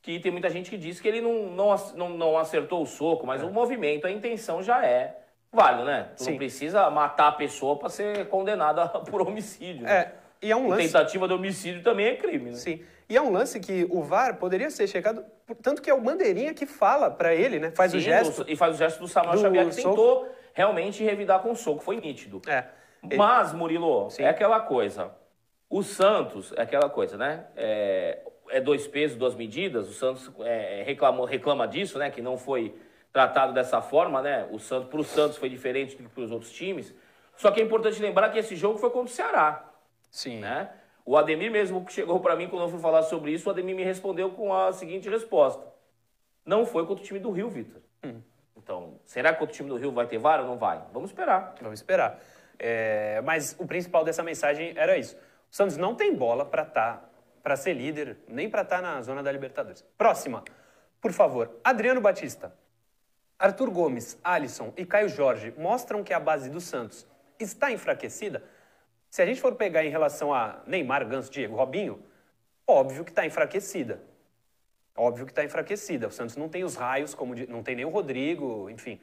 Que 0.00 0.18
tem 0.18 0.32
muita 0.32 0.50
gente 0.50 0.68
que 0.68 0.76
diz 0.76 1.00
que 1.00 1.06
ele 1.06 1.20
não, 1.20 1.46
não, 1.50 1.76
não, 1.94 2.08
não 2.10 2.38
acertou 2.38 2.82
o 2.82 2.86
soco, 2.86 3.26
mas 3.26 3.42
o 3.42 3.50
movimento, 3.50 4.06
a 4.06 4.10
intenção 4.10 4.62
já 4.62 4.84
é 4.84 5.16
válido, 5.52 5.84
né? 5.84 6.08
Tu 6.16 6.24
Sim. 6.24 6.30
não 6.30 6.38
precisa 6.38 6.90
matar 6.90 7.28
a 7.28 7.32
pessoa 7.32 7.76
para 7.76 7.88
ser 7.88 8.28
condenada 8.28 8.88
por 9.10 9.22
homicídio. 9.22 9.84
né? 9.84 9.92
É, 9.92 10.12
E 10.46 10.50
é 10.50 10.56
um 10.56 10.68
lance... 10.68 10.86
Tentativa 10.86 11.28
de 11.28 11.34
homicídio 11.34 11.82
também 11.82 12.06
é 12.06 12.16
crime, 12.16 12.50
né? 12.50 12.56
Sim. 12.56 12.82
E 13.12 13.16
é 13.18 13.20
um 13.20 13.30
lance 13.30 13.60
que 13.60 13.86
o 13.90 14.02
VAR 14.02 14.38
poderia 14.38 14.70
ser 14.70 14.86
checado, 14.86 15.22
tanto 15.60 15.82
que 15.82 15.90
é 15.90 15.92
o 15.92 16.00
Bandeirinha 16.00 16.54
que 16.54 16.64
fala 16.64 17.10
para 17.10 17.34
ele, 17.34 17.58
né? 17.58 17.70
Faz 17.70 17.90
Sim, 17.90 17.98
o 17.98 18.00
gesto. 18.00 18.42
e 18.48 18.56
faz 18.56 18.74
o 18.74 18.78
gesto 18.78 19.00
do 19.00 19.06
Samuel 19.06 19.34
do 19.34 19.40
Xavier, 19.42 19.66
que 19.66 19.74
soco. 19.74 19.88
tentou 19.90 20.28
realmente 20.54 21.04
revidar 21.04 21.40
com 21.40 21.50
o 21.50 21.54
soco. 21.54 21.82
Foi 21.82 21.96
nítido. 22.00 22.40
É. 22.48 22.64
Ele- 23.04 23.18
Mas, 23.18 23.52
Murilo, 23.52 24.08
Sim. 24.08 24.22
é 24.22 24.30
aquela 24.30 24.60
coisa. 24.60 25.10
O 25.68 25.82
Santos, 25.82 26.54
é 26.56 26.62
aquela 26.62 26.88
coisa, 26.88 27.18
né? 27.18 27.44
É, 27.54 28.20
é 28.48 28.60
dois 28.62 28.86
pesos, 28.88 29.18
duas 29.18 29.34
medidas. 29.34 29.90
O 29.90 29.92
Santos 29.92 30.30
é, 30.40 30.82
reclamou, 30.82 31.26
reclama 31.26 31.68
disso, 31.68 31.98
né? 31.98 32.10
Que 32.10 32.22
não 32.22 32.38
foi 32.38 32.74
tratado 33.12 33.52
dessa 33.52 33.82
forma, 33.82 34.22
né? 34.22 34.48
O 34.50 34.58
Santos, 34.58 34.88
para 34.88 35.00
o 35.00 35.04
Santos 35.04 35.36
foi 35.36 35.50
diferente 35.50 35.96
do 35.98 36.04
que 36.04 36.08
para 36.08 36.24
os 36.24 36.30
outros 36.30 36.50
times. 36.50 36.94
Só 37.36 37.50
que 37.50 37.60
é 37.60 37.62
importante 37.62 38.00
lembrar 38.00 38.30
que 38.30 38.38
esse 38.38 38.56
jogo 38.56 38.78
foi 38.78 38.88
contra 38.88 39.12
o 39.12 39.14
Ceará, 39.14 39.68
Sim. 40.10 40.38
né? 40.40 40.70
O 41.04 41.16
Ademir 41.16 41.50
mesmo 41.50 41.84
que 41.84 41.92
chegou 41.92 42.20
para 42.20 42.36
mim 42.36 42.48
quando 42.48 42.62
eu 42.62 42.68
fui 42.68 42.78
falar 42.80 43.02
sobre 43.02 43.32
isso, 43.32 43.48
o 43.48 43.52
Ademir 43.52 43.74
me 43.74 43.82
respondeu 43.82 44.30
com 44.30 44.54
a 44.54 44.72
seguinte 44.72 45.08
resposta: 45.08 45.66
Não 46.44 46.64
foi 46.64 46.86
contra 46.86 47.02
o 47.02 47.06
time 47.06 47.18
do 47.18 47.30
Rio, 47.30 47.48
Vitor. 47.48 47.82
Então, 48.56 49.00
será 49.04 49.32
que 49.32 49.40
contra 49.40 49.52
o 49.52 49.56
time 49.56 49.68
do 49.68 49.76
Rio 49.76 49.90
vai 49.90 50.06
ter 50.06 50.18
VAR 50.18 50.40
ou 50.40 50.46
não 50.46 50.56
vai? 50.56 50.80
Vamos 50.92 51.10
esperar. 51.10 51.54
Vamos 51.60 51.80
esperar. 51.80 52.20
É, 52.58 53.20
mas 53.22 53.56
o 53.58 53.66
principal 53.66 54.04
dessa 54.04 54.22
mensagem 54.22 54.72
era 54.76 54.96
isso. 54.96 55.16
O 55.50 55.54
Santos 55.54 55.76
não 55.76 55.96
tem 55.96 56.14
bola 56.14 56.44
para 56.44 56.64
tá, 56.64 57.02
para 57.42 57.56
ser 57.56 57.74
líder, 57.74 58.18
nem 58.28 58.48
para 58.48 58.62
estar 58.62 58.80
na 58.80 59.02
zona 59.02 59.22
da 59.22 59.32
Libertadores. 59.32 59.84
Próxima, 59.98 60.44
por 61.00 61.12
favor. 61.12 61.58
Adriano 61.64 62.00
Batista. 62.00 62.54
Arthur 63.36 63.70
Gomes, 63.70 64.16
Alisson 64.22 64.72
e 64.76 64.86
Caio 64.86 65.08
Jorge 65.08 65.52
mostram 65.58 66.04
que 66.04 66.14
a 66.14 66.20
base 66.20 66.48
do 66.48 66.60
Santos 66.60 67.04
está 67.40 67.72
enfraquecida? 67.72 68.44
Se 69.12 69.20
a 69.20 69.26
gente 69.26 69.42
for 69.42 69.54
pegar 69.56 69.84
em 69.84 69.90
relação 69.90 70.32
a 70.32 70.62
Neymar, 70.66 71.06
Ganso, 71.06 71.30
Diego, 71.30 71.54
Robinho, 71.54 72.02
óbvio 72.66 73.04
que 73.04 73.10
está 73.10 73.26
enfraquecida. 73.26 74.00
Óbvio 74.96 75.26
que 75.26 75.32
está 75.32 75.44
enfraquecida. 75.44 76.06
O 76.08 76.10
Santos 76.10 76.34
não 76.34 76.48
tem 76.48 76.64
os 76.64 76.76
raios, 76.76 77.14
como 77.14 77.34
não 77.46 77.62
tem 77.62 77.76
nem 77.76 77.84
o 77.84 77.90
Rodrigo, 77.90 78.70
enfim. 78.70 78.98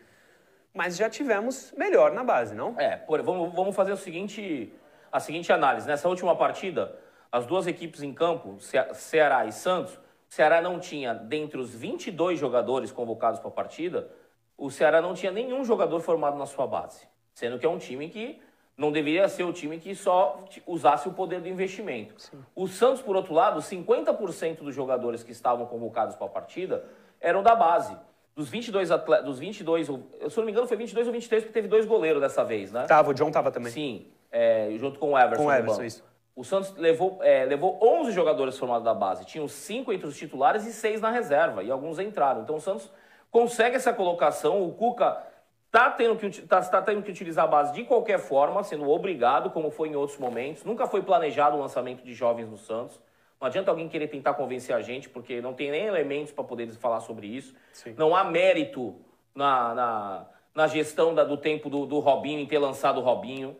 Mas 0.74 0.98
já 0.98 1.12
tivemos 1.12 1.72
melhor 1.78 2.12
na 2.12 2.24
base, 2.24 2.56
não? 2.56 2.74
É, 2.80 2.98
por- 2.98 3.22
vamos, 3.22 3.54
vamos 3.54 3.76
fazer 3.76 3.91
o 3.91 3.98
seguinte, 3.98 4.74
a 5.12 5.19
seguinte 5.19 5.54
análise. 5.54 5.88
Nessa 5.88 6.10
última 6.10 6.36
partida, 6.36 6.98
as 7.32 7.45
duas 7.45 7.67
equipes 7.67 8.02
em 8.02 8.12
campo, 8.12 8.60
Ce- 8.60 8.93
Ceará 8.95 9.45
e 9.45 9.52
Santos, 9.52 9.93
o 9.93 10.00
Ceará 10.34 10.60
não 10.60 10.80
tinha, 10.80 11.13
dentre 11.13 11.60
os 11.60 11.69
22 11.76 12.39
jogadores 12.39 12.91
convocados 12.91 13.39
para 13.39 13.50
a 13.50 13.54
partida, 13.54 14.10
o 14.58 14.72
Ceará 14.72 15.04
não 15.04 15.13
tinha 15.13 15.32
nenhum 15.32 15.63
jogador 15.63 16.00
formado 16.02 16.36
na 16.36 16.48
sua 16.48 16.65
base. 16.65 17.08
Sendo 17.36 17.60
que 17.60 17.65
é 17.67 17.69
um 17.69 17.78
time 17.78 18.10
que 18.10 18.41
não 18.80 18.94
deveria 18.94 19.28
ser 19.28 19.44
o 19.44 19.52
time 19.52 19.78
que 19.78 19.94
só 19.94 20.39
usasse 20.65 21.08
o 21.10 21.12
poder 21.12 21.42
do 21.42 21.50
investimento. 21.50 22.15
O 22.56 22.65
Santos, 22.65 23.02
por 23.02 23.13
outro 23.15 23.34
lado, 23.34 23.60
50% 23.62 24.60
dos 24.63 24.74
jogadores 24.74 25.22
que 25.22 25.34
estavam 25.34 25.65
convocados 25.65 26.15
para 26.15 26.28
a 26.28 26.30
partida 26.30 26.86
eram 27.20 27.44
da 27.44 27.54
base. 27.54 27.94
Dos 28.34 28.48
22 28.48 28.89
atletas, 28.89 29.26
dos 29.26 29.38
22, 29.38 29.89
ou- 29.89 30.08
eu, 30.18 30.30
se 30.30 30.38
eu 30.38 30.42
não 30.42 30.46
me 30.46 30.54
engano, 30.54 30.65
foi 30.65 30.78
22 30.78 31.08
ou 31.08 31.12
23, 31.13 31.44
porque 31.44 31.54
teve 31.54 31.68
dois 31.68 31.86
goleiros 31.86 32.22
dessa 32.22 32.42
vez, 32.46 32.72
né? 32.72 32.86
Tava, 32.86 33.10
o 33.10 33.13
John 33.13 33.30
tava 33.30 33.52
também. 33.52 33.70
Sim, 33.70 34.08
é, 34.32 34.70
junto 34.78 34.98
com 34.98 35.12
o 35.12 35.20
Everson. 35.20 35.44
Com 35.44 35.50
o 35.50 35.54
Everson, 35.54 35.84
isso. 35.84 36.04
O 36.34 36.46
Santos 36.46 36.74
levou, 36.78 37.20
é, 37.22 37.44
levou 37.44 37.78
11 37.84 38.13
jogadores 38.13 38.58
formados 38.58 38.86
da 38.86 38.94
base. 38.94 39.26
Tinham 39.26 39.46
cinco 39.50 39.92
entre 39.92 40.08
os 40.08 40.15
titulares 40.15 40.65
e 40.65 40.72
seis 40.72 41.02
na 41.02 41.10
reserva. 41.12 41.62
E 41.63 41.70
alguns 41.70 42.00
entraram. 42.00 42.44
Então 42.44 42.56
o 42.56 42.62
Santos 42.62 42.89
consegue 43.30 43.76
essa 43.76 43.92
colocação. 43.92 44.65
O 44.65 44.72
Cuca 44.72 45.22
está 45.69 45.91
tendo, 45.91 46.15
que 46.17 46.41
tá, 46.41 46.62
tá 46.62 46.82
tendo 46.82 47.01
que 47.03 47.12
utilizar 47.12 47.45
a 47.45 47.47
base 47.47 47.71
de 47.73 47.84
qualquer 47.84 48.19
forma, 48.19 48.63
sendo 48.63 48.89
obrigado, 48.89 49.51
como 49.51 49.69
foi 49.69 49.89
em 49.89 49.95
outros 49.95 50.17
momentos. 50.17 50.63
Nunca 50.63 50.88
foi 50.88 51.03
planejado 51.03 51.55
o 51.55 51.60
lançamento 51.60 52.03
de 52.03 52.13
jovens 52.13 52.49
no 52.49 52.58
Santos. 52.58 52.99
Não 53.39 53.47
adianta 53.47 53.71
alguém 53.71 53.88
querer 53.88 54.08
tentar 54.08 54.34
convencer 54.34 54.75
a 54.75 54.82
gente, 54.82 55.08
porque 55.08 55.39
não 55.41 55.53
tem 55.53 55.71
nem 55.71 55.86
elementos 55.86 56.34
para 56.34 56.43
poder 56.43 56.69
falar 56.73 56.99
sobre 56.99 57.27
isso. 57.27 57.53
Sim. 57.71 57.93
Não 57.97 58.15
há 58.15 58.23
mérito 58.23 58.95
na, 59.34 59.73
na, 59.73 60.25
na 60.53 60.67
gestão 60.67 61.13
da- 61.13 61.23
do 61.23 61.38
tempo 61.38 61.69
do, 61.69 61.86
do 61.86 61.99
Robinho, 61.99 62.39
em 62.39 62.45
ter 62.47 62.58
lançado 62.58 62.99
o 62.99 63.03
Robinho. 63.03 63.55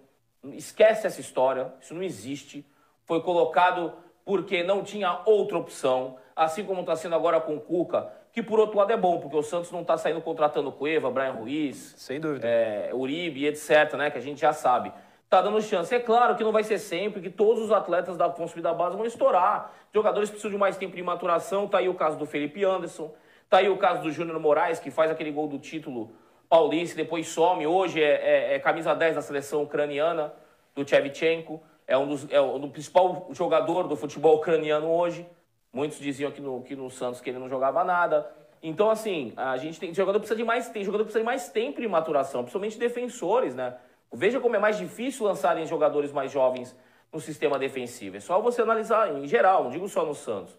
Esquece 0.53 1.05
essa 1.07 1.21
história, 1.21 1.71
isso 1.79 1.93
não 1.93 2.03
existe. 2.03 2.65
Foi 3.05 3.21
colocado 3.21 3.93
porque 4.25 4.63
não 4.63 4.83
tinha 4.83 5.21
outra 5.25 5.57
opção, 5.57 6.17
assim 6.35 6.65
como 6.65 6.81
está 6.81 6.95
sendo 6.95 7.15
agora 7.15 7.39
com 7.39 7.55
o 7.55 7.61
Cuca, 7.61 8.11
que 8.41 8.47
por 8.47 8.60
outro 8.60 8.78
lado 8.78 8.91
é 8.91 8.97
bom, 8.97 9.19
porque 9.19 9.36
o 9.36 9.43
Santos 9.43 9.69
não 9.71 9.82
está 9.82 9.97
saindo 9.97 10.21
contratando 10.21 10.71
Cueva, 10.71 11.12
Brian 11.12 11.34
Ruiz, 11.34 11.93
Sem 11.97 12.19
dúvida. 12.19 12.47
é, 12.47 12.89
Uribe, 12.93 13.45
etc., 13.45 13.93
né? 13.95 14.10
Que 14.10 14.17
a 14.17 14.21
gente 14.21 14.39
já 14.39 14.54
sabe. 14.54 14.91
Tá 15.30 15.41
dando 15.41 15.62
chance. 15.62 15.93
É 15.93 15.99
claro 15.99 16.36
que 16.36 16.43
não 16.43 16.52
vai 16.52 16.63
ser 16.63 16.80
sempre, 16.80 17.21
que 17.21 17.30
todos 17.30 17.62
os 17.63 17.71
atletas 17.71 18.17
da 18.17 18.28
vão 18.28 18.47
subir 18.47 18.62
da 18.62 18.73
base 18.73 18.95
vão 18.95 19.06
estourar. 19.06 19.71
Jogadores 19.93 20.30
precisam 20.30 20.52
de 20.52 20.58
mais 20.58 20.78
tempo 20.78 20.95
de 20.95 21.04
maturação. 21.04 21.67
Tá 21.67 21.80
aí 21.80 21.89
o 21.89 21.93
caso 21.93 22.17
do 22.17 22.25
Felipe 22.25 22.63
Anderson. 22.63 23.13
Tá 23.49 23.58
aí 23.58 23.69
o 23.69 23.78
caso 23.78 24.02
do 24.02 24.12
Júnior 24.12 24.39
Moraes, 24.39 24.80
que 24.80 24.89
faz 24.89 25.12
aquele 25.12 25.32
gol 25.32 25.47
do 25.47 25.60
título 25.60 26.12
paulista, 26.47 26.95
depois 26.95 27.28
some. 27.28 27.67
Hoje 27.67 28.02
é, 28.02 28.54
é- 28.54 28.56
é 28.56 28.60
camisa 28.60 28.95
10 28.95 29.15
da 29.15 29.21
seleção 29.21 29.62
ucraniana, 29.63 30.34
do 30.73 30.88
Shevchenko. 30.88 31.62
É 31.88 31.97
um 31.97 32.08
dos, 32.08 32.25
é 32.32 32.39
o 32.39 32.58
do 32.58 32.69
principal 32.69 33.28
jogador 33.32 33.88
do 33.88 33.95
futebol 33.95 34.36
ucraniano 34.38 34.88
hoje. 34.91 35.28
Muitos 35.71 35.99
diziam 35.99 36.32
que 36.32 36.41
no, 36.41 36.62
que 36.63 36.75
no 36.75 36.89
Santos 36.89 37.21
que 37.21 37.29
ele 37.29 37.39
não 37.39 37.49
jogava 37.49 37.84
nada. 37.84 38.29
Então, 38.62 38.89
assim, 38.89 39.34
a 39.38 39.55
gente 39.58 39.79
tem. 39.79 39.93
Jogador 39.93 40.19
precisa 40.19 40.38
de 40.38 40.43
mais 40.43 40.69
tem 40.69 40.84
jogador 40.84 41.03
precisa 41.03 41.19
de 41.19 41.25
mais 41.25 41.49
tempo 41.49 41.79
de 41.79 41.88
maturação, 41.88 42.41
principalmente 42.41 42.77
defensores, 42.77 43.55
né? 43.55 43.77
Veja 44.12 44.39
como 44.39 44.55
é 44.55 44.60
mais 44.60 44.77
difícil 44.77 45.25
lançarem 45.25 45.65
jogadores 45.65 46.12
mais 46.12 46.32
jovens 46.32 46.75
no 47.13 47.19
sistema 47.19 47.60
defensivo. 47.60 48.17
É 48.17 48.19
só 48.19 48.41
você 48.41 48.62
analisar 48.62 49.15
em 49.15 49.27
geral, 49.27 49.63
não 49.63 49.71
digo 49.71 49.88
só 49.88 50.05
no 50.05 50.15
Santos. 50.15 50.58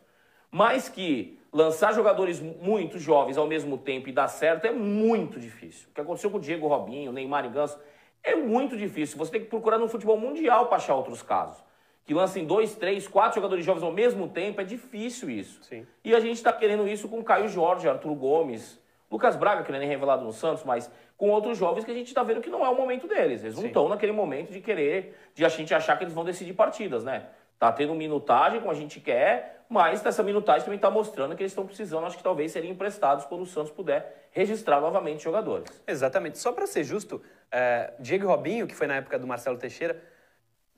Mas 0.51 0.89
que 0.89 1.39
lançar 1.53 1.93
jogadores 1.93 2.41
muito 2.41 2.99
jovens 2.99 3.37
ao 3.37 3.47
mesmo 3.47 3.77
tempo 3.77 4.09
e 4.09 4.13
dar 4.13 4.29
certo 4.29 4.67
é 4.67 4.73
muito 4.73 5.39
difícil. 5.39 5.89
O 5.91 5.95
que 5.95 6.01
aconteceu 6.01 6.31
com 6.31 6.39
o 6.39 6.41
Diego 6.41 6.67
Robinho, 6.67 7.13
Neymar 7.13 7.45
e 7.45 7.49
Ganso 7.49 7.79
é 8.23 8.35
muito 8.35 8.77
difícil. 8.77 9.19
Você 9.19 9.33
tem 9.33 9.41
que 9.41 9.49
procurar 9.49 9.79
no 9.79 9.89
futebol 9.89 10.17
mundial 10.17 10.67
para 10.67 10.77
achar 10.77 10.95
outros 10.95 11.23
casos. 11.23 11.63
Que 12.11 12.15
lancem 12.15 12.45
dois, 12.45 12.75
três, 12.75 13.07
quatro 13.07 13.37
jogadores 13.37 13.65
jovens 13.65 13.85
ao 13.85 13.93
mesmo 13.93 14.27
tempo, 14.27 14.61
é 14.61 14.65
difícil 14.65 15.31
isso. 15.31 15.63
Sim. 15.63 15.87
E 16.05 16.13
a 16.13 16.19
gente 16.19 16.35
está 16.35 16.53
querendo 16.53 16.89
isso 16.89 17.09
com 17.09 17.23
Caio 17.23 17.47
Jorge, 17.47 17.89
Arthur 17.89 18.13
Gomes, 18.17 18.81
Lucas 19.09 19.37
Braga, 19.37 19.63
que 19.63 19.71
não 19.71 19.77
é 19.77 19.79
nem 19.83 19.89
revelado 19.89 20.25
no 20.25 20.33
Santos, 20.33 20.65
mas 20.65 20.91
com 21.17 21.31
outros 21.31 21.57
jovens 21.57 21.85
que 21.85 21.91
a 21.93 21.95
gente 21.95 22.09
está 22.09 22.25
vendo 22.25 22.41
que 22.41 22.51
não 22.51 22.67
é 22.67 22.69
o 22.69 22.75
momento 22.75 23.07
deles. 23.07 23.45
Eles 23.45 23.57
não 23.57 23.65
estão 23.65 23.89
naquele 23.89 24.11
momento 24.11 24.51
de 24.51 24.61
querer, 24.61 25.17
de 25.37 25.45
a 25.45 25.49
gente 25.49 25.73
achar 25.73 25.97
que 25.97 26.03
eles 26.03 26.13
vão 26.13 26.25
decidir 26.25 26.53
partidas, 26.53 27.05
né? 27.05 27.27
Tá 27.61 27.71
tendo 27.71 27.95
minutagem 27.95 28.59
como 28.59 28.73
a 28.73 28.75
gente 28.75 28.99
quer, 28.99 29.65
mas 29.69 30.05
essa 30.05 30.25
minutagem 30.25 30.65
também 30.65 30.79
está 30.79 30.91
mostrando 30.91 31.37
que 31.37 31.45
eles 31.45 31.53
estão 31.53 31.65
precisando, 31.65 32.09
acho 32.09 32.17
que 32.17 32.25
talvez 32.25 32.51
seriam 32.51 32.73
emprestados 32.73 33.25
quando 33.25 33.43
o 33.43 33.47
Santos 33.47 33.71
puder 33.71 34.29
registrar 34.33 34.81
novamente 34.81 35.23
jogadores. 35.23 35.81
Exatamente. 35.87 36.39
Só 36.39 36.51
para 36.51 36.67
ser 36.67 36.83
justo, 36.83 37.23
é, 37.53 37.93
Diego 38.01 38.27
Robinho, 38.27 38.67
que 38.67 38.75
foi 38.75 38.89
na 38.89 38.97
época 38.97 39.17
do 39.17 39.29
Marcelo 39.29 39.57
Teixeira, 39.57 40.03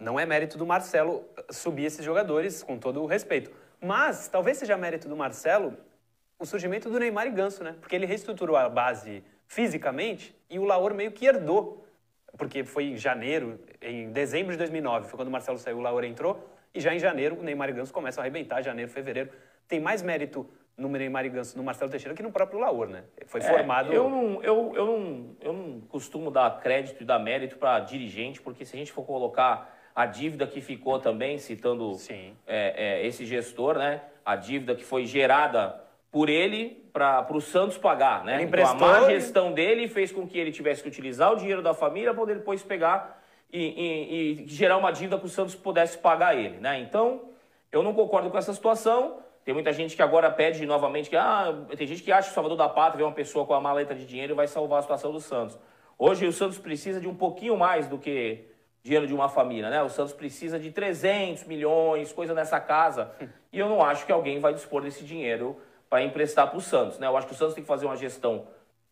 não 0.03 0.19
é 0.19 0.27
mérito 0.27 0.59
do 0.59 0.67
Marcelo 0.67 1.25
subir 1.49 1.85
esses 1.85 2.05
jogadores, 2.05 2.63
com 2.63 2.77
todo 2.77 3.03
o 3.03 3.07
respeito. 3.07 3.51
Mas 3.81 4.29
talvez 4.29 4.59
seja 4.59 4.77
mérito 4.77 5.09
do 5.09 5.17
Marcelo 5.17 5.77
o 6.39 6.45
surgimento 6.45 6.91
do 6.91 6.99
Neymar 6.99 7.29
e 7.29 7.31
Ganso, 7.31 7.63
né? 7.63 7.77
Porque 7.81 7.95
ele 7.95 8.05
reestruturou 8.05 8.57
a 8.57 8.69
base 8.69 9.23
fisicamente 9.47 10.35
e 10.51 10.59
o 10.59 10.65
Laor 10.65 10.93
meio 10.93 11.13
que 11.13 11.25
herdou. 11.25 11.87
Porque 12.37 12.65
foi 12.65 12.85
em 12.87 12.97
janeiro, 12.97 13.61
em 13.81 14.11
dezembro 14.11 14.53
de 14.53 14.59
2009, 14.59 15.09
foi 15.09 15.17
quando 15.17 15.29
o 15.29 15.31
Marcelo 15.31 15.59
saiu, 15.59 15.79
o 15.79 15.81
Laor 15.81 16.03
entrou. 16.03 16.49
E 16.75 16.81
já 16.81 16.95
em 16.95 16.99
janeiro, 16.99 17.39
o 17.39 17.43
Neymar 17.43 17.69
e 17.69 17.73
Ganso 17.73 17.93
começam 17.93 18.23
a 18.23 18.25
arrebentar, 18.25 18.63
janeiro, 18.63 18.91
fevereiro. 18.91 19.31
Tem 19.69 19.79
mais 19.79 20.03
mérito 20.03 20.49
no 20.77 20.89
Neymar 20.89 21.27
e 21.27 21.29
Ganso, 21.29 21.57
no 21.57 21.63
Marcelo 21.63 21.91
Teixeira, 21.91 22.17
que 22.17 22.23
no 22.23 22.33
próprio 22.33 22.59
Laor, 22.59 22.89
né? 22.89 23.05
Foi 23.27 23.41
formado... 23.41 23.93
É, 23.93 23.97
eu, 23.97 24.09
não, 24.09 24.43
eu, 24.43 24.73
eu, 24.75 24.87
não, 24.87 25.37
eu 25.41 25.53
não 25.53 25.81
costumo 25.83 26.31
dar 26.31 26.59
crédito 26.61 27.03
e 27.03 27.05
dar 27.05 27.19
mérito 27.19 27.59
para 27.59 27.79
dirigente, 27.81 28.41
porque 28.41 28.65
se 28.65 28.75
a 28.75 28.79
gente 28.79 28.91
for 28.91 29.05
colocar 29.05 29.82
a 29.95 30.07
dívida 30.07 30.47
que 30.47 30.61
ficou 30.61 30.99
também, 30.99 31.39
citando 31.39 31.97
é, 32.47 33.01
é, 33.03 33.07
esse 33.07 33.25
gestor, 33.27 33.77
né? 33.79 34.01
A 34.25 34.37
dívida 34.37 34.75
que 34.75 34.85
foi 34.85 35.05
gerada 35.07 35.81
por 36.11 36.29
ele 36.29 36.83
para 36.93 37.27
o 37.31 37.41
Santos 37.41 37.77
pagar, 37.79 38.25
né? 38.25 38.39
Então, 38.43 38.49
a 38.71 38.75
má 38.75 39.01
gestão 39.11 39.53
dele 39.53 39.89
fez 39.89 40.13
com 40.13 40.27
que 40.27 40.39
ele 40.39 40.53
tivesse 40.53 40.83
que 40.83 40.89
utilizar 40.89 41.33
o 41.33 41.37
dinheiro 41.37 41.63
da 41.63 41.73
família 41.75 42.11
para 42.11 42.21
poder 42.21 42.37
depois 42.37 42.63
pegar 42.63 43.23
e, 43.53 43.59
e- 43.63 44.43
e 44.45 44.49
gerar 44.49 44.77
uma 44.77 44.91
dívida 44.91 45.19
que 45.19 45.27
o 45.27 45.29
Santos 45.29 45.55
pudesse 45.55 45.99
pagar 45.99 46.37
ele, 46.37 46.59
né? 46.59 46.79
Então, 46.81 47.23
eu 47.71 47.83
não 47.83 47.93
concordo 47.95 48.31
com 48.31 48.39
essa 48.39 48.53
situação. 48.53 49.19
Tem 49.45 49.53
muita 49.55 49.73
gente 49.73 49.97
que 49.97 50.03
agora 50.03 50.31
pede 50.31 50.65
novamente 50.67 51.11
que 51.11 51.17
ah, 51.17 51.53
tem 51.77 51.87
gente 51.87 52.03
que 52.03 52.13
acha 52.13 52.29
que 52.29 52.33
o 52.33 52.35
Salvador 52.35 52.57
da 52.57 52.69
Pátria 52.69 52.99
vê 52.99 53.03
uma 53.03 53.13
pessoa 53.13 53.45
com 53.45 53.55
a 53.55 53.61
maleta 53.61 53.95
de 53.95 54.07
dinheiro 54.07 54.35
e 54.35 54.37
vai 54.37 54.47
salvar 54.47 54.79
a 54.79 54.83
situação 54.83 55.11
do 55.13 55.21
Santos. 55.21 55.59
Hoje 55.99 56.27
o 56.27 56.33
Santos 56.33 56.59
precisa 56.59 57.01
de 57.01 57.09
um 57.09 57.15
pouquinho 57.15 57.57
mais 57.57 57.89
do 57.89 57.99
que 57.99 58.45
dinheiro 58.83 59.07
de 59.07 59.15
uma 59.15 59.29
família, 59.29 59.71
né? 59.71 59.83
O 59.83 59.89
Santos 59.89 60.13
precisa 60.13 60.59
de 60.59 60.71
300 60.71 61.45
milhões, 61.45 62.13
coisa 62.13 62.35
nessa 62.35 62.59
casa. 62.61 63.13
E 63.53 63.59
eu 63.59 63.69
não 63.69 63.83
acho 63.83 64.05
que 64.05 64.13
alguém 64.13 64.41
vai 64.41 64.53
dispor 64.53 64.83
desse 64.83 65.05
dinheiro 65.05 65.57
para 65.89 66.03
emprestar 66.03 66.49
para 66.49 66.59
o 66.59 66.61
Santos, 66.61 66.99
né? 66.99 67.07
Eu 67.07 67.17
acho 67.17 67.27
que 67.27 67.33
o 67.33 67.37
Santos 67.37 67.55
tem 67.55 67.63
que 67.63 67.69
fazer 67.69 67.87
uma 67.87 67.97
gestão 67.97 68.47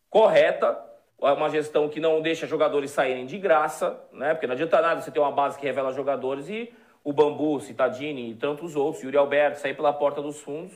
correta, 0.09 0.79
uma 1.19 1.49
gestão 1.49 1.89
que 1.89 1.99
não 1.99 2.21
deixa 2.21 2.47
jogadores 2.47 2.91
saírem 2.91 3.25
de 3.25 3.37
graça, 3.37 3.99
né? 4.11 4.33
Porque 4.33 4.47
não 4.47 4.53
adianta 4.53 4.81
nada 4.81 5.01
você 5.01 5.11
ter 5.11 5.19
uma 5.19 5.31
base 5.31 5.57
que 5.57 5.65
revela 5.65 5.91
jogadores 5.91 6.47
e 6.47 6.71
o 7.03 7.11
Bambu, 7.11 7.59
Citadini 7.59 8.31
e 8.31 8.35
tantos 8.35 8.75
outros, 8.75 9.03
Yuri 9.03 9.17
Alberto, 9.17 9.59
sair 9.59 9.75
pela 9.75 9.91
porta 9.91 10.21
dos 10.21 10.39
fundos. 10.39 10.71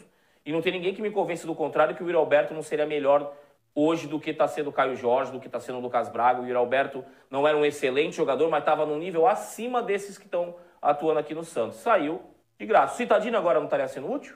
E 0.45 0.51
não 0.51 0.61
tem 0.61 0.71
ninguém 0.71 0.93
que 0.93 1.01
me 1.01 1.09
convença 1.09 1.47
do 1.47 1.55
contrário 1.55 1.95
que 1.95 2.03
o 2.03 2.05
Yuri 2.05 2.17
Alberto 2.17 2.53
não 2.53 2.61
seria 2.61 2.85
melhor 2.85 3.33
hoje 3.75 4.07
do 4.07 4.19
que 4.19 4.29
está 4.29 4.47
sendo 4.47 4.69
o 4.69 4.73
Caio 4.73 4.95
Jorge, 4.95 5.31
do 5.31 5.39
que 5.39 5.47
está 5.47 5.59
sendo 5.59 5.77
o 5.77 5.81
Lucas 5.81 6.07
Braga. 6.07 6.41
O 6.41 6.45
Yuri 6.45 6.55
Alberto 6.55 7.03
não 7.29 7.45
era 7.45 7.57
um 7.57 7.65
excelente 7.65 8.15
jogador, 8.15 8.49
mas 8.49 8.61
estava 8.61 8.85
num 8.85 8.97
nível 8.97 9.27
acima 9.27 9.83
desses 9.83 10.17
que 10.17 10.25
estão 10.25 10.55
atuando 10.81 11.19
aqui 11.19 11.35
no 11.35 11.43
Santos. 11.43 11.79
Saiu 11.79 12.21
de 12.57 12.65
graça. 12.65 12.93
O 12.93 12.97
Citadini 12.97 13.35
agora 13.35 13.59
não 13.59 13.65
estaria 13.65 13.87
sendo 13.87 14.09
útil? 14.09 14.35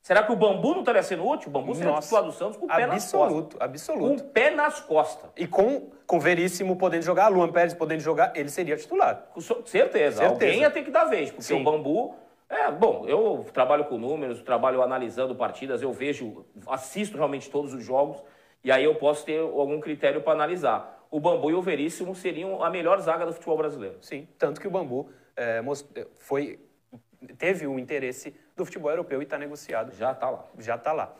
Será 0.00 0.22
que 0.22 0.32
o 0.32 0.36
Bambu 0.36 0.72
não 0.72 0.80
estaria 0.80 1.02
sendo 1.02 1.26
útil? 1.26 1.48
O 1.48 1.52
Bambu 1.52 1.74
seria 1.74 1.90
Nossa, 1.90 2.06
titular 2.06 2.24
do 2.24 2.32
Santos 2.32 2.56
com 2.56 2.64
o 2.64 2.68
pé 2.68 2.86
nas 2.86 3.02
costas. 3.02 3.20
Absoluto, 3.20 3.56
absoluto. 3.60 4.22
Com 4.22 4.28
o 4.28 4.32
pé 4.32 4.50
nas 4.50 4.80
costas. 4.80 5.30
E 5.36 5.46
com, 5.46 5.90
com 6.06 6.18
Veríssimo 6.18 6.76
podendo 6.76 7.02
jogar, 7.02 7.28
Luan 7.28 7.52
Pérez 7.52 7.74
podendo 7.74 8.00
jogar, 8.00 8.32
ele 8.34 8.48
seria 8.48 8.76
titular. 8.76 9.28
Com 9.34 9.40
certeza. 9.40 9.66
certeza. 9.66 10.26
Alguém 10.26 10.60
ia 10.60 10.70
ter 10.70 10.82
que 10.82 10.90
dar 10.90 11.04
vez, 11.04 11.30
porque 11.30 11.42
Sim. 11.42 11.60
o 11.60 11.64
Bambu... 11.64 12.14
É, 12.50 12.70
bom, 12.70 13.04
eu 13.06 13.44
trabalho 13.52 13.84
com 13.84 13.98
números, 13.98 14.40
trabalho 14.40 14.80
analisando 14.82 15.34
partidas, 15.34 15.82
eu 15.82 15.92
vejo, 15.92 16.46
assisto 16.66 17.14
realmente 17.14 17.50
todos 17.50 17.74
os 17.74 17.84
jogos, 17.84 18.24
e 18.62 18.72
aí 18.72 18.84
eu 18.84 18.94
posso 18.94 19.24
ter 19.24 19.40
algum 19.40 19.80
critério 19.80 20.20
para 20.20 20.32
analisar. 20.32 21.06
O 21.10 21.18
Bambu 21.18 21.50
e 21.50 21.54
o 21.54 21.62
Veríssimo 21.62 22.14
seriam 22.14 22.62
a 22.62 22.68
melhor 22.68 22.98
zaga 23.00 23.24
do 23.24 23.32
futebol 23.32 23.56
brasileiro. 23.56 23.96
Sim, 24.00 24.28
tanto 24.38 24.60
que 24.60 24.66
o 24.66 24.70
Bambu 24.70 25.10
é, 25.36 25.62
foi, 26.18 26.60
teve 27.38 27.66
um 27.66 27.78
interesse 27.78 28.34
do 28.56 28.64
futebol 28.64 28.90
europeu 28.90 29.20
e 29.20 29.24
está 29.24 29.38
negociado. 29.38 29.92
Já 29.94 30.12
está 30.12 30.28
lá. 30.28 30.44
Já 30.58 30.74
está 30.74 30.92
lá. 30.92 31.14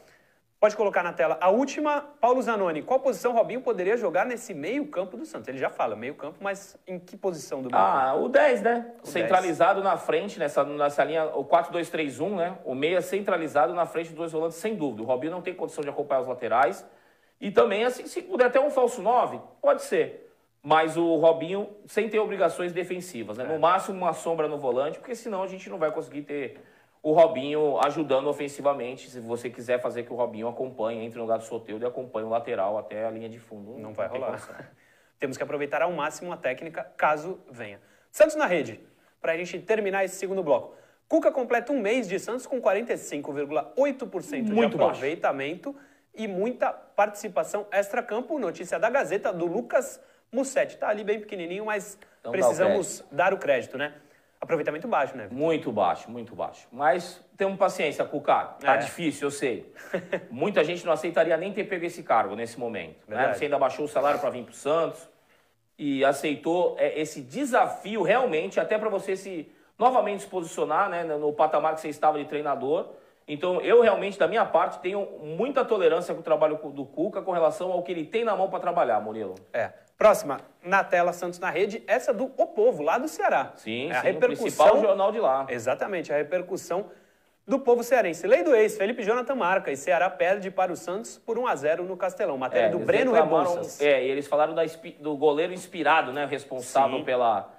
Pode 0.60 0.76
colocar 0.76 1.04
na 1.04 1.12
tela 1.12 1.38
a 1.40 1.50
última, 1.50 2.00
Paulo 2.20 2.42
Zanoni. 2.42 2.82
Qual 2.82 2.98
posição 2.98 3.32
Robinho 3.32 3.60
poderia 3.60 3.96
jogar 3.96 4.26
nesse 4.26 4.52
meio-campo 4.52 5.16
do 5.16 5.24
Santos? 5.24 5.48
Ele 5.48 5.58
já 5.58 5.70
fala 5.70 5.94
meio-campo, 5.94 6.38
mas 6.40 6.76
em 6.84 6.98
que 6.98 7.16
posição 7.16 7.62
do 7.62 7.70
meio-campo? 7.70 7.96
Ah, 7.96 8.14
o 8.16 8.28
10, 8.28 8.62
né? 8.62 8.92
O 9.00 9.06
centralizado 9.06 9.80
10. 9.80 9.84
na 9.84 9.96
frente, 9.96 10.36
nessa, 10.36 10.64
nessa 10.64 11.04
linha, 11.04 11.26
o 11.26 11.44
4-2-3-1, 11.44 12.36
né? 12.36 12.58
O 12.64 12.74
meia 12.74 13.00
centralizado 13.00 13.72
na 13.72 13.86
frente 13.86 14.08
dos 14.08 14.16
dois 14.16 14.32
volantes, 14.32 14.58
sem 14.58 14.74
dúvida. 14.74 15.04
O 15.04 15.06
Robinho 15.06 15.30
não 15.30 15.40
tem 15.40 15.54
condição 15.54 15.84
de 15.84 15.90
acompanhar 15.90 16.22
os 16.22 16.26
laterais. 16.26 16.84
E 17.40 17.50
também, 17.50 17.84
assim, 17.84 18.06
se 18.06 18.22
puder 18.22 18.46
até 18.46 18.60
um 18.60 18.70
falso 18.70 19.00
9, 19.00 19.40
pode 19.60 19.82
ser. 19.82 20.28
Mas 20.62 20.96
o 20.96 21.16
Robinho 21.16 21.68
sem 21.86 22.08
ter 22.08 22.18
obrigações 22.18 22.72
defensivas, 22.72 23.38
né? 23.38 23.44
É. 23.44 23.48
No 23.48 23.58
máximo 23.58 23.96
uma 23.96 24.12
sombra 24.12 24.48
no 24.48 24.58
volante, 24.58 24.98
porque 24.98 25.14
senão 25.14 25.42
a 25.42 25.46
gente 25.46 25.70
não 25.70 25.78
vai 25.78 25.90
conseguir 25.92 26.22
ter 26.22 26.60
o 27.02 27.12
Robinho 27.12 27.78
ajudando 27.78 28.26
ofensivamente. 28.26 29.08
Se 29.08 29.20
você 29.20 29.48
quiser 29.48 29.80
fazer 29.80 30.02
que 30.02 30.12
o 30.12 30.16
Robinho 30.16 30.48
acompanhe, 30.48 31.04
entre 31.04 31.18
no 31.18 31.24
lugar 31.24 31.38
do 31.38 31.44
Soteldo 31.44 31.84
e 31.84 31.88
acompanhe 31.88 32.26
o 32.26 32.28
lateral 32.28 32.76
até 32.76 33.06
a 33.06 33.10
linha 33.10 33.28
de 33.28 33.38
fundo. 33.38 33.72
Não, 33.72 33.78
não 33.78 33.92
vai 33.94 34.08
rolar. 34.08 34.40
Temos 35.18 35.36
que 35.36 35.42
aproveitar 35.42 35.82
ao 35.82 35.92
máximo 35.92 36.32
a 36.32 36.36
técnica, 36.36 36.84
caso 36.96 37.40
venha. 37.50 37.80
Santos 38.10 38.36
na 38.36 38.46
rede, 38.46 38.80
para 39.20 39.32
a 39.32 39.36
gente 39.36 39.58
terminar 39.60 40.04
esse 40.04 40.16
segundo 40.16 40.42
bloco. 40.42 40.76
Cuca 41.08 41.32
completa 41.32 41.72
um 41.72 41.80
mês 41.80 42.06
de 42.06 42.18
Santos 42.18 42.46
com 42.46 42.60
45,8% 42.60 44.42
de 44.42 44.64
aproveitamento 44.64 45.72
baixo. 45.72 45.88
E 46.18 46.26
muita 46.26 46.72
participação 46.72 47.66
extra-campo. 47.70 48.38
Notícia 48.38 48.78
da 48.78 48.90
Gazeta 48.90 49.32
do 49.32 49.46
Lucas 49.46 50.00
Mussetti. 50.30 50.74
Está 50.74 50.88
ali 50.88 51.04
bem 51.04 51.20
pequenininho, 51.20 51.64
mas 51.64 51.96
então 52.20 52.32
precisamos 52.32 53.04
dar 53.10 53.32
o 53.32 53.38
crédito, 53.38 53.78
né? 53.78 53.94
Aproveitamento 54.40 54.86
baixo, 54.86 55.16
né? 55.16 55.28
Muito 55.30 55.72
baixo, 55.72 56.10
muito 56.10 56.34
baixo. 56.34 56.68
Mas 56.70 57.20
temos 57.36 57.56
paciência, 57.56 58.04
Cuca. 58.04 58.56
Tá 58.60 58.74
é. 58.74 58.78
difícil, 58.78 59.26
eu 59.26 59.30
sei. 59.30 59.72
Muita 60.30 60.62
gente 60.62 60.84
não 60.84 60.92
aceitaria 60.92 61.36
nem 61.36 61.52
ter 61.52 61.64
pego 61.64 61.84
esse 61.84 62.02
cargo 62.02 62.36
nesse 62.36 62.58
momento. 62.58 62.96
Né? 63.08 63.32
Você 63.34 63.44
ainda 63.44 63.58
baixou 63.58 63.84
o 63.84 63.88
salário 63.88 64.20
para 64.20 64.30
vir 64.30 64.44
para 64.44 64.52
o 64.52 64.54
Santos 64.54 65.08
e 65.76 66.04
aceitou 66.04 66.76
é, 66.78 67.00
esse 67.00 67.20
desafio 67.20 68.02
realmente, 68.02 68.60
até 68.60 68.78
para 68.78 68.88
você 68.88 69.16
se 69.16 69.50
novamente 69.78 70.24
se 70.24 70.28
posicionar 70.28 70.90
né, 70.90 71.04
no 71.04 71.32
patamar 71.32 71.74
que 71.74 71.80
você 71.80 71.88
estava 71.88 72.18
de 72.18 72.24
treinador. 72.24 72.90
Então, 73.28 73.60
eu 73.60 73.82
realmente, 73.82 74.18
da 74.18 74.26
minha 74.26 74.44
parte, 74.46 74.80
tenho 74.80 75.06
muita 75.22 75.62
tolerância 75.64 76.14
com 76.14 76.20
o 76.20 76.24
trabalho 76.24 76.56
do 76.72 76.86
Cuca 76.86 77.20
com 77.20 77.30
relação 77.30 77.70
ao 77.70 77.82
que 77.82 77.92
ele 77.92 78.06
tem 78.06 78.24
na 78.24 78.34
mão 78.34 78.48
para 78.48 78.58
trabalhar, 78.58 78.98
Murilo. 79.00 79.34
É. 79.52 79.70
Próxima, 79.98 80.40
na 80.62 80.82
tela 80.82 81.12
Santos 81.12 81.38
na 81.38 81.50
Rede, 81.50 81.82
essa 81.86 82.14
do 82.14 82.32
O 82.36 82.46
Povo, 82.46 82.82
lá 82.82 82.96
do 82.96 83.06
Ceará. 83.06 83.52
Sim, 83.56 83.90
é 83.90 83.96
a 83.96 84.00
sim, 84.00 84.06
repercussão, 84.06 84.32
o 84.32 84.38
principal 84.38 84.80
jornal 84.80 85.12
de 85.12 85.20
lá. 85.20 85.46
Exatamente, 85.48 86.12
a 86.12 86.16
repercussão 86.16 86.86
do 87.46 87.58
povo 87.58 87.82
cearense. 87.82 88.26
Lei 88.26 88.44
do 88.44 88.54
ex, 88.54 88.76
Felipe 88.76 89.02
Jonathan 89.02 89.34
marca 89.34 89.72
e 89.72 89.76
Ceará 89.76 90.10
perde 90.10 90.50
para 90.50 90.70
o 90.70 90.76
Santos 90.76 91.18
por 91.18 91.38
1 91.38 91.46
a 91.46 91.56
0 91.56 91.84
no 91.84 91.96
Castelão. 91.96 92.36
Matéria 92.36 92.66
é, 92.66 92.70
do 92.70 92.78
Breno 92.78 93.12
Rebouças. 93.12 93.80
É, 93.80 94.04
e 94.04 94.10
eles 94.10 94.26
falaram 94.26 94.54
da, 94.54 94.62
do 95.00 95.16
goleiro 95.16 95.52
inspirado, 95.52 96.12
né, 96.12 96.26
responsável 96.26 97.02
pela, 97.04 97.50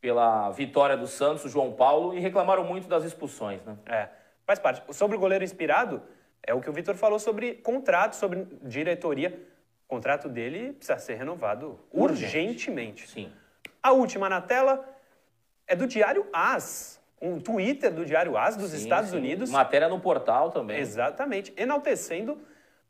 pela 0.00 0.50
vitória 0.50 0.96
do 0.96 1.08
Santos, 1.08 1.44
o 1.44 1.48
João 1.48 1.72
Paulo, 1.72 2.16
e 2.16 2.20
reclamaram 2.20 2.62
muito 2.62 2.86
das 2.88 3.02
expulsões, 3.04 3.60
né? 3.64 3.76
É, 3.86 4.08
faz 4.46 4.58
parte. 4.58 4.82
Sobre 4.94 5.16
o 5.16 5.20
goleiro 5.20 5.44
inspirado, 5.44 6.02
é 6.42 6.54
o 6.54 6.60
que 6.60 6.68
o 6.68 6.72
Vitor 6.72 6.94
falou 6.94 7.18
sobre 7.18 7.54
contrato, 7.54 8.14
sobre 8.16 8.46
diretoria. 8.62 9.38
O 9.86 9.88
contrato 9.88 10.28
dele 10.28 10.72
precisa 10.72 10.98
ser 10.98 11.14
renovado 11.14 11.78
Urgente. 11.92 12.24
urgentemente. 12.24 13.08
Sim. 13.08 13.32
A 13.82 13.92
última 13.92 14.28
na 14.28 14.40
tela 14.40 14.84
é 15.66 15.76
do 15.76 15.86
Diário 15.86 16.26
As, 16.32 17.00
um 17.20 17.40
Twitter 17.40 17.92
do 17.92 18.04
Diário 18.04 18.36
As 18.36 18.56
dos 18.56 18.70
sim, 18.70 18.78
Estados 18.78 19.10
sim. 19.10 19.16
Unidos. 19.16 19.50
Matéria 19.50 19.88
no 19.88 20.00
portal 20.00 20.50
também. 20.50 20.78
Exatamente, 20.78 21.52
enaltecendo 21.56 22.38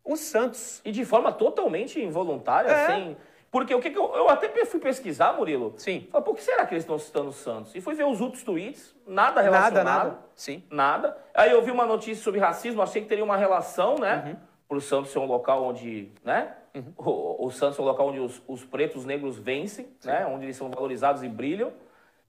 o 0.05 0.17
Santos. 0.17 0.81
E 0.85 0.93
de 0.93 1.05
forma 1.05 1.33
totalmente 1.33 2.01
involuntária, 2.01 2.71
é. 2.71 2.87
sem. 2.87 3.17
Porque 3.55 3.73
o 3.73 3.81
que, 3.81 3.89
que 3.89 3.97
eu, 3.97 4.13
eu, 4.17 4.29
até 4.29 4.49
fui 4.67 4.81
pesquisar, 4.81 5.33
Murilo. 5.33 5.75
Sim. 5.77 6.09
Falei, 6.11 6.25
por 6.25 6.35
que 6.35 6.43
será 6.43 6.67
que 6.67 6.75
eles 6.75 6.83
estão 6.83 6.99
citando 6.99 7.29
o 7.29 7.33
Santos? 7.33 7.73
E 7.73 7.81
fui 7.81 7.95
ver 7.95 8.05
os 8.05 8.21
outros 8.21 8.43
tweets, 8.43 8.93
nada 9.07 9.41
relacionado. 9.41 9.85
Nada, 9.85 10.05
nada. 10.07 10.19
Sim. 10.35 10.65
Nada. 10.69 11.17
Aí 11.33 11.53
eu 11.53 11.63
vi 11.63 11.71
uma 11.71 11.87
notícia 11.87 12.21
sobre 12.21 12.41
racismo, 12.41 12.83
achei 12.83 13.01
que 13.01 13.07
teria 13.07 13.23
uma 13.23 13.37
relação, 13.37 13.95
né? 13.97 14.25
Uhum. 14.27 14.37
Para 14.67 14.77
o 14.77 14.81
Santos 14.81 15.13
ser 15.13 15.21
um 15.21 15.27
local 15.27 15.63
onde, 15.63 16.11
né? 16.25 16.53
Uhum. 16.75 16.93
O, 16.99 17.47
o, 17.47 17.51
Santos 17.53 17.79
é 17.79 17.83
um 17.83 17.85
local 17.85 18.09
onde 18.09 18.19
os, 18.19 18.43
os 18.49 18.65
pretos 18.65 19.05
negros 19.05 19.39
vencem, 19.39 19.87
né? 20.05 20.27
onde 20.27 20.47
eles 20.47 20.57
são 20.57 20.69
valorizados 20.69 21.23
e 21.23 21.29
brilham. 21.29 21.73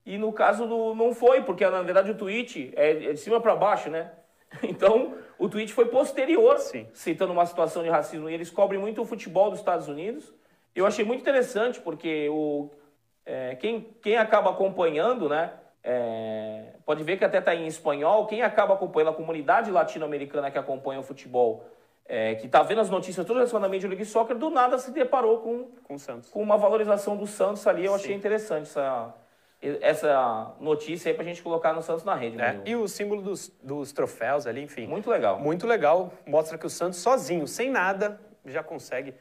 E 0.06 0.20
no 0.20 0.32
caso 0.32 0.68
do, 0.68 0.94
não 0.94 1.12
foi, 1.12 1.42
porque 1.42 1.68
na 1.68 1.82
verdade 1.82 2.12
o 2.12 2.16
tweet 2.16 2.72
é, 2.76 2.92
é 3.04 3.14
de 3.14 3.20
cima 3.20 3.42
para 3.42 3.56
baixo, 3.56 3.90
né? 3.90 4.12
Então 4.62 5.16
o 5.40 5.50
tweet 5.50 5.74
foi 5.74 5.86
posterior, 5.86 6.60
Sim. 6.60 6.88
citando 6.94 7.34
uma 7.34 7.48
situação 7.48 7.82
de 7.82 7.90
racismo. 7.90 8.30
E 8.30 8.34
eles 8.36 8.52
cobrem 8.52 8.80
muito 8.80 9.02
o 9.02 9.06
futebol 9.06 9.50
dos 9.50 9.58
Estados 9.58 9.88
Unidos. 9.88 10.32
Eu 10.76 10.86
achei 10.86 11.06
muito 11.06 11.22
interessante, 11.22 11.80
porque 11.80 12.28
o, 12.30 12.70
é, 13.26 13.56
quem, 13.56 13.96
quem 14.02 14.18
acaba 14.18 14.50
acompanhando, 14.52 15.30
né? 15.30 15.54
É, 15.84 16.74
pode 16.86 17.04
ver 17.04 17.18
que 17.18 17.24
até 17.24 17.38
está 17.38 17.56
em 17.56 17.68
espanhol. 17.68 18.26
Quem 18.26 18.42
acaba 18.42 18.74
acompanhando 18.74 19.12
a 19.12 19.14
comunidade 19.14 19.72
latino-americana 19.72 20.52
que 20.52 20.58
acompanha 20.58 21.00
o 21.00 21.04
futebol 21.04 21.64
é, 22.08 22.36
que 22.36 22.46
está 22.46 22.62
vendo 22.62 22.82
as 22.82 22.90
notícias 22.90 23.26
todas 23.26 23.38
relacionadas 23.42 23.72
à 23.72 23.74
Major 23.74 23.90
League 23.90 24.06
Soccer, 24.06 24.38
do 24.38 24.50
nada 24.50 24.78
se 24.78 24.92
deparou 24.92 25.40
com, 25.40 25.66
com, 25.84 25.98
Santos. 25.98 26.30
com 26.30 26.42
uma 26.42 26.58
valorização 26.58 27.18
do 27.18 27.26
Santos 27.26 27.66
ali. 27.66 27.86
Eu 27.86 27.94
Sim. 27.94 27.98
achei 27.98 28.16
interessante 28.16 28.64
essa, 28.64 29.14
essa 29.82 30.56
notícia 30.60 31.10
aí 31.10 31.16
para 31.16 31.24
a 31.24 31.28
gente 31.28 31.42
colocar 31.42 31.74
no 31.74 31.82
Santos 31.82 32.04
na 32.04 32.14
rede. 32.14 32.40
É, 32.40 32.62
e 32.66 32.76
o 32.76 32.88
símbolo 32.88 33.22
dos, 33.22 33.50
dos 33.62 33.92
troféus 33.92 34.46
ali, 34.46 34.62
enfim. 34.62 34.86
Muito 34.86 35.10
legal. 35.10 35.40
Muito 35.40 35.66
legal. 35.66 36.14
Mostra 36.28 36.58
que 36.58 36.66
o 36.66 36.70
Santos 36.70 37.00
sozinho, 37.00 37.48
sem 37.48 37.72
nada, 37.72 38.20
já 38.46 38.62
consegue 38.62 39.16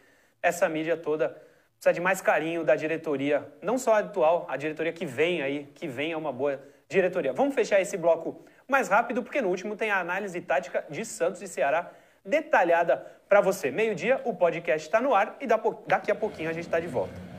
essa 0.44 0.68
mídia 0.68 0.96
toda. 0.96 1.30
Precisa 1.74 1.92
de 1.92 2.00
mais 2.00 2.20
carinho 2.20 2.62
da 2.62 2.76
diretoria, 2.76 3.46
não 3.60 3.76
só 3.76 3.94
a 3.94 3.98
atual, 3.98 4.46
a 4.48 4.56
diretoria 4.56 4.92
que 4.92 5.04
vem 5.04 5.42
aí, 5.42 5.64
que 5.74 5.88
vem 5.88 6.12
é 6.12 6.16
uma 6.16 6.32
boa 6.32 6.60
diretoria. 6.88 7.32
Vamos 7.32 7.54
fechar 7.54 7.80
esse 7.80 7.96
bloco 7.96 8.44
mais 8.68 8.88
rápido, 8.88 9.22
porque 9.22 9.42
no 9.42 9.48
último 9.48 9.74
tem 9.76 9.90
a 9.90 9.98
análise 9.98 10.40
tática 10.40 10.84
de 10.88 11.04
Santos 11.04 11.42
e 11.42 11.48
Ceará 11.48 11.90
detalhada 12.24 13.04
para 13.28 13.40
você. 13.40 13.70
Meio-dia, 13.70 14.20
o 14.24 14.34
podcast 14.34 14.86
está 14.86 15.00
no 15.00 15.14
ar 15.14 15.36
e 15.40 15.46
daqui 15.46 16.10
a 16.10 16.14
pouquinho 16.14 16.48
a 16.48 16.52
gente 16.52 16.64
está 16.64 16.78
de 16.78 16.86
volta. 16.86 17.33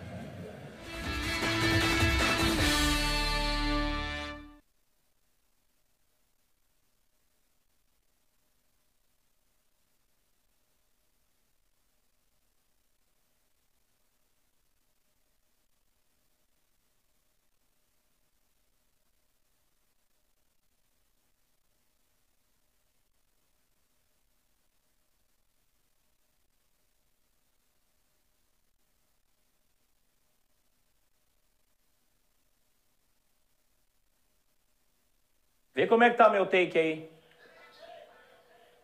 Vê 35.76 35.86
como 35.86 36.04
é 36.04 36.10
que 36.10 36.18
tá 36.18 36.30
meu 36.30 36.46
take 36.46 36.80
aí. 36.80 37.12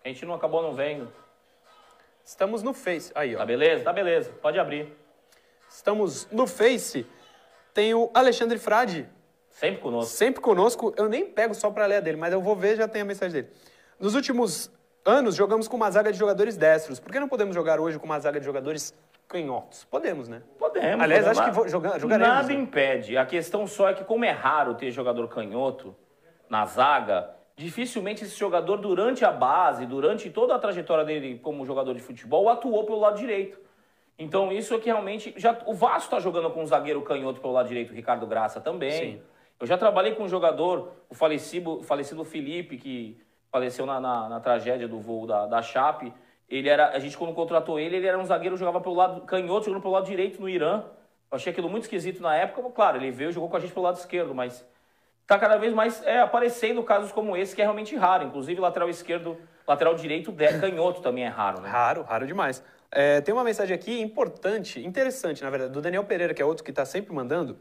A 0.04 0.10
gente 0.10 0.26
não 0.26 0.34
acabou 0.34 0.62
não 0.62 0.74
vendo. 0.74 1.12
Estamos 2.24 2.62
no 2.62 2.74
Face. 2.74 3.12
Aí, 3.16 3.36
ó. 3.36 3.40
Tá 3.40 3.46
beleza? 3.46 3.84
Tá 3.84 3.94
beleza. 3.94 4.32
Pode 4.42 4.60
abrir. 4.60 4.94
Estamos 5.70 6.28
no 6.32 6.46
Face. 6.46 7.08
Tem 7.74 7.94
o 7.94 8.12
Alexandre 8.14 8.60
Frade 8.60 9.10
Sempre 9.52 9.82
conosco. 9.82 10.12
Sempre 10.12 10.42
conosco. 10.42 10.94
Eu 10.98 11.08
nem 11.08 11.26
pego 11.26 11.54
só 11.54 11.70
para 11.70 11.86
ler 11.86 11.98
a 11.98 12.00
dele, 12.00 12.18
mas 12.18 12.34
eu 12.34 12.42
vou 12.42 12.56
ver 12.56 12.76
já 12.76 12.88
tem 12.88 13.02
a 13.02 13.06
mensagem 13.06 13.42
dele. 13.42 13.54
Nos 14.00 14.16
últimos 14.16 14.72
anos, 15.06 15.36
jogamos 15.36 15.68
com 15.68 15.76
uma 15.76 15.92
zaga 15.92 16.12
de 16.12 16.18
jogadores 16.18 16.58
destros. 16.58 17.00
Por 17.00 17.12
que 17.12 17.20
não 17.20 17.28
podemos 17.28 17.54
jogar 17.54 17.80
hoje 17.80 18.00
com 18.00 18.06
uma 18.06 18.20
zaga 18.20 18.40
de 18.40 18.46
jogadores 18.46 18.94
canhotos? 19.28 19.84
Podemos, 19.86 20.28
né? 20.28 20.42
Podemos. 20.58 21.04
Aliás, 21.04 21.26
podemos. 21.26 21.40
acho 21.40 21.50
que 21.50 21.56
vou 21.56 21.68
jogar, 21.68 22.00
jogaremos. 22.00 22.28
Nada 22.28 22.48
né? 22.48 22.54
impede. 22.54 23.18
A 23.18 23.26
questão 23.26 23.68
só 23.68 23.90
é 23.90 23.94
que, 23.94 24.04
como 24.04 24.26
é 24.26 24.32
raro 24.32 24.74
ter 24.74 24.90
jogador 24.90 25.28
canhoto 25.28 25.96
na 26.52 26.66
zaga, 26.66 27.30
dificilmente 27.56 28.26
esse 28.26 28.38
jogador, 28.38 28.76
durante 28.76 29.24
a 29.24 29.32
base, 29.32 29.86
durante 29.86 30.30
toda 30.30 30.54
a 30.54 30.60
trajetória 30.60 31.06
dele 31.06 31.40
como 31.42 31.66
jogador 31.66 31.94
de 31.94 32.02
futebol, 32.02 32.50
atuou 32.50 32.84
pelo 32.84 33.00
lado 33.00 33.18
direito. 33.18 33.58
Então, 34.20 34.52
isso 34.52 34.74
é 34.74 34.78
que 34.78 34.88
realmente. 34.88 35.34
Já, 35.38 35.58
o 35.66 35.74
Vasco 35.74 36.04
está 36.04 36.20
jogando 36.20 36.50
com 36.52 36.62
um 36.62 36.66
zagueiro 36.66 37.02
canhoto 37.04 37.40
pelo 37.40 37.54
lado 37.54 37.70
direito, 37.70 37.92
o 37.92 37.96
Ricardo 37.96 38.28
Graça 38.28 38.60
também. 38.60 38.92
Sim. 38.92 39.22
Eu 39.62 39.66
já 39.66 39.78
trabalhei 39.78 40.14
com 40.14 40.24
um 40.24 40.28
jogador, 40.28 40.92
o 41.10 41.16
falecido, 41.16 41.80
o 41.80 41.84
falecido 41.84 42.26
Felipe, 42.26 42.78
que 42.78 43.18
faleceu 43.50 43.86
na, 43.86 44.02
na, 44.02 44.28
na 44.28 44.40
tragédia 44.42 44.90
do 44.90 45.00
voo 45.00 45.26
da, 45.26 45.46
da 45.46 45.62
Chape. 45.62 46.14
Ele 46.50 46.68
era, 46.68 46.90
a 46.90 47.00
gente 47.00 47.18
quando 47.18 47.34
contratou 47.34 47.80
ele, 47.80 47.96
ele 47.96 48.08
era 48.08 48.20
um 48.20 48.26
zagueiro, 48.26 48.58
jogava 48.58 48.82
pelo 48.82 48.96
lado 48.96 49.22
canhoto, 49.22 49.68
jogando 49.68 49.82
pelo 49.82 49.94
lado 49.94 50.06
direito 50.06 50.42
no 50.42 50.50
Irã. 50.50 50.84
Eu 51.32 51.38
achei 51.38 51.50
aquilo 51.50 51.70
muito 51.70 51.84
esquisito 51.84 52.22
na 52.22 52.36
época. 52.36 52.70
Claro, 52.72 52.98
ele 52.98 53.10
veio 53.10 53.30
e 53.30 53.34
jogou 53.34 53.50
com 53.50 53.56
a 53.56 53.60
gente 53.62 53.72
pelo 53.72 53.86
lado 53.86 53.96
esquerdo, 53.96 54.36
mas 54.36 54.70
tá 55.32 55.40
cada 55.40 55.56
vez 55.56 55.74
mais 55.74 56.06
é, 56.06 56.20
aparecendo 56.20 56.84
casos 56.84 57.10
como 57.14 57.38
esse, 57.38 57.56
que 57.56 57.62
é 57.62 57.64
realmente 57.64 57.96
raro. 57.96 58.26
Inclusive, 58.26 58.60
lateral 58.60 58.90
esquerdo, 58.90 59.38
lateral 59.66 59.96
direito, 59.96 60.30
de- 60.30 60.60
canhoto 60.60 61.02
também 61.02 61.24
é 61.24 61.30
raro, 61.30 61.62
né? 61.62 61.70
Raro, 61.70 62.04
raro 62.04 62.28
demais. 62.28 62.62
É, 62.92 63.22
tem 63.22 63.34
uma 63.34 63.44
mensagem 63.44 63.74
aqui 63.74 64.02
importante, 64.02 64.86
interessante, 64.86 65.42
na 65.42 65.50
verdade, 65.50 65.72
do 65.72 65.82
Daniel 65.82 66.04
Pereira, 66.04 66.34
que 66.34 66.42
é 66.42 66.46
outro 66.46 66.66
que 66.66 66.72
está 66.72 66.84
sempre 66.84 67.14
mandando, 67.14 67.58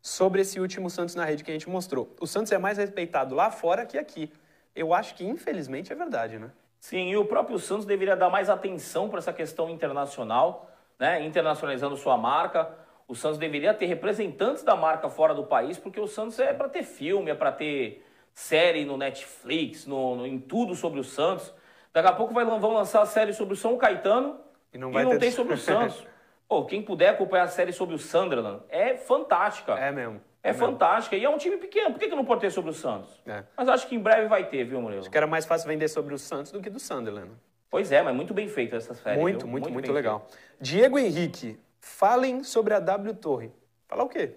sobre 0.00 0.42
esse 0.42 0.60
último 0.60 0.88
Santos 0.88 1.16
na 1.16 1.24
rede 1.24 1.42
que 1.42 1.50
a 1.50 1.54
gente 1.54 1.68
mostrou. 1.68 2.14
O 2.20 2.26
Santos 2.26 2.52
é 2.52 2.58
mais 2.58 2.78
respeitado 2.78 3.34
lá 3.34 3.50
fora 3.50 3.84
que 3.84 3.98
aqui. 3.98 4.32
Eu 4.72 4.94
acho 4.94 5.16
que, 5.16 5.26
infelizmente, 5.26 5.92
é 5.92 5.96
verdade, 5.96 6.38
né? 6.38 6.52
Sim, 6.78 7.08
e 7.08 7.16
o 7.16 7.24
próprio 7.24 7.58
Santos 7.58 7.84
deveria 7.84 8.14
dar 8.14 8.30
mais 8.30 8.48
atenção 8.48 9.08
para 9.08 9.18
essa 9.18 9.32
questão 9.32 9.68
internacional, 9.68 10.70
né? 10.96 11.20
internacionalizando 11.24 11.96
sua 11.96 12.16
marca. 12.16 12.70
O 13.08 13.14
Santos 13.14 13.38
deveria 13.38 13.72
ter 13.72 13.86
representantes 13.86 14.62
da 14.62 14.76
marca 14.76 15.08
fora 15.08 15.34
do 15.34 15.42
país, 15.44 15.78
porque 15.78 15.98
o 15.98 16.06
Santos 16.06 16.38
é 16.38 16.52
para 16.52 16.68
ter 16.68 16.82
filme, 16.82 17.30
é 17.30 17.34
para 17.34 17.50
ter 17.50 18.04
série 18.34 18.84
no 18.84 18.98
Netflix, 18.98 19.86
no, 19.86 20.14
no- 20.14 20.26
em 20.26 20.38
tudo 20.38 20.74
sobre 20.74 21.00
o 21.00 21.04
Santos. 21.04 21.52
Daqui 21.92 22.06
a 22.08 22.12
pouco 22.12 22.34
vai, 22.34 22.44
vão 22.44 22.74
lançar 22.74 23.00
a 23.00 23.06
série 23.06 23.32
sobre 23.32 23.54
o 23.54 23.56
São 23.56 23.76
Caetano 23.78 24.38
E 24.72 24.78
não 24.78 24.90
e 24.90 24.92
vai 24.92 25.04
não 25.04 25.12
ter- 25.12 25.20
tem 25.20 25.30
sobre 25.30 25.54
o 25.54 25.58
Santos. 25.58 26.06
Pô, 26.46 26.64
quem 26.66 26.82
puder 26.82 27.08
acompanhar 27.10 27.44
a 27.44 27.48
série 27.48 27.72
sobre 27.72 27.94
o 27.94 27.98
Sunderland, 27.98 28.62
é 28.68 28.94
fantástica. 28.96 29.72
É 29.72 29.90
mesmo. 29.90 30.20
É 30.42 30.52
mesmo. 30.52 30.66
fantástica. 30.66 31.16
E 31.16 31.24
é 31.24 31.28
um 31.28 31.36
time 31.36 31.56
pequeno. 31.56 31.90
Por 31.92 31.98
que, 31.98 32.08
que 32.08 32.14
não 32.14 32.24
pode 32.24 32.40
ter 32.42 32.50
sobre 32.50 32.70
o 32.70 32.74
Santos? 32.74 33.20
É. 33.26 33.42
Mas 33.56 33.68
acho 33.68 33.86
que 33.86 33.94
em 33.94 33.98
breve 33.98 34.28
vai 34.28 34.46
ter, 34.48 34.64
viu, 34.64 34.80
Murilo? 34.80 35.00
Acho 35.00 35.10
que 35.10 35.16
era 35.16 35.26
mais 35.26 35.44
fácil 35.44 35.66
vender 35.68 35.88
sobre 35.88 36.14
o 36.14 36.18
Santos 36.18 36.52
do 36.52 36.60
que 36.60 36.70
do 36.70 36.78
Sunderland. 36.78 37.32
Pois 37.70 37.90
é, 37.92 38.00
mas 38.02 38.14
muito 38.14 38.32
bem 38.32 38.48
feita 38.48 38.76
essa 38.76 38.94
série. 38.94 39.18
muito, 39.20 39.40
viu? 39.40 39.48
muito, 39.48 39.70
muito, 39.70 39.86
bem 39.86 39.94
legal. 39.94 40.26
Diego 40.58 40.98
Henrique, 40.98 41.58
falem 41.80 42.42
sobre 42.42 42.74
a 42.74 42.80
W 42.80 43.14
Torre. 43.14 43.52
Falar 43.86 44.04
o 44.04 44.08
quê? 44.08 44.34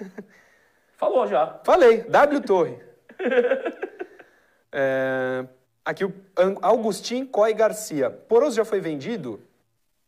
Falou 0.96 1.26
já. 1.26 1.60
Falei, 1.64 2.02
W 2.02 2.40
Torre. 2.40 2.78
É, 4.72 5.46
aqui 5.84 6.04
o 6.04 6.12
Augustin 6.60 7.24
Coy 7.24 7.54
Garcia. 7.54 8.10
Poroso 8.10 8.56
já 8.56 8.64
foi 8.64 8.80
vendido? 8.80 9.40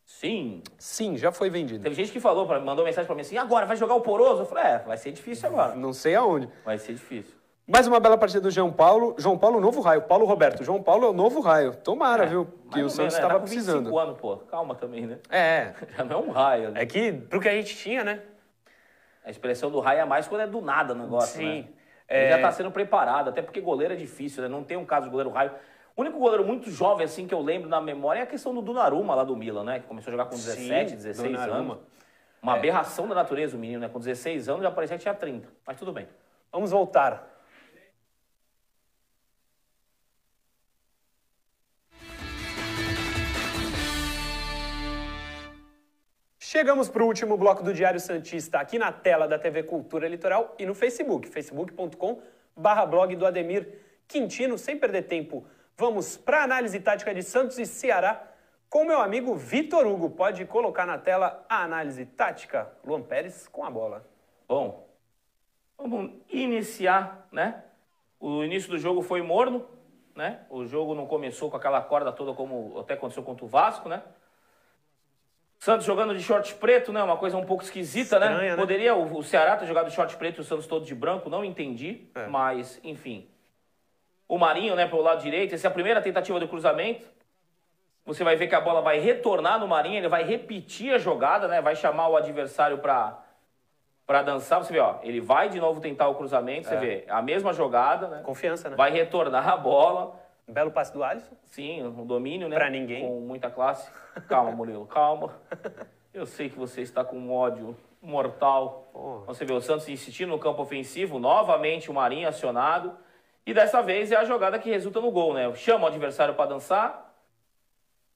Sim. 0.04 0.62
Sim, 0.76 1.16
já 1.16 1.30
foi 1.30 1.48
vendido. 1.48 1.82
Teve 1.82 1.94
gente 1.94 2.10
que 2.10 2.20
falou, 2.20 2.46
mandou 2.60 2.84
mensagem 2.84 3.06
pra 3.06 3.14
mim 3.14 3.22
assim, 3.22 3.38
agora 3.38 3.64
vai 3.64 3.76
jogar 3.76 3.94
o 3.94 4.00
Poroso? 4.00 4.42
Eu 4.42 4.46
falei, 4.46 4.64
é, 4.64 4.78
vai 4.80 4.96
ser 4.96 5.12
difícil 5.12 5.48
agora. 5.48 5.76
Não 5.76 5.92
sei 5.92 6.16
aonde. 6.16 6.48
Vai 6.64 6.76
ser 6.76 6.94
difícil. 6.94 7.39
Mais 7.70 7.86
uma 7.86 8.00
bela 8.00 8.18
partida 8.18 8.40
do 8.40 8.50
João 8.50 8.72
Paulo. 8.72 9.14
João 9.16 9.38
Paulo, 9.38 9.60
novo 9.60 9.80
raio. 9.80 10.02
Paulo 10.02 10.26
Roberto. 10.26 10.64
João 10.64 10.82
Paulo 10.82 11.06
é 11.06 11.10
o 11.10 11.12
novo 11.12 11.40
raio. 11.40 11.72
Tomara, 11.76 12.26
viu? 12.26 12.44
Que 12.72 12.82
o 12.82 12.90
Santos 12.90 12.96
menos, 12.98 12.98
né? 12.98 13.06
estava 13.20 13.34
Tá 13.34 13.40
com 13.40 13.46
25 13.46 13.64
precisando. 13.64 13.96
anos, 13.96 14.18
pô. 14.18 14.36
Calma 14.38 14.74
também, 14.74 15.06
né? 15.06 15.18
É, 15.30 15.72
Já 15.96 16.04
não 16.04 16.16
é 16.16 16.20
um 16.20 16.30
raio. 16.32 16.70
né? 16.72 16.82
é 16.82 16.86
que 16.86 17.12
pro 17.12 17.38
que 17.40 17.48
a 17.48 17.52
gente 17.52 17.76
tinha, 17.76 18.02
né? 18.02 18.22
A 19.24 19.30
expressão 19.30 19.70
do 19.70 19.78
raio 19.78 20.00
é 20.00 20.04
mais 20.04 20.26
quando 20.26 20.40
é 20.40 20.48
do 20.48 20.60
nada 20.60 20.94
o 20.94 20.96
negócio, 20.96 21.38
Sim. 21.38 21.60
né? 21.62 21.68
É. 22.08 22.22
Ele 22.24 22.30
já 22.30 22.40
tá 22.40 22.50
sendo 22.50 22.72
preparado, 22.72 23.28
até 23.28 23.40
porque 23.40 23.60
goleiro 23.60 23.94
é 23.94 23.96
difícil, 23.96 24.42
né? 24.42 24.48
Não 24.48 24.64
tem 24.64 24.76
um 24.76 24.84
caso 24.84 25.04
de 25.04 25.10
goleiro 25.12 25.30
raio. 25.30 25.52
O 25.96 26.00
único 26.00 26.18
goleiro 26.18 26.44
muito 26.44 26.68
jovem, 26.72 27.04
assim, 27.04 27.24
que 27.28 27.34
eu 27.34 27.40
lembro 27.40 27.68
na 27.68 27.80
memória 27.80 28.18
é 28.18 28.22
a 28.24 28.26
questão 28.26 28.52
do 28.52 28.62
Donnarumma 28.62 29.14
lá 29.14 29.22
do 29.22 29.36
Milan, 29.36 29.62
né? 29.62 29.78
Que 29.78 29.86
começou 29.86 30.10
a 30.10 30.12
jogar 30.12 30.24
com 30.24 30.34
17, 30.34 30.90
Sim, 30.90 30.96
16 30.96 31.32
Donnarumma. 31.34 31.74
anos. 31.74 31.84
Uma 32.42 32.54
aberração 32.54 33.06
da 33.06 33.14
natureza 33.14 33.56
o 33.56 33.60
menino, 33.60 33.78
né? 33.78 33.88
Com 33.88 34.00
16 34.00 34.48
anos 34.48 34.62
já 34.64 34.72
parecia 34.72 34.96
que 34.96 35.02
tinha 35.02 35.14
30. 35.14 35.46
Mas 35.64 35.78
tudo 35.78 35.92
bem. 35.92 36.08
Vamos 36.50 36.72
voltar. 36.72 37.28
Chegamos 46.52 46.88
para 46.88 47.04
o 47.04 47.06
último 47.06 47.36
bloco 47.36 47.62
do 47.62 47.72
Diário 47.72 48.00
Santista, 48.00 48.58
aqui 48.58 48.76
na 48.76 48.90
tela 48.90 49.28
da 49.28 49.38
TV 49.38 49.62
Cultura 49.62 50.08
Litoral 50.08 50.52
e 50.58 50.66
no 50.66 50.74
Facebook, 50.74 51.28
facebook.com 51.28 52.20
barra 52.56 52.84
blog 52.84 53.14
do 53.14 53.24
Ademir 53.24 53.78
Quintino. 54.08 54.58
Sem 54.58 54.76
perder 54.76 55.02
tempo, 55.02 55.46
vamos 55.76 56.16
para 56.16 56.40
a 56.40 56.42
análise 56.42 56.80
tática 56.80 57.14
de 57.14 57.22
Santos 57.22 57.56
e 57.56 57.64
Ceará 57.64 58.20
com 58.68 58.84
meu 58.84 59.00
amigo 59.00 59.32
Vitor 59.36 59.86
Hugo. 59.86 60.10
Pode 60.10 60.44
colocar 60.44 60.84
na 60.86 60.98
tela 60.98 61.46
a 61.48 61.62
análise 61.62 62.04
tática. 62.04 62.68
Luan 62.84 63.02
Pérez 63.02 63.46
com 63.46 63.64
a 63.64 63.70
bola. 63.70 64.04
Bom, 64.48 64.88
vamos 65.78 66.10
iniciar, 66.28 67.28
né? 67.30 67.62
O 68.18 68.42
início 68.42 68.68
do 68.68 68.76
jogo 68.76 69.02
foi 69.02 69.22
morno, 69.22 69.68
né? 70.16 70.40
O 70.50 70.66
jogo 70.66 70.96
não 70.96 71.06
começou 71.06 71.48
com 71.48 71.56
aquela 71.56 71.80
corda 71.80 72.10
toda 72.10 72.34
como 72.34 72.76
até 72.80 72.94
aconteceu 72.94 73.22
contra 73.22 73.44
o 73.44 73.48
Vasco, 73.48 73.88
né? 73.88 74.02
Santos 75.60 75.84
jogando 75.84 76.16
de 76.16 76.22
short 76.22 76.54
preto, 76.54 76.90
né? 76.90 77.02
Uma 77.02 77.18
coisa 77.18 77.36
um 77.36 77.44
pouco 77.44 77.62
esquisita, 77.62 78.18
né? 78.18 78.28
Estranha, 78.30 78.56
né? 78.56 78.62
Poderia 78.62 78.94
o, 78.94 79.18
o 79.18 79.22
Ceará 79.22 79.58
ter 79.58 79.66
jogado 79.66 79.88
de 79.90 79.94
short 79.94 80.16
preto 80.16 80.38
e 80.38 80.40
o 80.40 80.44
Santos 80.44 80.66
todo 80.66 80.86
de 80.86 80.94
branco, 80.94 81.28
não 81.28 81.44
entendi, 81.44 82.08
É. 82.14 82.26
mas 82.28 82.80
enfim. 82.82 83.28
O 84.26 84.38
Marinho, 84.38 84.74
né, 84.74 84.86
pelo 84.88 85.02
lado 85.02 85.20
direito, 85.20 85.54
essa 85.54 85.66
é 85.66 85.68
a 85.68 85.72
primeira 85.72 86.00
tentativa 86.00 86.40
do 86.40 86.48
cruzamento. 86.48 87.06
Você 88.06 88.24
vai 88.24 88.36
ver 88.36 88.46
que 88.48 88.54
a 88.54 88.60
bola 88.60 88.80
vai 88.80 89.00
retornar 89.00 89.58
no 89.60 89.68
Marinho, 89.68 89.98
ele 89.98 90.08
vai 90.08 90.22
repetir 90.24 90.94
a 90.94 90.98
jogada, 90.98 91.46
né? 91.46 91.60
Vai 91.60 91.76
chamar 91.76 92.08
o 92.08 92.16
adversário 92.16 92.78
para 92.78 93.18
para 94.06 94.22
dançar. 94.22 94.64
Você 94.64 94.72
vê, 94.72 94.80
ó, 94.80 94.96
ele 95.02 95.20
vai 95.20 95.48
de 95.50 95.60
novo 95.60 95.78
tentar 95.80 96.08
o 96.08 96.14
cruzamento, 96.16 96.66
você 96.68 96.74
É. 96.74 96.78
vê 96.78 97.04
a 97.06 97.20
mesma 97.20 97.52
jogada, 97.52 98.08
né? 98.08 98.22
Confiança, 98.24 98.70
né? 98.70 98.76
Vai 98.76 98.90
retornar 98.90 99.46
a 99.46 99.56
bola. 99.58 100.18
Belo 100.52 100.70
passe 100.70 100.92
do 100.92 101.02
Alisson. 101.02 101.34
Sim, 101.46 101.82
um 101.82 102.06
domínio, 102.06 102.48
né? 102.48 102.56
Pra 102.56 102.70
ninguém. 102.70 103.06
Com 103.06 103.20
muita 103.20 103.50
classe. 103.50 103.90
Calma, 104.28 104.50
Murilo, 104.52 104.86
calma. 104.86 105.34
Eu 106.12 106.26
sei 106.26 106.48
que 106.48 106.58
você 106.58 106.82
está 106.82 107.04
com 107.04 107.16
um 107.16 107.32
ódio 107.32 107.76
mortal. 108.02 108.88
Porra. 108.92 109.26
Você 109.26 109.44
vê 109.44 109.52
o 109.52 109.60
Santos 109.60 109.88
insistindo 109.88 110.30
no 110.30 110.38
campo 110.38 110.62
ofensivo, 110.62 111.18
novamente 111.18 111.90
o 111.90 111.94
Marinho 111.94 112.28
acionado. 112.28 112.96
E 113.46 113.54
dessa 113.54 113.82
vez 113.82 114.12
é 114.12 114.16
a 114.16 114.24
jogada 114.24 114.58
que 114.58 114.70
resulta 114.70 115.00
no 115.00 115.10
gol, 115.10 115.34
né? 115.34 115.52
Chama 115.54 115.84
o 115.84 115.88
adversário 115.88 116.34
para 116.34 116.50
dançar. 116.50 117.14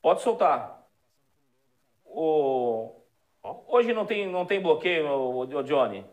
Pode 0.03 0.21
soltar. 0.21 0.87
O... 2.05 2.95
Hoje 3.67 3.93
não 3.93 4.07
tem, 4.07 4.27
não 4.27 4.45
tem 4.45 4.61
bloqueio, 4.61 5.07
o, 5.09 5.41
o 5.41 5.63
Johnny. 5.63 6.05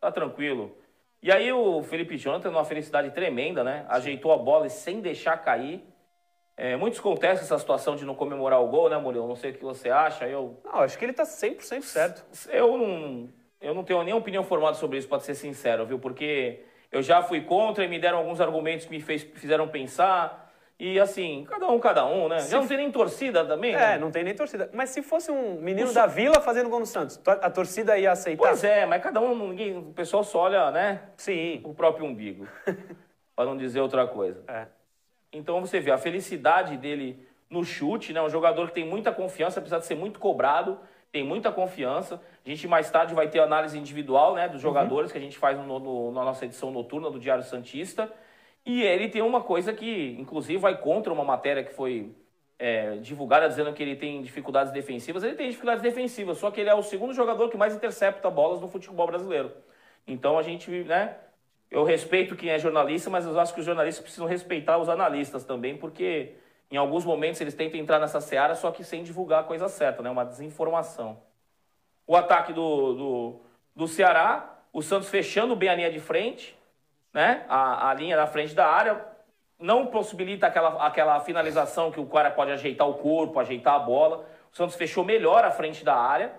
Tá 0.00 0.12
tranquilo. 0.12 0.76
E 1.22 1.32
aí 1.32 1.52
o 1.52 1.82
Felipe 1.82 2.16
Jonathan, 2.16 2.50
numa 2.50 2.64
felicidade 2.64 3.10
tremenda, 3.10 3.64
né? 3.64 3.84
Ajeitou 3.88 4.32
a 4.32 4.38
bola 4.38 4.66
e 4.66 4.70
sem 4.70 5.00
deixar 5.00 5.36
cair. 5.38 5.82
É, 6.56 6.76
muitos 6.76 6.98
contestam 7.00 7.44
essa 7.44 7.58
situação 7.58 7.94
de 7.96 8.04
não 8.04 8.14
comemorar 8.14 8.60
o 8.60 8.68
gol, 8.68 8.88
né, 8.88 8.96
Murilo? 8.98 9.28
Não 9.28 9.36
sei 9.36 9.50
o 9.50 9.54
que 9.54 9.64
você 9.64 9.90
acha. 9.90 10.26
Eu, 10.26 10.60
Não, 10.64 10.80
acho 10.80 10.98
que 10.98 11.04
ele 11.04 11.12
tá 11.12 11.24
100% 11.24 11.82
certo. 11.82 12.24
eu 12.50 12.76
não, 12.76 13.28
eu 13.60 13.74
não 13.74 13.84
tenho 13.84 14.02
nenhuma 14.02 14.20
opinião 14.20 14.42
formada 14.42 14.74
sobre 14.74 14.98
isso, 14.98 15.08
para 15.08 15.20
ser 15.20 15.34
sincero, 15.34 15.86
viu? 15.86 15.98
Porque 15.98 16.64
eu 16.90 17.02
já 17.02 17.22
fui 17.22 17.42
contra 17.42 17.84
e 17.84 17.88
me 17.88 17.98
deram 17.98 18.18
alguns 18.18 18.40
argumentos 18.40 18.86
que 18.86 18.90
me 18.90 19.00
fez, 19.00 19.22
fizeram 19.22 19.68
pensar. 19.68 20.47
E 20.80 21.00
assim, 21.00 21.44
cada 21.48 21.66
um, 21.68 21.80
cada 21.80 22.06
um, 22.06 22.28
né? 22.28 22.38
Já 22.40 22.60
não 22.60 22.68
tem 22.68 22.76
nem 22.76 22.92
torcida 22.92 23.44
também, 23.44 23.72
né? 23.74 23.94
É, 23.94 23.98
não 23.98 24.12
tem 24.12 24.22
nem 24.22 24.32
torcida. 24.34 24.70
Mas 24.72 24.90
se 24.90 25.02
fosse 25.02 25.28
um 25.28 25.54
menino 25.60 25.90
O 25.90 25.92
da 25.92 26.06
Vila 26.06 26.40
fazendo 26.40 26.68
gol 26.70 26.78
no 26.78 26.86
Santos, 26.86 27.16
to- 27.16 27.30
a 27.30 27.50
torcida 27.50 27.98
ia 27.98 28.12
aceitar? 28.12 28.46
Pois 28.46 28.62
é, 28.62 28.86
mas 28.86 29.02
cada 29.02 29.20
um, 29.20 29.48
ninguém, 29.48 29.76
o 29.76 29.92
pessoal 29.92 30.22
só 30.22 30.40
olha, 30.42 30.70
né? 30.70 31.02
Sim. 31.16 31.60
O 31.64 31.74
próprio 31.74 32.04
umbigo. 32.06 32.46
para 33.34 33.44
não 33.44 33.56
dizer 33.56 33.80
outra 33.80 34.06
coisa. 34.06 34.40
É. 34.46 34.66
Então 35.32 35.60
você 35.60 35.80
vê 35.80 35.90
a 35.90 35.98
felicidade 35.98 36.76
dele 36.76 37.26
no 37.50 37.64
chute, 37.64 38.12
né? 38.12 38.22
Um 38.22 38.30
jogador 38.30 38.68
que 38.68 38.74
tem 38.74 38.86
muita 38.86 39.10
confiança, 39.10 39.58
apesar 39.58 39.78
de 39.80 39.86
ser 39.86 39.96
muito 39.96 40.20
cobrado, 40.20 40.78
tem 41.10 41.24
muita 41.24 41.50
confiança. 41.50 42.20
A 42.46 42.48
gente 42.48 42.68
mais 42.68 42.88
tarde 42.88 43.14
vai 43.14 43.26
ter 43.28 43.40
análise 43.40 43.76
individual, 43.76 44.34
né, 44.36 44.48
dos 44.48 44.60
jogadores 44.60 45.10
que 45.10 45.18
a 45.18 45.20
gente 45.20 45.36
faz 45.36 45.58
no, 45.58 45.78
no- 45.80 46.12
na 46.12 46.22
nossa 46.24 46.44
edição 46.44 46.70
noturna 46.70 47.10
do 47.10 47.18
Diário 47.18 47.42
Santista. 47.42 48.08
E 48.68 48.82
ele 48.82 49.08
tem 49.08 49.22
uma 49.22 49.40
coisa 49.40 49.72
que, 49.72 50.14
inclusive, 50.20 50.58
vai 50.58 50.76
contra 50.76 51.10
uma 51.10 51.24
matéria 51.24 51.64
que 51.64 51.72
foi 51.72 52.14
é, 52.58 52.98
divulgada 52.98 53.48
dizendo 53.48 53.72
que 53.72 53.82
ele 53.82 53.96
tem 53.96 54.20
dificuldades 54.20 54.70
defensivas. 54.70 55.24
Ele 55.24 55.36
tem 55.36 55.48
dificuldades 55.48 55.82
defensivas, 55.82 56.36
só 56.36 56.50
que 56.50 56.60
ele 56.60 56.68
é 56.68 56.74
o 56.74 56.82
segundo 56.82 57.14
jogador 57.14 57.48
que 57.48 57.56
mais 57.56 57.74
intercepta 57.74 58.28
bolas 58.28 58.60
no 58.60 58.68
futebol 58.68 59.06
brasileiro. 59.06 59.50
Então 60.06 60.38
a 60.38 60.42
gente, 60.42 60.70
né? 60.84 61.16
Eu 61.70 61.82
respeito 61.82 62.36
quem 62.36 62.50
é 62.50 62.58
jornalista, 62.58 63.08
mas 63.08 63.24
eu 63.24 63.40
acho 63.40 63.54
que 63.54 63.60
os 63.60 63.64
jornalistas 63.64 64.02
precisam 64.02 64.26
respeitar 64.26 64.76
os 64.76 64.90
analistas 64.90 65.46
também, 65.46 65.78
porque 65.78 66.34
em 66.70 66.76
alguns 66.76 67.06
momentos 67.06 67.40
eles 67.40 67.54
tentam 67.54 67.80
entrar 67.80 67.98
nessa 67.98 68.20
seara, 68.20 68.54
só 68.54 68.70
que 68.70 68.84
sem 68.84 69.02
divulgar 69.02 69.40
a 69.40 69.44
coisa 69.44 69.66
certa, 69.70 70.02
né? 70.02 70.10
Uma 70.10 70.26
desinformação. 70.26 71.22
O 72.06 72.14
ataque 72.14 72.52
do, 72.52 72.92
do, 72.92 73.40
do 73.74 73.88
Ceará, 73.88 74.58
o 74.74 74.82
Santos 74.82 75.08
fechando 75.08 75.56
bem 75.56 75.70
a 75.70 75.74
linha 75.74 75.90
de 75.90 76.00
frente, 76.00 76.57
né? 77.12 77.44
A, 77.48 77.90
a 77.90 77.94
linha 77.94 78.16
da 78.16 78.26
frente 78.26 78.54
da 78.54 78.66
área, 78.66 79.04
não 79.58 79.86
possibilita 79.86 80.46
aquela, 80.46 80.86
aquela 80.86 81.20
finalização 81.20 81.90
que 81.90 81.98
o 81.98 82.06
cara 82.06 82.30
pode 82.30 82.52
ajeitar 82.52 82.88
o 82.88 82.94
corpo, 82.94 83.40
ajeitar 83.40 83.74
a 83.74 83.78
bola. 83.78 84.24
O 84.52 84.56
Santos 84.56 84.76
fechou 84.76 85.04
melhor 85.04 85.44
a 85.44 85.50
frente 85.50 85.84
da 85.84 85.96
área. 85.96 86.32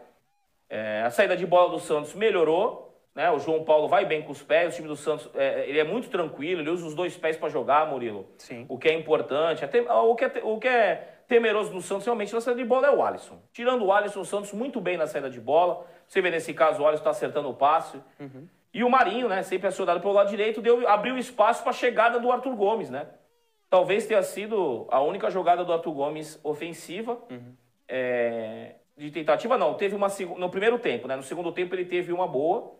É, 0.70 1.04
a 1.06 1.10
saída 1.10 1.36
de 1.36 1.46
bola 1.46 1.70
do 1.70 1.80
Santos 1.80 2.14
melhorou. 2.14 2.90
Né? 3.14 3.30
O 3.32 3.40
João 3.40 3.64
Paulo 3.66 3.88
vai 3.88 4.06
bem 4.06 4.22
com 4.22 4.32
os 4.32 4.42
pés. 4.42 4.74
O 4.74 4.76
time 4.76 4.88
do 4.88 4.96
Santos 4.96 5.30
é, 5.36 5.68
ele 5.68 5.80
é 5.80 5.84
muito 5.84 6.10
tranquilo. 6.10 6.62
Ele 6.62 6.70
usa 6.70 6.86
os 6.86 6.96
dois 6.96 7.18
pés 7.18 7.36
para 7.36 7.50
jogar, 7.50 7.88
Murilo. 7.88 8.28
Sim. 8.38 8.66
O 8.70 8.78
que 8.78 8.88
é 8.88 8.94
importante. 8.94 9.66
Até, 9.66 9.82
o, 9.82 10.16
que 10.16 10.26
é, 10.26 10.32
o 10.44 10.58
que 10.58 10.68
é 10.68 11.20
temeroso 11.28 11.72
do 11.72 11.82
Santos 11.82 12.06
realmente 12.06 12.34
na 12.34 12.40
saída 12.40 12.62
de 12.62 12.68
bola 12.68 12.88
é 12.88 12.92
o 12.92 13.04
Alisson. 13.04 13.40
Tirando 13.52 13.86
o 13.86 13.92
Alisson, 13.92 14.22
o 14.22 14.26
Santos 14.26 14.54
muito 14.54 14.80
bem 14.80 14.96
na 14.96 15.08
saída 15.08 15.30
de 15.30 15.42
bola. 15.42 15.86
Você 16.08 16.22
vê 16.22 16.32
nesse 16.32 16.54
caso 16.54 16.82
o 16.82 16.88
Alisson 16.88 17.02
está 17.02 17.10
acertando 17.10 17.50
o 17.50 17.54
passe. 17.54 18.02
Uhum. 18.20 18.48
E 18.74 18.84
o 18.84 18.90
Marinho, 18.90 19.28
né, 19.28 19.42
sempre 19.42 19.68
acionado 19.68 20.00
pelo 20.00 20.14
lado 20.14 20.30
direito, 20.30 20.62
deu, 20.62 20.88
abriu 20.88 21.18
espaço 21.18 21.64
para 21.64 21.72
a 21.72 21.74
chegada 21.74 22.20
do 22.20 22.32
Arthur 22.32 22.56
Gomes, 22.56 22.90
né? 22.90 23.08
Talvez 23.70 24.06
tenha 24.06 24.22
sido 24.24 24.88
a 24.90 25.00
única 25.02 25.30
jogada 25.30 25.64
do 25.64 25.74
Arthur 25.74 25.92
Gomes 25.92 26.40
ofensiva. 26.44 27.18
Uhum. 27.30 27.56
É, 27.88 28.76
de 28.98 29.12
tentativa, 29.12 29.58
não. 29.58 29.76
Teve 29.76 29.96
uma 29.96 30.08
no 30.38 30.50
primeiro 30.50 30.78
tempo, 30.78 31.08
né? 31.08 31.16
No 31.16 31.24
segundo 31.24 31.52
tempo 31.52 31.74
ele 31.74 31.86
teve 31.86 32.12
uma 32.12 32.28
boa. 32.28 32.76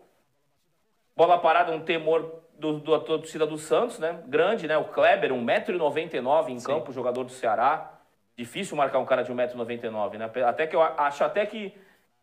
Bola 1.16 1.38
parada, 1.38 1.72
um 1.72 1.80
temor 1.80 2.42
do, 2.58 2.78
do, 2.78 2.98
da 2.98 3.04
torcida 3.04 3.46
do 3.46 3.56
Santos, 3.56 3.98
né? 3.98 4.22
Grande, 4.26 4.68
né? 4.68 4.76
O 4.76 4.84
Kleber, 4.84 5.32
1,99m 5.32 6.48
em 6.48 6.58
Sim. 6.58 6.66
campo, 6.66 6.92
jogador 6.92 7.24
do 7.24 7.32
Ceará. 7.32 7.98
Difícil 8.36 8.76
marcar 8.76 8.98
um 8.98 9.04
cara 9.04 9.22
de 9.22 9.32
1,99m, 9.32 10.18
né? 10.18 10.30
Até 10.44 10.66
que 10.66 10.76
eu 10.76 10.82
acho 10.82 11.24
até 11.24 11.46
que 11.46 11.74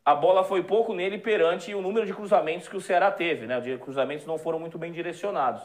a 0.08 0.16
bola 0.16 0.42
foi 0.42 0.64
pouco 0.64 0.94
nele 0.94 1.18
perante 1.18 1.76
o 1.76 1.82
número 1.82 2.06
de 2.06 2.14
cruzamentos 2.14 2.70
que 2.70 2.78
o 2.78 2.80
Ceará 2.80 3.12
teve, 3.12 3.46
né? 3.46 3.60
Os 3.60 3.82
cruzamentos 3.82 4.26
não 4.26 4.38
foram 4.38 4.58
muito 4.58 4.78
bem 4.78 4.90
direcionados. 4.90 5.62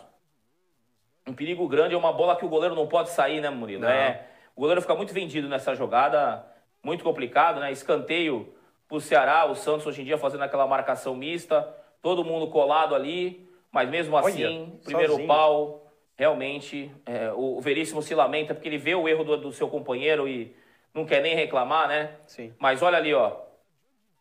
Um 1.24 1.32
perigo 1.32 1.68
grande 1.68 1.94
é 1.94 1.96
uma 1.96 2.12
bola 2.12 2.34
que 2.34 2.44
o 2.44 2.48
goleiro 2.48 2.74
não 2.74 2.88
pode 2.88 3.10
sair, 3.10 3.40
né, 3.40 3.48
Murilo? 3.50 3.84
É, 3.84 4.26
o 4.56 4.60
goleiro 4.60 4.80
fica 4.80 4.96
muito 4.96 5.14
vendido 5.14 5.48
nessa 5.48 5.76
jogada, 5.76 6.44
muito 6.82 7.04
complicado, 7.04 7.60
né? 7.60 7.70
Escanteio 7.70 8.52
pro 8.88 9.00
Ceará, 9.00 9.46
o 9.46 9.54
Santos 9.54 9.86
hoje 9.86 10.02
em 10.02 10.04
dia 10.04 10.18
fazendo 10.18 10.42
aquela 10.42 10.66
marcação 10.66 11.14
mista, 11.14 11.62
todo 12.02 12.24
mundo 12.24 12.48
colado 12.48 12.96
ali, 12.96 13.48
mas 13.70 13.88
mesmo 13.88 14.16
assim, 14.16 14.44
Olha, 14.44 14.72
primeiro 14.84 15.12
sozinho. 15.12 15.28
pau, 15.28 15.86
realmente, 16.16 16.90
é, 17.06 17.30
o 17.32 17.60
Veríssimo 17.60 18.02
se 18.02 18.12
lamenta 18.12 18.54
porque 18.54 18.68
ele 18.68 18.76
vê 18.76 18.96
o 18.96 19.08
erro 19.08 19.22
do, 19.22 19.36
do 19.36 19.52
seu 19.52 19.68
companheiro 19.68 20.26
e 20.26 20.52
não 20.92 21.06
quer 21.06 21.22
nem 21.22 21.36
reclamar, 21.36 21.86
né? 21.86 22.16
Sim. 22.26 22.52
Mas 22.58 22.82
olha 22.82 22.98
ali, 22.98 23.14
ó, 23.14 23.51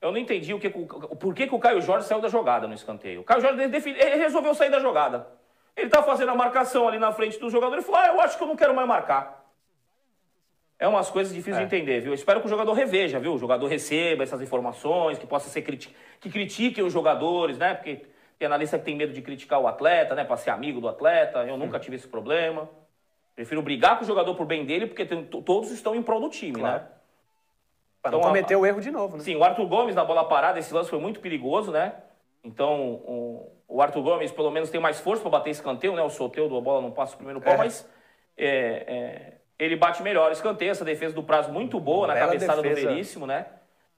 eu 0.02 0.12
não 0.12 0.18
entendi 0.18 0.54
o 0.54 0.60
que, 0.60 0.68
o, 0.68 1.16
por 1.16 1.36
que, 1.36 1.46
que 1.46 1.54
o 1.54 1.60
Caio 1.60 1.80
Jorge 1.80 2.08
saiu 2.08 2.20
da 2.20 2.28
jogada 2.28 2.68
no 2.68 2.74
escanteio. 2.74 3.22
O 3.22 3.24
Caio 3.24 3.42
Jorge 3.42 3.62
ele 3.62 4.16
resolveu 4.16 4.56
sair 4.56 4.72
da 4.72 4.80
jogada. 4.80 5.28
Ele 5.78 5.86
está 5.86 6.02
fazendo 6.02 6.30
a 6.30 6.36
marcação 6.36 6.88
ali 6.88 6.98
na 6.98 7.12
frente 7.12 7.40
do 7.40 7.50
jogador 7.50 7.78
e 7.78 7.82
falou: 7.84 8.02
Ah, 8.02 8.08
eu 8.08 8.20
acho 8.20 8.36
que 8.36 8.44
eu 8.44 8.48
não 8.48 8.56
quero 8.56 8.76
mais 8.76 8.88
marcar. 8.88 9.42
É 10.80 10.88
umas 10.88 11.12
coisas 11.12 11.32
difíceis 11.32 11.58
é. 11.58 11.60
de 11.60 11.66
entender, 11.66 12.00
viu? 12.00 12.12
Eu 12.12 12.16
espero 12.16 12.40
que 12.40 12.48
o 12.48 12.50
jogador 12.50 12.74
reveja, 12.74 13.20
viu? 13.20 13.36
O 13.36 13.38
jogador 13.38 13.68
receba 13.68 14.24
essas 14.24 14.42
informações, 14.42 15.20
que 15.20 15.28
possa 15.28 15.48
ser 15.48 15.62
criti 15.62 15.96
que 16.20 16.30
critiquem 16.30 16.84
os 16.84 16.92
jogadores, 16.92 17.60
né? 17.60 17.76
Porque 17.76 18.08
tem 18.40 18.48
analista 18.48 18.80
que 18.80 18.86
tem 18.86 18.96
medo 18.96 19.14
de 19.14 19.22
criticar 19.22 19.60
o 19.60 19.68
atleta, 19.68 20.16
né? 20.16 20.24
Para 20.24 20.38
ser 20.38 20.50
amigo 20.50 20.82
do 20.82 20.90
atleta. 20.90 21.44
Eu 21.44 21.58
nunca 21.58 21.80
tive 21.80 21.98
esse 21.98 22.08
problema. 22.08 22.68
Prefiro 23.36 23.62
brigar 23.62 23.98
com 23.98 24.04
o 24.04 24.08
jogador 24.08 24.34
por 24.34 24.48
bem 24.48 24.66
dele, 24.66 24.88
porque 24.88 25.06
tem, 25.06 25.24
todos 25.24 25.70
estão 25.70 25.96
em 25.96 26.02
prol 26.02 26.20
do 26.20 26.30
time, 26.30 26.54
né? 26.54 26.60
claro. 26.60 26.82
né? 26.82 26.90
Para 28.02 28.12
não 28.12 28.20
então, 28.20 28.30
cometer 28.30 28.56
a, 28.56 28.58
o 28.58 28.66
erro 28.66 28.82
de 28.82 28.90
novo, 28.90 29.18
né? 29.18 29.24
Sim, 29.24 29.36
o 29.36 29.44
Arthur 29.44 29.68
Gomes 29.68 29.96
na 29.96 30.04
bola 30.04 30.26
parada, 30.26 30.58
esse 30.58 30.74
lance 30.74 30.90
foi 30.90 31.00
muito 31.00 31.20
perigoso, 31.20 31.72
né? 31.72 31.94
Então, 32.44 32.94
o, 33.06 33.52
o 33.68 33.82
Arthur 33.82 34.02
Gomes 34.02 34.32
pelo 34.32 34.50
menos 34.50 34.70
tem 34.70 34.82
mais 34.82 35.00
força 35.00 35.22
para 35.22 35.32
bater 35.32 35.52
escanteio, 35.52 35.96
né? 35.96 36.02
O 36.02 36.10
sorteio 36.10 36.50
da 36.50 36.60
bola 36.60 36.82
não 36.82 36.92
passa 36.92 37.14
o 37.14 37.18
primeiro 37.18 37.40
pau, 37.40 37.54
é. 37.54 37.58
mas 37.58 37.88
é, 38.36 38.48
é, 38.48 39.34
ele 39.60 39.76
bate 39.76 40.02
melhor 40.02 40.32
escanteio, 40.32 40.72
essa 40.72 40.84
defesa 40.84 41.14
do 41.14 41.22
prazo 41.22 41.52
muito 41.52 41.80
boa 41.80 42.08
na 42.08 42.16
cabeçada 42.16 42.62
defesa. 42.62 42.82
do 42.82 42.88
Veríssimo, 42.88 43.28
né? 43.28 43.46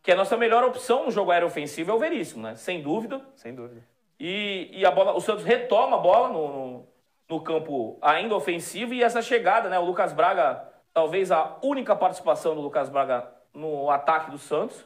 Que 0.02 0.12
a 0.12 0.16
nossa 0.16 0.36
melhor 0.36 0.66
opção 0.66 1.06
no 1.06 1.12
jogo 1.12 1.32
aéreo 1.32 1.48
ofensivo 1.48 1.92
é 1.92 1.94
o 1.94 2.00
Veríssimo, 2.00 2.44
né? 2.44 2.56
Sem 2.56 2.82
dúvida. 2.82 3.22
Sem 3.36 3.56
dúvida. 3.56 3.82
E, 4.20 4.70
e 4.74 4.86
a 4.86 4.92
bola, 4.92 5.14
o 5.14 5.22
Santos 5.22 5.46
retoma 5.46 5.96
a 5.96 6.00
bola 6.00 6.28
no, 6.28 6.48
no, 6.48 6.88
no 7.30 7.42
campo 7.42 7.98
ainda 8.02 8.36
ofensivo 8.36 8.94
e 8.94 9.02
essa 9.02 9.22
chegada, 9.22 9.70
né? 9.70 9.80
O 9.80 9.86
Lucas 9.86 10.12
Braga, 10.12 10.68
talvez 10.94 11.32
a 11.32 11.58
única 11.64 11.96
participação 11.96 12.54
do 12.54 12.60
Lucas 12.60 12.90
Braga 12.90 13.32
no 13.54 13.90
ataque 13.90 14.32
do 14.32 14.38
Santos. 14.38 14.86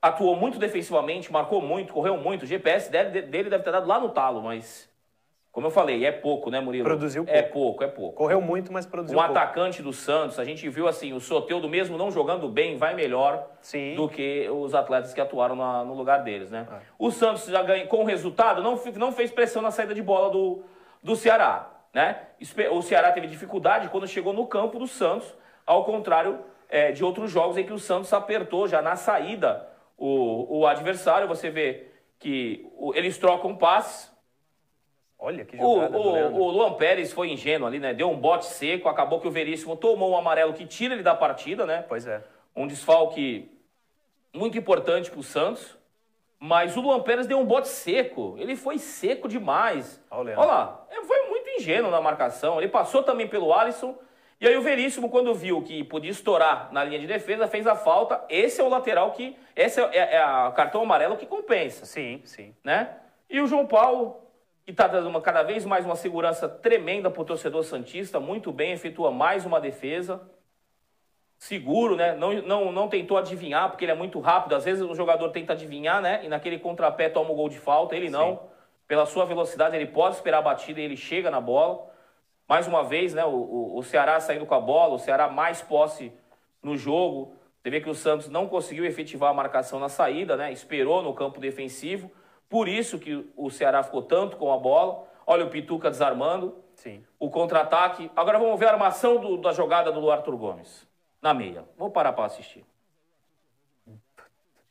Atuou 0.00 0.36
muito 0.36 0.58
defensivamente, 0.58 1.32
marcou 1.32 1.60
muito, 1.60 1.92
correu 1.92 2.16
muito. 2.16 2.44
O 2.44 2.46
GPS 2.46 2.90
dele, 2.90 3.22
dele 3.22 3.50
deve 3.50 3.64
ter 3.64 3.72
dado 3.72 3.86
lá 3.86 3.98
no 3.98 4.10
talo, 4.10 4.42
mas. 4.42 4.88
Como 5.50 5.66
eu 5.66 5.70
falei, 5.72 6.04
é 6.04 6.12
pouco, 6.12 6.50
né, 6.50 6.60
Murilo? 6.60 6.84
Produziu 6.84 7.24
pouco. 7.24 7.36
É 7.36 7.42
pouco, 7.42 7.84
é 7.84 7.88
pouco. 7.88 8.16
Correu 8.16 8.40
muito, 8.40 8.72
mas 8.72 8.86
produziu 8.86 9.18
um 9.18 9.20
pouco. 9.20 9.34
Um 9.34 9.36
atacante 9.36 9.82
do 9.82 9.92
Santos, 9.92 10.38
a 10.38 10.44
gente 10.44 10.68
viu 10.68 10.86
assim, 10.86 11.12
o 11.12 11.18
Soteudo 11.18 11.68
mesmo 11.68 11.98
não 11.98 12.12
jogando 12.12 12.48
bem, 12.48 12.76
vai 12.76 12.94
melhor 12.94 13.44
Sim. 13.60 13.96
do 13.96 14.08
que 14.08 14.48
os 14.48 14.72
atletas 14.72 15.12
que 15.12 15.20
atuaram 15.20 15.56
na, 15.56 15.82
no 15.84 15.94
lugar 15.94 16.22
deles, 16.22 16.50
né? 16.50 16.68
É. 16.70 16.76
O 16.96 17.10
Santos 17.10 17.46
já 17.46 17.60
ganha, 17.62 17.86
com 17.88 18.02
o 18.02 18.04
resultado, 18.04 18.62
não, 18.62 18.80
não 18.96 19.10
fez 19.10 19.32
pressão 19.32 19.60
na 19.60 19.72
saída 19.72 19.94
de 19.94 20.02
bola 20.02 20.30
do, 20.30 20.62
do 21.02 21.16
Ceará, 21.16 21.68
né? 21.92 22.20
O 22.70 22.80
Ceará 22.80 23.10
teve 23.10 23.26
dificuldade 23.26 23.88
quando 23.88 24.06
chegou 24.06 24.32
no 24.32 24.46
campo 24.46 24.78
do 24.78 24.86
Santos, 24.86 25.34
ao 25.66 25.84
contrário 25.84 26.38
é, 26.68 26.92
de 26.92 27.04
outros 27.04 27.30
jogos 27.30 27.56
em 27.56 27.64
que 27.64 27.72
o 27.72 27.78
Santos 27.78 28.12
apertou 28.12 28.68
já 28.68 28.82
na 28.82 28.96
saída 28.96 29.68
o, 29.96 30.60
o 30.60 30.66
adversário. 30.66 31.26
Você 31.28 31.50
vê 31.50 31.86
que 32.18 32.66
o, 32.76 32.94
eles 32.94 33.18
trocam 33.18 33.56
passes. 33.56 34.12
Olha 35.18 35.44
que 35.44 35.56
jogada 35.56 35.98
o, 35.98 36.00
o, 36.00 36.42
o 36.42 36.50
Luan 36.50 36.74
Pérez 36.74 37.12
foi 37.12 37.30
ingênuo 37.30 37.66
ali, 37.66 37.80
né? 37.80 37.92
Deu 37.92 38.08
um 38.08 38.16
bote 38.16 38.46
seco, 38.46 38.88
acabou 38.88 39.20
que 39.20 39.26
o 39.26 39.32
Veríssimo 39.32 39.76
tomou 39.76 40.12
um 40.12 40.16
amarelo 40.16 40.54
que 40.54 40.64
tira 40.64 40.94
ele 40.94 41.02
da 41.02 41.14
partida, 41.14 41.66
né? 41.66 41.84
Pois 41.88 42.06
é. 42.06 42.22
Um 42.54 42.66
desfalque 42.66 43.50
muito 44.32 44.56
importante 44.56 45.10
para 45.10 45.20
o 45.20 45.24
Santos. 45.24 45.76
Mas 46.40 46.76
o 46.76 46.80
Luan 46.80 47.00
Pérez 47.02 47.26
deu 47.26 47.40
um 47.40 47.44
bote 47.44 47.66
seco. 47.66 48.36
Ele 48.38 48.54
foi 48.54 48.78
seco 48.78 49.26
demais. 49.26 50.00
Olha, 50.08 50.38
Olha 50.38 50.46
lá, 50.46 50.86
foi 51.04 51.28
muito 51.28 51.50
ingênuo 51.58 51.90
na 51.90 52.00
marcação. 52.00 52.58
Ele 52.58 52.68
passou 52.68 53.02
também 53.02 53.26
pelo 53.26 53.52
Alisson 53.52 53.98
e 54.40 54.46
aí 54.46 54.56
o 54.56 54.62
Veríssimo, 54.62 55.08
quando 55.08 55.34
viu 55.34 55.62
que 55.62 55.82
podia 55.82 56.12
estourar 56.12 56.72
na 56.72 56.84
linha 56.84 57.00
de 57.00 57.08
defesa, 57.08 57.48
fez 57.48 57.66
a 57.66 57.74
falta. 57.74 58.24
Esse 58.28 58.60
é 58.60 58.64
o 58.64 58.68
lateral 58.68 59.10
que. 59.10 59.36
Esse 59.56 59.80
é, 59.80 59.84
é, 59.92 60.14
é 60.14 60.22
a 60.22 60.52
cartão 60.54 60.82
amarelo 60.82 61.16
que 61.16 61.26
compensa. 61.26 61.84
Sim, 61.84 62.20
sim. 62.24 62.54
Né? 62.62 62.88
E 63.28 63.40
o 63.40 63.48
João 63.48 63.66
Paulo, 63.66 64.22
que 64.64 64.70
está 64.70 64.86
dando 64.86 65.08
uma, 65.08 65.20
cada 65.20 65.42
vez 65.42 65.64
mais 65.64 65.84
uma 65.84 65.96
segurança 65.96 66.48
tremenda 66.48 67.10
para 67.10 67.20
o 67.20 67.24
torcedor 67.24 67.64
Santista, 67.64 68.20
muito 68.20 68.52
bem, 68.52 68.72
efetua 68.72 69.10
mais 69.10 69.44
uma 69.44 69.60
defesa. 69.60 70.22
Seguro, 71.36 71.96
né? 71.96 72.14
Não, 72.14 72.32
não, 72.34 72.70
não 72.70 72.88
tentou 72.88 73.16
adivinhar, 73.16 73.68
porque 73.70 73.84
ele 73.84 73.92
é 73.92 73.96
muito 73.96 74.20
rápido. 74.20 74.54
Às 74.54 74.64
vezes 74.64 74.82
o 74.84 74.94
jogador 74.94 75.30
tenta 75.30 75.52
adivinhar, 75.52 76.00
né? 76.00 76.20
E 76.24 76.28
naquele 76.28 76.60
contrapé 76.60 77.08
toma 77.08 77.32
o 77.32 77.34
gol 77.34 77.48
de 77.48 77.58
falta. 77.58 77.96
Ele 77.96 78.08
não. 78.08 78.36
Sim. 78.36 78.40
Pela 78.86 79.04
sua 79.04 79.24
velocidade, 79.24 79.74
ele 79.74 79.86
pode 79.86 80.14
esperar 80.14 80.38
a 80.38 80.42
batida 80.42 80.80
e 80.80 80.84
ele 80.84 80.96
chega 80.96 81.28
na 81.28 81.40
bola. 81.40 81.88
Mais 82.48 82.66
uma 82.66 82.82
vez, 82.82 83.12
né, 83.12 83.24
o, 83.24 83.28
o, 83.28 83.78
o 83.78 83.82
Ceará 83.82 84.18
saindo 84.18 84.46
com 84.46 84.54
a 84.54 84.60
bola, 84.60 84.94
o 84.94 84.98
Ceará 84.98 85.28
mais 85.28 85.60
posse 85.60 86.10
no 86.62 86.76
jogo. 86.76 87.34
Você 87.60 87.70
vê 87.70 87.80
que 87.80 87.90
o 87.90 87.94
Santos 87.94 88.28
não 88.30 88.48
conseguiu 88.48 88.86
efetivar 88.86 89.30
a 89.30 89.34
marcação 89.34 89.78
na 89.78 89.90
saída, 89.90 90.36
né? 90.36 90.50
Esperou 90.50 91.02
no 91.02 91.12
campo 91.12 91.38
defensivo. 91.38 92.10
Por 92.48 92.66
isso 92.66 92.98
que 92.98 93.30
o 93.36 93.50
Ceará 93.50 93.82
ficou 93.82 94.00
tanto 94.00 94.38
com 94.38 94.50
a 94.50 94.56
bola. 94.56 95.04
Olha 95.26 95.44
o 95.44 95.50
Pituca 95.50 95.90
desarmando. 95.90 96.56
Sim. 96.74 97.04
O 97.18 97.28
contra-ataque. 97.28 98.10
Agora 98.16 98.38
vamos 98.38 98.58
ver 98.58 98.66
a 98.66 98.72
armação 98.72 99.18
do, 99.18 99.36
da 99.36 99.52
jogada 99.52 99.92
do 99.92 100.10
Arthur 100.10 100.36
Gomes. 100.36 100.88
Na 101.20 101.34
meia. 101.34 101.64
Vou 101.76 101.90
parar 101.90 102.14
para 102.14 102.24
assistir. 102.24 102.64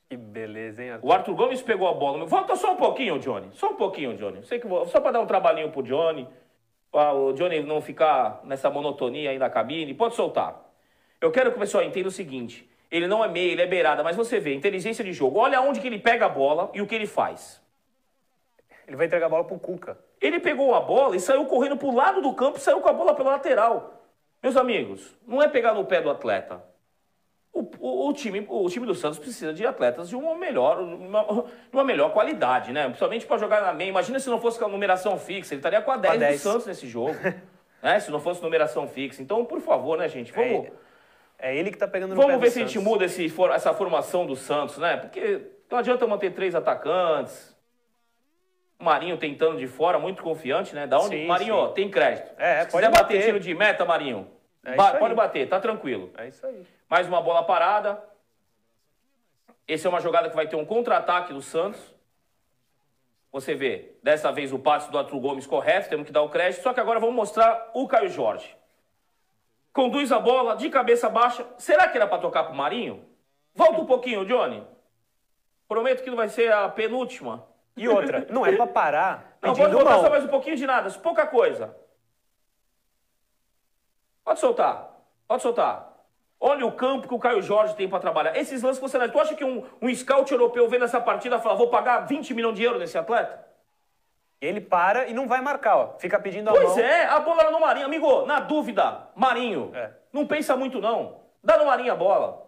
Que 0.10 0.18
beleza, 0.18 0.82
hein, 0.82 0.92
Arthur? 0.92 1.08
O 1.08 1.12
Arthur 1.12 1.36
Gomes 1.36 1.62
pegou 1.62 1.88
a 1.88 1.94
bola. 1.94 2.26
Volta 2.26 2.56
só 2.56 2.74
um 2.74 2.78
pouquinho, 2.78 3.20
Johnny. 3.20 3.50
Só 3.52 3.70
um 3.70 3.76
pouquinho, 3.76 4.16
Johnny. 4.16 4.44
Sei 4.44 4.58
que 4.58 4.66
vou... 4.66 4.88
Só 4.88 5.00
para 5.00 5.12
dar 5.12 5.20
um 5.20 5.28
trabalhinho 5.28 5.70
pro 5.70 5.84
Johnny 5.84 6.28
o 7.14 7.34
Johnny 7.34 7.62
não 7.62 7.82
ficar 7.82 8.42
nessa 8.44 8.70
monotonia 8.70 9.32
aí 9.32 9.38
na 9.38 9.50
cabine, 9.50 9.94
pode 9.94 10.16
soltar. 10.16 10.64
Eu 11.20 11.32
quero 11.32 11.52
que 11.52 11.58
o 11.58 11.60
pessoal 11.60 11.84
entenda 11.84 12.08
o 12.08 12.12
seguinte: 12.12 12.70
ele 12.90 13.08
não 13.08 13.24
é 13.24 13.28
meia, 13.28 13.52
ele 13.52 13.62
é 13.62 13.68
beirada, 13.68 14.04
mas 14.04 14.16
você 14.16 14.40
vê, 14.40 14.54
inteligência 14.54 15.04
de 15.04 15.14
jogo. 15.14 15.40
Olha 15.40 15.62
onde 15.62 15.80
que 15.80 15.88
ele 15.88 16.00
pega 16.00 16.26
a 16.26 16.30
bola 16.30 16.70
e 16.74 16.82
o 16.82 16.88
que 16.88 16.96
ele 16.96 17.08
faz. 17.08 17.62
Ele 18.88 18.96
vai 18.96 19.06
entregar 19.06 19.26
a 19.26 19.30
bola 19.30 19.44
pro 19.44 19.60
Cuca. 19.60 19.98
Ele 20.22 20.40
pegou 20.40 20.74
a 20.74 20.80
bola 20.80 21.16
e 21.16 21.20
saiu 21.20 21.46
correndo 21.46 21.78
pro 21.78 21.94
lado 21.94 22.22
do 22.22 22.34
campo 22.34 22.58
e 22.58 22.62
saiu 22.62 22.80
com 22.80 22.90
a 22.90 22.94
bola 22.94 23.14
pela 23.14 23.32
lateral. 23.32 24.02
Meus 24.42 24.56
amigos, 24.56 25.16
não 25.28 25.42
é 25.42 25.48
pegar 25.48 25.74
no 25.74 25.86
pé 25.86 26.02
do 26.02 26.10
atleta. 26.10 26.64
O, 27.58 27.68
o, 27.80 28.10
o 28.10 28.14
time, 28.14 28.46
o 28.48 28.70
time 28.70 28.86
do 28.86 28.94
Santos 28.94 29.18
precisa 29.18 29.52
de 29.52 29.66
atletas 29.66 30.08
de 30.08 30.16
uma 30.16 30.36
melhor, 30.36 30.80
uma, 30.80 31.46
uma 31.74 31.84
melhor 31.84 32.14
qualidade, 32.14 32.72
né? 32.72 32.84
Principalmente 32.84 33.26
para 33.26 33.40
jogar 33.40 33.62
na 33.62 33.74
meia. 33.74 33.90
Imagina 33.90 34.20
se 34.20 34.30
não 34.30 34.40
fosse 34.40 34.60
com 34.60 34.66
a 34.66 34.68
numeração 34.68 35.18
fixa, 35.18 35.56
ele 35.56 35.60
estaria 35.60 35.82
com 35.82 35.90
a 35.90 35.98
10, 35.98 36.14
a 36.14 36.18
10. 36.18 36.36
do 36.36 36.44
Santos 36.44 36.68
nesse 36.68 36.88
jogo. 36.88 37.16
né? 37.82 38.00
Se 38.00 38.12
não 38.12 38.20
fosse 38.20 38.44
numeração 38.44 38.88
fixa. 38.88 39.24
Então, 39.24 39.44
por 39.44 39.60
favor, 39.60 39.98
né, 39.98 40.08
gente? 40.08 40.32
Vamos. 40.32 40.68
É, 41.40 41.52
é 41.52 41.56
ele 41.56 41.72
que 41.72 41.78
está 41.78 41.88
pegando 41.88 42.14
no 42.14 42.22
Vamos 42.22 42.40
ver 42.40 42.52
se 42.52 42.60
Santos. 42.60 42.72
a 42.72 42.74
gente 42.74 42.84
muda 42.84 43.06
esse, 43.06 43.34
essa 43.52 43.74
formação 43.74 44.28
do 44.28 44.36
Santos, 44.36 44.78
né? 44.78 44.98
Porque 44.98 45.42
não 45.70 45.80
adianta 45.80 46.06
manter 46.06 46.34
três 46.34 46.54
atacantes. 46.54 47.58
O 48.80 48.84
Marinho 48.84 49.18
tentando 49.18 49.58
de 49.58 49.66
fora, 49.66 49.98
muito 49.98 50.22
confiante, 50.22 50.76
né? 50.76 50.86
Da 50.86 51.00
onde? 51.00 51.18
Sim, 51.18 51.26
Marinho, 51.26 51.70
sim. 51.70 51.74
tem 51.74 51.90
crédito. 51.90 52.32
É, 52.38 52.62
Se 52.62 52.68
quiser 52.68 52.92
bater. 52.92 53.02
bater 53.02 53.26
tiro 53.26 53.40
de 53.40 53.56
meta, 53.56 53.84
Marinho, 53.84 54.28
é 54.74 54.76
ba 54.76 54.96
pode 54.96 55.16
bater, 55.16 55.48
tá 55.48 55.60
tranquilo. 55.60 56.12
É 56.18 56.28
isso 56.28 56.46
aí. 56.46 56.68
Mais 56.90 57.08
uma 57.08 57.22
bola 57.22 57.42
parada. 57.44 58.04
Essa 59.66 59.88
é 59.88 59.90
uma 59.90 60.02
jogada 60.02 60.30
que 60.30 60.36
vai 60.36 60.48
ter 60.48 60.58
um 60.58 60.66
contra-ataque 60.66 61.34
do 61.34 61.42
Santos. 61.42 61.80
Você 63.32 63.56
vê, 63.56 63.96
dessa 64.04 64.32
vez 64.32 64.52
o 64.52 64.60
passe 64.60 64.92
do 64.92 64.98
Arthur 64.98 65.20
Gomes 65.20 65.48
correto, 65.48 65.90
temos 65.90 66.06
que 66.06 66.12
dar 66.12 66.22
o 66.22 66.30
crédito. 66.30 66.64
Só 66.64 66.74
que 66.74 66.80
agora 66.80 67.00
vamos 67.00 67.16
mostrar 67.16 67.72
o 67.74 67.88
Caio 67.88 68.10
Jorge. 68.10 68.56
Conduz 69.72 70.12
a 70.12 70.20
bola 70.20 70.56
de 70.56 70.70
cabeça 70.70 71.10
baixa. 71.10 71.46
Será 71.58 71.88
que 71.88 71.98
era 71.98 72.08
para 72.08 72.20
tocar 72.20 72.44
pro 72.44 72.56
Marinho? 72.56 73.06
Volta 73.54 73.80
um 73.80 73.86
pouquinho, 73.86 74.26
Johnny. 74.26 74.66
Prometo 75.68 76.04
que 76.04 76.10
não 76.10 76.18
vai 76.18 76.28
ser 76.30 76.52
a 76.52 76.68
penúltima. 76.68 77.48
E 77.76 77.88
outra, 77.88 78.26
não 78.30 78.46
é 78.46 78.54
para 78.54 78.68
parar. 78.68 79.38
Não, 79.42 79.54
pode 79.54 79.74
voltar 79.74 80.00
só 80.00 80.10
mais 80.10 80.26
um 80.26 80.30
pouquinho 80.30 80.56
de 80.56 80.66
nada, 80.66 80.90
pouca 80.92 81.26
coisa. 81.28 81.76
Pode 84.28 84.42
soltar, 84.42 84.90
pode 85.26 85.42
soltar. 85.42 85.90
Olha 86.38 86.66
o 86.66 86.72
campo 86.74 87.08
que 87.08 87.14
o 87.14 87.18
Caio 87.18 87.42
Jorge 87.42 87.74
tem 87.76 87.88
para 87.88 88.02
trabalhar. 88.02 88.36
Esses 88.36 88.62
lances 88.62 88.82
você 88.82 88.98
não. 88.98 89.08
Tu 89.08 89.18
acha 89.18 89.36
que 89.36 89.46
um, 89.46 89.64
um 89.82 89.96
scout 89.96 90.30
europeu 90.30 90.68
vendo 90.68 90.84
essa 90.84 91.00
partida 91.00 91.40
fala, 91.40 91.56
vou 91.56 91.70
pagar 91.70 92.02
20 92.02 92.34
milhões 92.34 92.54
de 92.54 92.62
euros 92.62 92.78
nesse 92.82 92.98
atleta? 92.98 93.48
Ele 94.42 94.60
para 94.60 95.08
e 95.08 95.14
não 95.14 95.30
vai 95.30 95.40
marcar, 95.40 95.78
ó. 95.78 95.98
Fica 95.98 96.20
pedindo 96.20 96.50
a 96.50 96.52
pois 96.52 96.66
mão. 96.66 96.74
Pois 96.74 96.86
é, 96.86 97.06
a 97.06 97.22
bola 97.22 97.44
era 97.44 97.52
no 97.52 97.62
Marinho. 97.62 97.86
Amigo, 97.86 98.26
na 98.26 98.42
dúvida, 98.42 99.08
Marinho. 99.16 99.72
É. 99.74 99.92
Não 100.12 100.28
pensa 100.28 100.58
muito, 100.58 100.82
não. 100.82 101.22
Dá 101.42 101.58
no 101.58 101.66
Marinho 101.66 101.94
a 101.94 101.96
bola. 101.96 102.46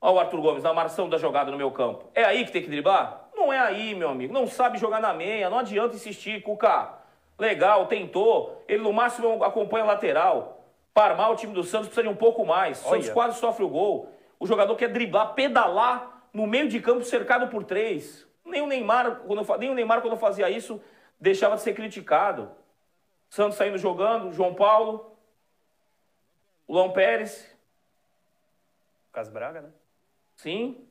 Olha 0.00 0.12
o 0.12 0.18
Arthur 0.18 0.40
Gomes 0.40 0.64
na 0.64 0.74
marção 0.74 1.08
da 1.08 1.18
jogada 1.18 1.52
no 1.52 1.56
meu 1.56 1.70
campo. 1.70 2.10
É 2.16 2.24
aí 2.24 2.44
que 2.44 2.50
tem 2.50 2.62
que 2.62 2.68
driblar? 2.68 3.28
Não 3.32 3.52
é 3.52 3.60
aí, 3.60 3.94
meu 3.94 4.08
amigo. 4.08 4.34
Não 4.34 4.48
sabe 4.48 4.76
jogar 4.76 5.00
na 5.00 5.14
meia. 5.14 5.48
Não 5.48 5.60
adianta 5.60 5.94
insistir, 5.94 6.42
Cuca. 6.42 7.00
Legal, 7.38 7.86
tentou. 7.86 8.62
Ele 8.68 8.82
no 8.82 8.92
máximo 8.92 9.42
acompanha 9.42 9.84
a 9.84 9.88
lateral. 9.88 10.64
Para 10.94 11.12
armar 11.12 11.30
o 11.30 11.36
time 11.36 11.52
do 11.52 11.64
Santos 11.64 11.88
precisa 11.88 12.02
de 12.02 12.08
um 12.08 12.16
pouco 12.16 12.44
mais. 12.44 12.84
O 12.84 12.88
Santos 12.88 13.10
quase 13.10 13.38
sofre 13.38 13.64
o 13.64 13.68
gol. 13.68 14.08
O 14.38 14.46
jogador 14.46 14.76
quer 14.76 14.88
driblar, 14.88 15.34
pedalar 15.34 16.28
no 16.32 16.46
meio 16.46 16.68
de 16.68 16.80
campo 16.80 17.04
cercado 17.04 17.48
por 17.48 17.64
três. 17.64 18.26
Nem 18.44 18.60
o 18.60 18.66
Neymar, 18.66 19.20
quando, 19.20 19.58
nem 19.58 19.70
o 19.70 19.74
Neymar, 19.74 20.02
quando 20.02 20.16
fazia 20.16 20.50
isso, 20.50 20.82
deixava 21.18 21.56
de 21.56 21.62
ser 21.62 21.74
criticado. 21.74 22.50
Santos 23.28 23.56
saindo 23.56 23.78
jogando, 23.78 24.32
João 24.32 24.54
Paulo, 24.54 25.16
Luan 26.68 26.90
Pérez. 26.90 27.50
Casbraga, 29.12 29.62
né? 29.62 29.70
Sim. 30.36 30.86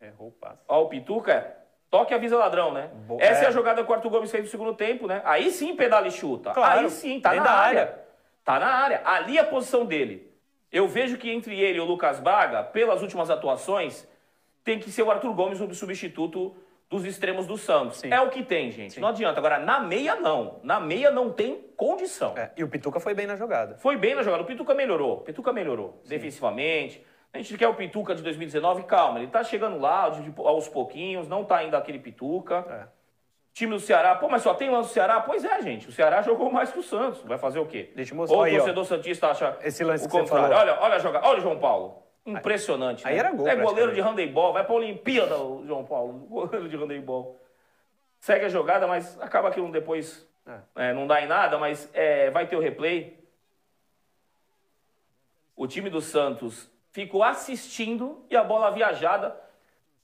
Errou 0.00 0.28
o 0.28 0.32
passe. 0.32 0.62
Ó, 0.68 0.82
o 0.82 0.88
Pituca, 0.88 1.56
toque 1.96 2.12
avisa 2.12 2.36
ladrão, 2.36 2.72
né? 2.72 2.90
Bo 3.06 3.16
Essa 3.18 3.42
é. 3.42 3.44
é. 3.44 3.48
a 3.48 3.50
jogada 3.50 3.76
que 3.76 3.84
o 3.84 3.86
Quarto 3.86 4.10
Gomes 4.10 4.30
fez 4.30 4.44
no 4.44 4.50
segundo 4.50 4.74
tempo, 4.74 5.06
né? 5.06 5.22
Aí 5.24 5.50
sim 5.50 5.74
pedala 5.74 6.06
e 6.06 6.10
chuta. 6.10 6.52
Claro. 6.52 6.80
Aí 6.80 6.90
sim, 6.90 7.20
tá 7.20 7.34
na 7.34 7.42
área. 7.42 7.80
área. 7.80 7.98
Tá 8.44 8.58
na 8.58 8.66
área. 8.66 9.02
Ali 9.04 9.38
é 9.38 9.40
a 9.40 9.44
posição 9.44 9.86
dele. 9.86 10.30
Eu 10.70 10.86
vejo 10.86 11.16
que 11.16 11.30
entre 11.30 11.58
ele 11.58 11.78
e 11.78 11.80
o 11.80 11.84
Lucas 11.84 12.20
Braga, 12.20 12.62
pelas 12.62 13.00
últimas 13.00 13.30
atuações, 13.30 14.06
tem 14.62 14.78
que 14.78 14.90
ser 14.90 15.02
o 15.02 15.10
Arthur 15.10 15.32
Gomes 15.32 15.60
o 15.60 15.74
substituto 15.74 16.54
dos 16.90 17.04
extremos 17.04 17.46
do 17.46 17.56
Santos. 17.56 17.98
Sim. 17.98 18.12
É 18.12 18.20
o 18.20 18.28
que 18.28 18.42
tem, 18.42 18.70
gente. 18.70 18.94
Sim. 18.94 19.00
Não 19.00 19.08
adianta. 19.08 19.38
Agora, 19.38 19.58
na 19.58 19.80
meia, 19.80 20.16
não. 20.16 20.60
Na 20.62 20.78
meia 20.78 21.10
não 21.10 21.32
tem 21.32 21.64
condição. 21.76 22.34
É. 22.36 22.50
E 22.56 22.62
o 22.62 22.68
Pituca 22.68 23.00
foi 23.00 23.14
bem 23.14 23.26
na 23.26 23.36
jogada. 23.36 23.76
Foi 23.78 23.96
bem 23.96 24.14
na 24.14 24.22
jogada. 24.22 24.42
O 24.42 24.46
Pituca 24.46 24.74
melhorou. 24.74 25.14
O 25.14 25.20
Pituca 25.20 25.52
melhorou. 25.52 25.98
Sim. 26.02 26.10
Defensivamente. 26.10 27.04
A 27.36 27.42
gente 27.42 27.58
quer 27.58 27.68
o 27.68 27.74
Pituca 27.74 28.14
de 28.14 28.22
2019, 28.22 28.84
calma, 28.84 29.18
ele 29.18 29.28
tá 29.28 29.44
chegando 29.44 29.78
lá 29.78 30.10
aos 30.38 30.68
pouquinhos, 30.68 31.28
não 31.28 31.44
tá 31.44 31.58
ainda 31.58 31.76
aquele 31.76 31.98
Pituca. 31.98 32.64
É. 32.66 32.96
Time 33.52 33.72
do 33.72 33.80
Ceará, 33.80 34.14
pô, 34.14 34.26
mas 34.28 34.42
só 34.42 34.54
tem 34.54 34.70
lance 34.70 34.88
do 34.88 34.92
Ceará? 34.94 35.20
Pois 35.20 35.44
é, 35.44 35.60
gente, 35.60 35.88
o 35.88 35.92
Ceará 35.92 36.22
jogou 36.22 36.50
mais 36.50 36.72
que 36.72 36.78
o 36.78 36.82
Santos. 36.82 37.22
Vai 37.22 37.36
fazer 37.36 37.58
o 37.58 37.66
quê? 37.66 37.92
Deixa 37.94 38.12
eu 38.12 38.16
mostrar. 38.16 38.38
Ou 38.38 38.44
o 38.44 38.50
torcedor 38.50 38.82
ó, 38.82 38.86
Santista 38.86 39.28
acha 39.28 39.56
esse 39.62 39.84
lance 39.84 40.06
o 40.06 40.08
contrário. 40.08 40.56
Olha, 40.56 40.78
olha 40.80 40.94
a 40.94 40.98
jogada, 40.98 41.26
olha 41.26 41.38
o 41.38 41.42
João 41.42 41.58
Paulo. 41.58 42.02
Impressionante. 42.24 43.06
Aí, 43.06 43.14
né? 43.14 43.20
aí 43.20 43.26
era 43.26 43.36
gol. 43.36 43.48
É 43.48 43.56
goleiro 43.56 43.92
de 43.94 44.00
handebol, 44.00 44.54
vai 44.54 44.64
pra 44.64 44.74
Olimpíada 44.74 45.36
o 45.38 45.64
João 45.66 45.84
Paulo, 45.84 46.14
goleiro 46.28 46.68
de 46.70 46.76
handebol. 46.76 47.38
Segue 48.18 48.46
a 48.46 48.48
jogada, 48.48 48.86
mas 48.86 49.20
acaba 49.20 49.48
aquilo 49.48 49.70
depois. 49.70 50.26
É. 50.46 50.88
É, 50.88 50.92
não 50.94 51.06
dá 51.06 51.20
em 51.20 51.26
nada, 51.26 51.58
mas 51.58 51.90
é, 51.92 52.30
vai 52.30 52.46
ter 52.46 52.56
o 52.56 52.60
replay. 52.60 53.22
O 55.54 55.66
time 55.66 55.90
do 55.90 56.00
Santos 56.00 56.70
ficou 56.96 57.22
assistindo 57.22 58.24
e 58.30 58.34
a 58.34 58.42
bola 58.42 58.70
viajada. 58.70 59.38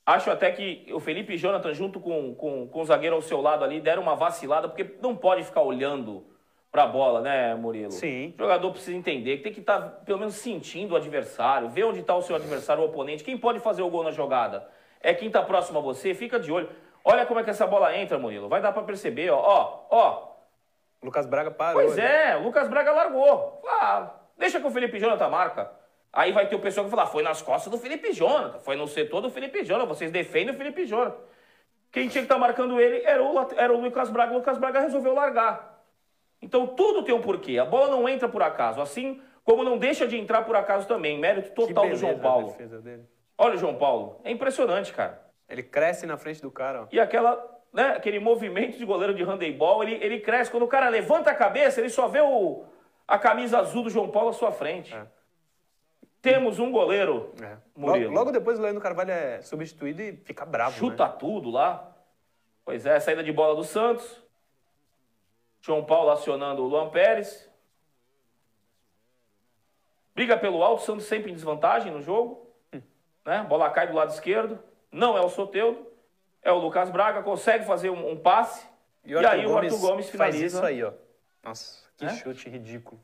Acho 0.04 0.30
até 0.30 0.52
que 0.52 0.92
o 0.92 1.00
Felipe 1.00 1.38
Jonathan, 1.38 1.72
junto 1.72 1.98
com, 1.98 2.34
com, 2.34 2.68
com 2.68 2.80
o 2.82 2.84
zagueiro 2.84 3.16
ao 3.16 3.22
seu 3.22 3.40
lado 3.40 3.64
ali, 3.64 3.80
deram 3.80 4.02
uma 4.02 4.14
vacilada, 4.14 4.68
porque 4.68 4.96
não 5.00 5.16
pode 5.16 5.42
ficar 5.42 5.62
olhando 5.62 6.26
para 6.70 6.82
a 6.82 6.86
bola, 6.86 7.22
né, 7.22 7.54
Murilo? 7.54 7.92
Sim. 7.92 8.34
O 8.36 8.42
jogador 8.42 8.70
precisa 8.72 8.94
entender 8.94 9.38
que 9.38 9.44
tem 9.44 9.54
que 9.54 9.60
estar, 9.60 9.80
tá, 9.80 9.88
pelo 9.88 10.18
menos, 10.18 10.34
sentindo 10.34 10.92
o 10.92 10.96
adversário, 10.96 11.70
ver 11.70 11.84
onde 11.84 12.00
está 12.00 12.14
o 12.14 12.20
seu 12.20 12.36
adversário, 12.36 12.82
o 12.82 12.86
oponente. 12.86 13.24
Quem 13.24 13.38
pode 13.38 13.58
fazer 13.58 13.80
o 13.80 13.88
gol 13.88 14.04
na 14.04 14.10
jogada? 14.10 14.68
É 15.00 15.14
quem 15.14 15.28
está 15.28 15.40
próximo 15.40 15.78
a 15.78 15.82
você, 15.82 16.12
fica 16.12 16.38
de 16.38 16.52
olho. 16.52 16.68
Olha 17.02 17.24
como 17.24 17.40
é 17.40 17.42
que 17.42 17.48
essa 17.48 17.66
bola 17.66 17.96
entra, 17.96 18.18
Murilo. 18.18 18.50
Vai 18.50 18.60
dar 18.60 18.72
para 18.72 18.82
perceber, 18.82 19.30
ó, 19.30 19.40
ó, 19.40 19.86
ó. 19.90 20.28
Lucas 21.02 21.24
Braga 21.24 21.50
parou. 21.50 21.80
Pois 21.80 21.96
né? 21.96 22.32
é, 22.32 22.36
o 22.36 22.42
Lucas 22.42 22.68
Braga 22.68 22.92
largou. 22.92 23.62
Ah, 23.66 24.10
deixa 24.36 24.60
que 24.60 24.66
o 24.66 24.70
Felipe 24.70 24.98
Jonathan 24.98 25.28
marca. 25.30 25.81
Aí 26.12 26.30
vai 26.30 26.46
ter 26.46 26.54
o 26.56 26.60
pessoal 26.60 26.84
que 26.84 26.90
vai 26.90 26.98
falar, 26.98 27.10
foi 27.10 27.22
nas 27.22 27.40
costas 27.40 27.72
do 27.72 27.78
Felipe 27.78 28.12
Jonathan, 28.12 28.58
foi 28.58 28.76
no 28.76 28.86
setor 28.86 29.22
do 29.22 29.30
Felipe 29.30 29.64
Jonathan, 29.64 29.88
vocês 29.88 30.10
defendem 30.10 30.54
o 30.54 30.58
Felipe 30.58 30.84
Jonathan. 30.84 31.16
Quem 31.90 32.08
tinha 32.08 32.22
que 32.22 32.26
estar 32.26 32.34
tá 32.34 32.40
marcando 32.40 32.78
ele 32.78 33.02
era 33.04 33.22
o, 33.22 33.48
era 33.56 33.72
o 33.72 33.80
Lucas 33.80 34.10
Braga, 34.10 34.32
o 34.32 34.36
Lucas 34.36 34.58
Braga 34.58 34.80
resolveu 34.80 35.14
largar. 35.14 35.82
Então 36.40 36.66
tudo 36.66 37.02
tem 37.02 37.14
um 37.14 37.20
porquê, 37.20 37.58
a 37.58 37.64
bola 37.64 37.88
não 37.88 38.06
entra 38.08 38.28
por 38.28 38.42
acaso, 38.42 38.80
assim 38.80 39.22
como 39.42 39.64
não 39.64 39.78
deixa 39.78 40.06
de 40.06 40.18
entrar 40.18 40.42
por 40.42 40.54
acaso 40.54 40.86
também, 40.86 41.18
mérito 41.18 41.50
total 41.52 41.88
do 41.88 41.96
João 41.96 42.18
Paulo. 42.18 42.54
Olha 43.38 43.54
o 43.54 43.58
João 43.58 43.74
Paulo, 43.74 44.20
é 44.22 44.30
impressionante, 44.30 44.92
cara. 44.92 45.20
Ele 45.48 45.62
cresce 45.62 46.06
na 46.06 46.16
frente 46.16 46.40
do 46.40 46.50
cara. 46.50 46.82
Ó. 46.82 46.86
E 46.92 47.00
aquela, 47.00 47.42
né, 47.72 47.94
aquele 47.96 48.18
movimento 48.18 48.78
de 48.78 48.84
goleiro 48.84 49.14
de 49.14 49.22
handebol, 49.22 49.82
ele, 49.82 49.94
ele 50.02 50.20
cresce. 50.20 50.50
Quando 50.50 50.62
o 50.62 50.68
cara 50.68 50.88
levanta 50.88 51.30
a 51.30 51.34
cabeça, 51.34 51.80
ele 51.80 51.90
só 51.90 52.08
vê 52.08 52.20
o, 52.20 52.64
a 53.06 53.18
camisa 53.18 53.58
azul 53.58 53.82
do 53.82 53.90
João 53.90 54.08
Paulo 54.08 54.30
à 54.30 54.32
sua 54.32 54.52
frente. 54.52 54.94
É. 54.94 55.06
Temos 56.22 56.60
um 56.60 56.70
goleiro, 56.70 57.34
é. 57.42 57.56
Logo, 57.76 58.08
logo, 58.10 58.30
depois 58.30 58.56
o 58.56 58.62
Leandro 58.62 58.80
Carvalho 58.80 59.10
é 59.10 59.42
substituído 59.42 60.00
e 60.00 60.16
fica 60.18 60.46
bravo. 60.46 60.78
Chuta 60.78 61.08
né? 61.08 61.16
tudo 61.18 61.50
lá. 61.50 61.96
Pois 62.64 62.86
é, 62.86 63.00
saída 63.00 63.24
de 63.24 63.32
bola 63.32 63.56
do 63.56 63.64
Santos. 63.64 64.22
João 65.60 65.84
Paulo 65.84 66.10
acionando 66.10 66.62
o 66.62 66.68
Luan 66.68 66.90
Pérez. 66.90 67.50
Briga 70.14 70.36
pelo 70.36 70.62
alto, 70.62 70.82
Santos 70.82 71.06
sempre 71.06 71.32
em 71.32 71.34
desvantagem 71.34 71.90
no 71.90 72.00
jogo. 72.00 72.46
Hum. 72.72 72.80
Né? 73.26 73.42
Bola 73.48 73.68
cai 73.70 73.88
do 73.88 73.94
lado 73.94 74.12
esquerdo. 74.12 74.60
Não 74.92 75.18
é 75.18 75.20
o 75.20 75.28
Soteudo. 75.28 75.90
É 76.40 76.52
o 76.52 76.58
Lucas 76.58 76.88
Braga, 76.90 77.22
consegue 77.22 77.64
fazer 77.64 77.90
um, 77.90 78.10
um 78.10 78.16
passe. 78.16 78.64
E, 79.04 79.10
e 79.12 79.26
aí 79.26 79.44
Gomes 79.44 79.50
o 79.50 79.56
Arthur 79.56 79.78
Gomes 79.80 80.08
finaliza. 80.08 80.38
Faz 80.38 80.52
isso 80.52 80.64
aí, 80.64 80.84
ó. 80.84 80.92
Nossa, 81.42 81.84
que 81.96 82.04
é? 82.04 82.10
chute 82.10 82.48
ridículo. 82.48 83.00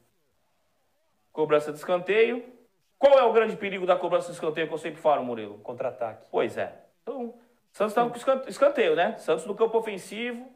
Cobrança 1.32 1.72
de 1.72 1.78
escanteio. 1.78 2.57
Qual 2.99 3.18
é 3.18 3.22
o 3.22 3.32
grande 3.32 3.57
perigo 3.57 3.86
da 3.86 3.96
cobrança 3.96 4.26
de 4.28 4.34
escanteio 4.34 4.66
que 4.66 4.74
eu 4.74 4.78
sempre 4.78 5.01
falo, 5.01 5.24
Murilo? 5.24 5.59
Contra-ataque. 5.59 6.26
Pois 6.30 6.57
é. 6.57 6.84
Então, 7.03 7.34
Santos 7.70 7.92
está 7.96 8.09
com 8.09 8.49
escanteio, 8.49 8.96
né? 8.96 9.16
Santos 9.18 9.46
no 9.46 9.55
campo 9.55 9.78
ofensivo. 9.78 10.51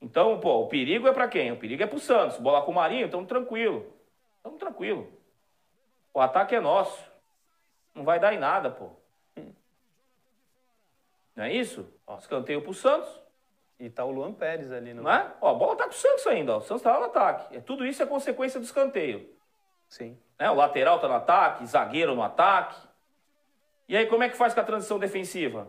Então, 0.00 0.38
pô, 0.38 0.60
o 0.60 0.68
perigo 0.68 1.08
é 1.08 1.12
para 1.12 1.26
quem? 1.26 1.50
O 1.50 1.56
perigo 1.56 1.82
é 1.82 1.86
para 1.86 1.96
o 1.96 2.00
Santos. 2.00 2.38
Bola 2.38 2.62
com 2.62 2.70
o 2.70 2.74
Marinho, 2.74 3.06
estamos 3.06 3.26
tranquilo. 3.26 3.92
Estamos 4.36 4.60
tranquilo. 4.60 5.12
O 6.14 6.20
ataque 6.20 6.54
é 6.54 6.60
nosso. 6.60 7.04
Não 7.94 8.04
vai 8.04 8.20
dar 8.20 8.32
em 8.32 8.38
nada, 8.38 8.70
pô. 8.70 8.90
Não 11.34 11.44
é 11.44 11.52
isso? 11.52 11.92
Ó, 12.06 12.16
escanteio 12.16 12.62
pro 12.62 12.74
Santos. 12.74 13.08
E 13.78 13.88
tá 13.88 14.04
o 14.04 14.10
Luan 14.10 14.32
Pérez 14.32 14.72
ali 14.72 14.92
no. 14.92 15.02
Não 15.02 15.10
é? 15.10 15.32
Ó, 15.40 15.50
a 15.50 15.54
bola 15.54 15.76
tá 15.76 15.84
pro 15.84 15.96
Santos 15.96 16.26
ainda, 16.26 16.54
ó. 16.54 16.58
O 16.58 16.62
Santos 16.62 16.82
tá 16.82 16.92
lá 16.92 17.00
no 17.00 17.06
ataque. 17.06 17.56
É, 17.56 17.60
tudo 17.60 17.86
isso 17.86 18.02
é 18.02 18.06
consequência 18.06 18.58
do 18.58 18.64
escanteio. 18.64 19.28
Sim. 19.88 20.18
Né? 20.38 20.50
O 20.50 20.54
lateral 20.54 20.96
está 20.96 21.08
no 21.08 21.14
ataque, 21.14 21.66
zagueiro 21.66 22.14
no 22.14 22.22
ataque. 22.22 22.76
E 23.88 23.96
aí, 23.96 24.06
como 24.06 24.22
é 24.22 24.28
que 24.28 24.36
faz 24.36 24.54
com 24.54 24.60
a 24.60 24.64
transição 24.64 24.98
defensiva? 24.98 25.68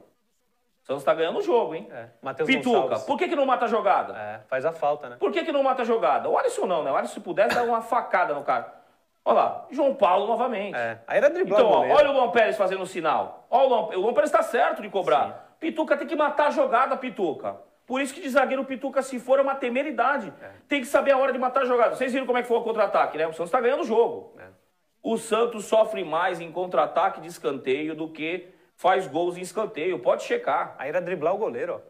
O 0.84 0.86
Santos 0.86 1.02
está 1.02 1.14
ganhando 1.14 1.40
o 1.40 1.42
jogo, 1.42 1.76
hein? 1.76 1.88
É. 1.92 2.08
Pituca, 2.46 2.80
Gonçalves. 2.80 3.04
por 3.04 3.18
que, 3.18 3.28
que 3.28 3.36
não 3.36 3.46
mata 3.46 3.66
a 3.66 3.68
jogada? 3.68 4.18
É, 4.18 4.40
faz 4.48 4.66
a 4.66 4.72
falta, 4.72 5.10
né? 5.10 5.18
Por 5.20 5.32
que, 5.32 5.44
que 5.44 5.52
não 5.52 5.64
mata 5.64 5.84
a 5.84 5.86
jogada? 5.86 6.28
O 6.30 6.38
Alisson 6.38 6.66
não, 6.66 6.84
né? 6.84 6.92
O 6.92 6.96
Alisson, 6.96 7.14
se 7.16 7.20
pudesse, 7.20 7.56
dar 7.56 7.64
uma 7.64 7.82
facada 7.82 8.34
no 8.34 8.44
cara. 8.44 8.80
Olha 9.24 9.36
lá, 9.36 9.66
João 9.70 9.94
Paulo 9.94 10.26
novamente. 10.28 10.76
É, 10.76 11.00
aí 11.06 11.18
era 11.18 11.30
driblar 11.30 11.62
Então, 11.62 11.72
ó, 11.72 11.88
olha 11.88 12.10
o 12.10 12.14
Luan 12.14 12.32
Pérez 12.32 12.58
fazendo 12.58 12.82
o 12.82 12.88
sinal. 12.88 13.46
Ó, 13.50 13.66
o 13.66 13.68
Luan, 13.68 13.98
o 13.98 14.02
Luan 14.02 14.14
Pérez 14.14 14.32
está 14.32 14.42
certo 14.42 14.82
de 14.82 14.90
cobrar. 14.90 15.56
Pituca 15.60 15.96
tem 15.96 16.08
que 16.08 16.16
matar 16.16 16.48
a 16.48 16.52
jogada, 16.52 16.98
Pituca. 16.98 17.58
Por 17.90 18.00
isso 18.00 18.14
que 18.14 18.22
de 18.22 18.30
zagueiro 18.30 18.64
Pituca, 18.64 19.02
se 19.02 19.20
for, 19.20 19.40
é 19.40 19.42
uma 19.42 19.56
temeridade. 19.56 20.32
Tem 20.68 20.80
que 20.80 20.86
saber 20.86 21.10
a 21.10 21.18
hora 21.18 21.34
de 21.34 21.40
matar 21.40 21.64
a 21.64 21.66
jogada. 21.66 21.96
Vocês 21.96 22.14
viram 22.14 22.28
como 22.28 22.38
é 22.38 22.44
que 22.44 22.48
foi 22.48 22.58
o 22.58 22.62
contra-ataque, 22.62 23.18
né? 23.18 23.26
O 23.26 23.34
Santos 23.34 23.46
está 23.48 23.60
ganhando 23.60 23.82
o 23.82 23.84
jogo. 23.84 24.36
É. 24.38 24.44
O 25.02 25.18
Santos 25.18 25.66
sofre 25.66 26.04
mais 26.04 26.40
em 26.40 26.52
contra-ataque 26.52 27.20
de 27.20 27.28
escanteio 27.28 27.96
do 27.96 28.08
que 28.08 28.48
faz 28.76 29.08
gols 29.08 29.38
em 29.38 29.42
escanteio. 29.42 29.98
Pode 29.98 30.22
checar. 30.22 30.76
Aí 30.78 30.88
era 30.90 31.02
driblar 31.02 31.34
o 31.34 31.40
goleiro, 31.40 31.82
ó. 31.84 31.90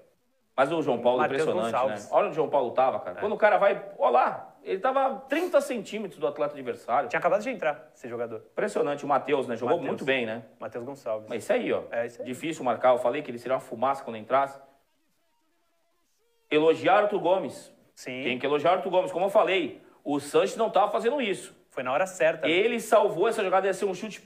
Mas 0.55 0.71
o 0.71 0.81
João 0.81 0.99
Paulo 0.99 1.21
é 1.21 1.25
impressionante, 1.25 1.65
Gonçalves. 1.65 2.03
né? 2.05 2.09
Olha 2.13 2.25
onde 2.27 2.31
o 2.31 2.35
João 2.35 2.49
Paulo 2.49 2.71
tava, 2.71 2.99
cara. 3.01 3.19
Quando 3.19 3.33
o 3.33 3.37
cara 3.37 3.57
vai. 3.57 3.83
Olha 3.97 4.11
lá, 4.11 4.55
ele 4.63 4.79
tava 4.79 5.05
a 5.05 5.15
30 5.15 5.59
centímetros 5.59 6.17
do 6.17 6.25
atleta 6.27 6.53
adversário. 6.53 7.09
Tinha 7.09 7.19
acabado 7.19 7.41
de 7.41 7.49
entrar 7.49 7.89
esse 7.93 8.07
jogador. 8.07 8.41
Impressionante. 8.53 9.03
O 9.03 9.07
Matheus, 9.09 9.49
né? 9.49 9.57
Jogou 9.57 9.75
Matheus. 9.75 9.87
muito 9.89 10.05
bem, 10.05 10.25
né? 10.25 10.43
Matheus 10.61 10.85
Gonçalves. 10.85 11.27
Mas 11.27 11.43
isso 11.43 11.51
aí, 11.51 11.73
ó. 11.73 11.83
É 11.91 12.05
isso 12.05 12.21
aí. 12.21 12.25
Difícil 12.25 12.63
marcar. 12.63 12.93
Eu 12.93 12.99
falei 12.99 13.21
que 13.21 13.29
ele 13.29 13.37
seria 13.37 13.55
uma 13.55 13.59
fumaça 13.59 14.01
quando 14.01 14.15
entrasse. 14.15 14.57
Elogiar 16.49 17.03
Arthur 17.03 17.19
Gomes. 17.19 17.73
Sim. 17.95 18.23
Tem 18.23 18.39
que 18.39 18.45
elogiar 18.45 18.71
Arthur 18.73 18.89
Gomes. 18.89 19.11
Como 19.11 19.25
eu 19.25 19.29
falei, 19.29 19.81
o 20.03 20.19
Sanches 20.19 20.55
não 20.57 20.67
estava 20.67 20.91
fazendo 20.91 21.21
isso. 21.21 21.55
Foi 21.69 21.83
na 21.83 21.91
hora 21.91 22.05
certa. 22.07 22.47
né? 22.47 22.51
Ele 22.53 22.79
salvou 22.79 23.27
essa 23.27 23.43
jogada, 23.43 23.67
ia 23.67 23.73
ser 23.73 23.85
um 23.85 23.93
chute 23.93 24.21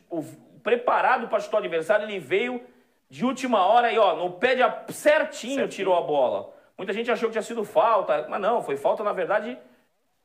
preparado 0.61 1.27
para 1.27 1.39
chutar 1.39 1.57
o 1.57 1.59
adversário. 1.59 2.05
Ele 2.05 2.19
veio 2.19 2.61
de 3.09 3.25
última 3.25 3.65
hora 3.65 3.91
e, 3.91 3.97
ó, 3.97 4.15
no 4.15 4.31
pé 4.31 4.55
de 4.55 4.63
a- 4.63 4.85
certinho, 4.89 5.55
Certinho. 5.55 5.67
tirou 5.67 5.95
a 5.97 6.01
bola. 6.01 6.53
Muita 6.77 6.93
gente 6.93 7.11
achou 7.11 7.29
que 7.29 7.33
tinha 7.33 7.41
sido 7.43 7.63
falta, 7.63 8.27
mas 8.29 8.41
não, 8.41 8.61
foi 8.63 8.77
falta, 8.77 9.03
na 9.03 9.13
verdade, 9.13 9.57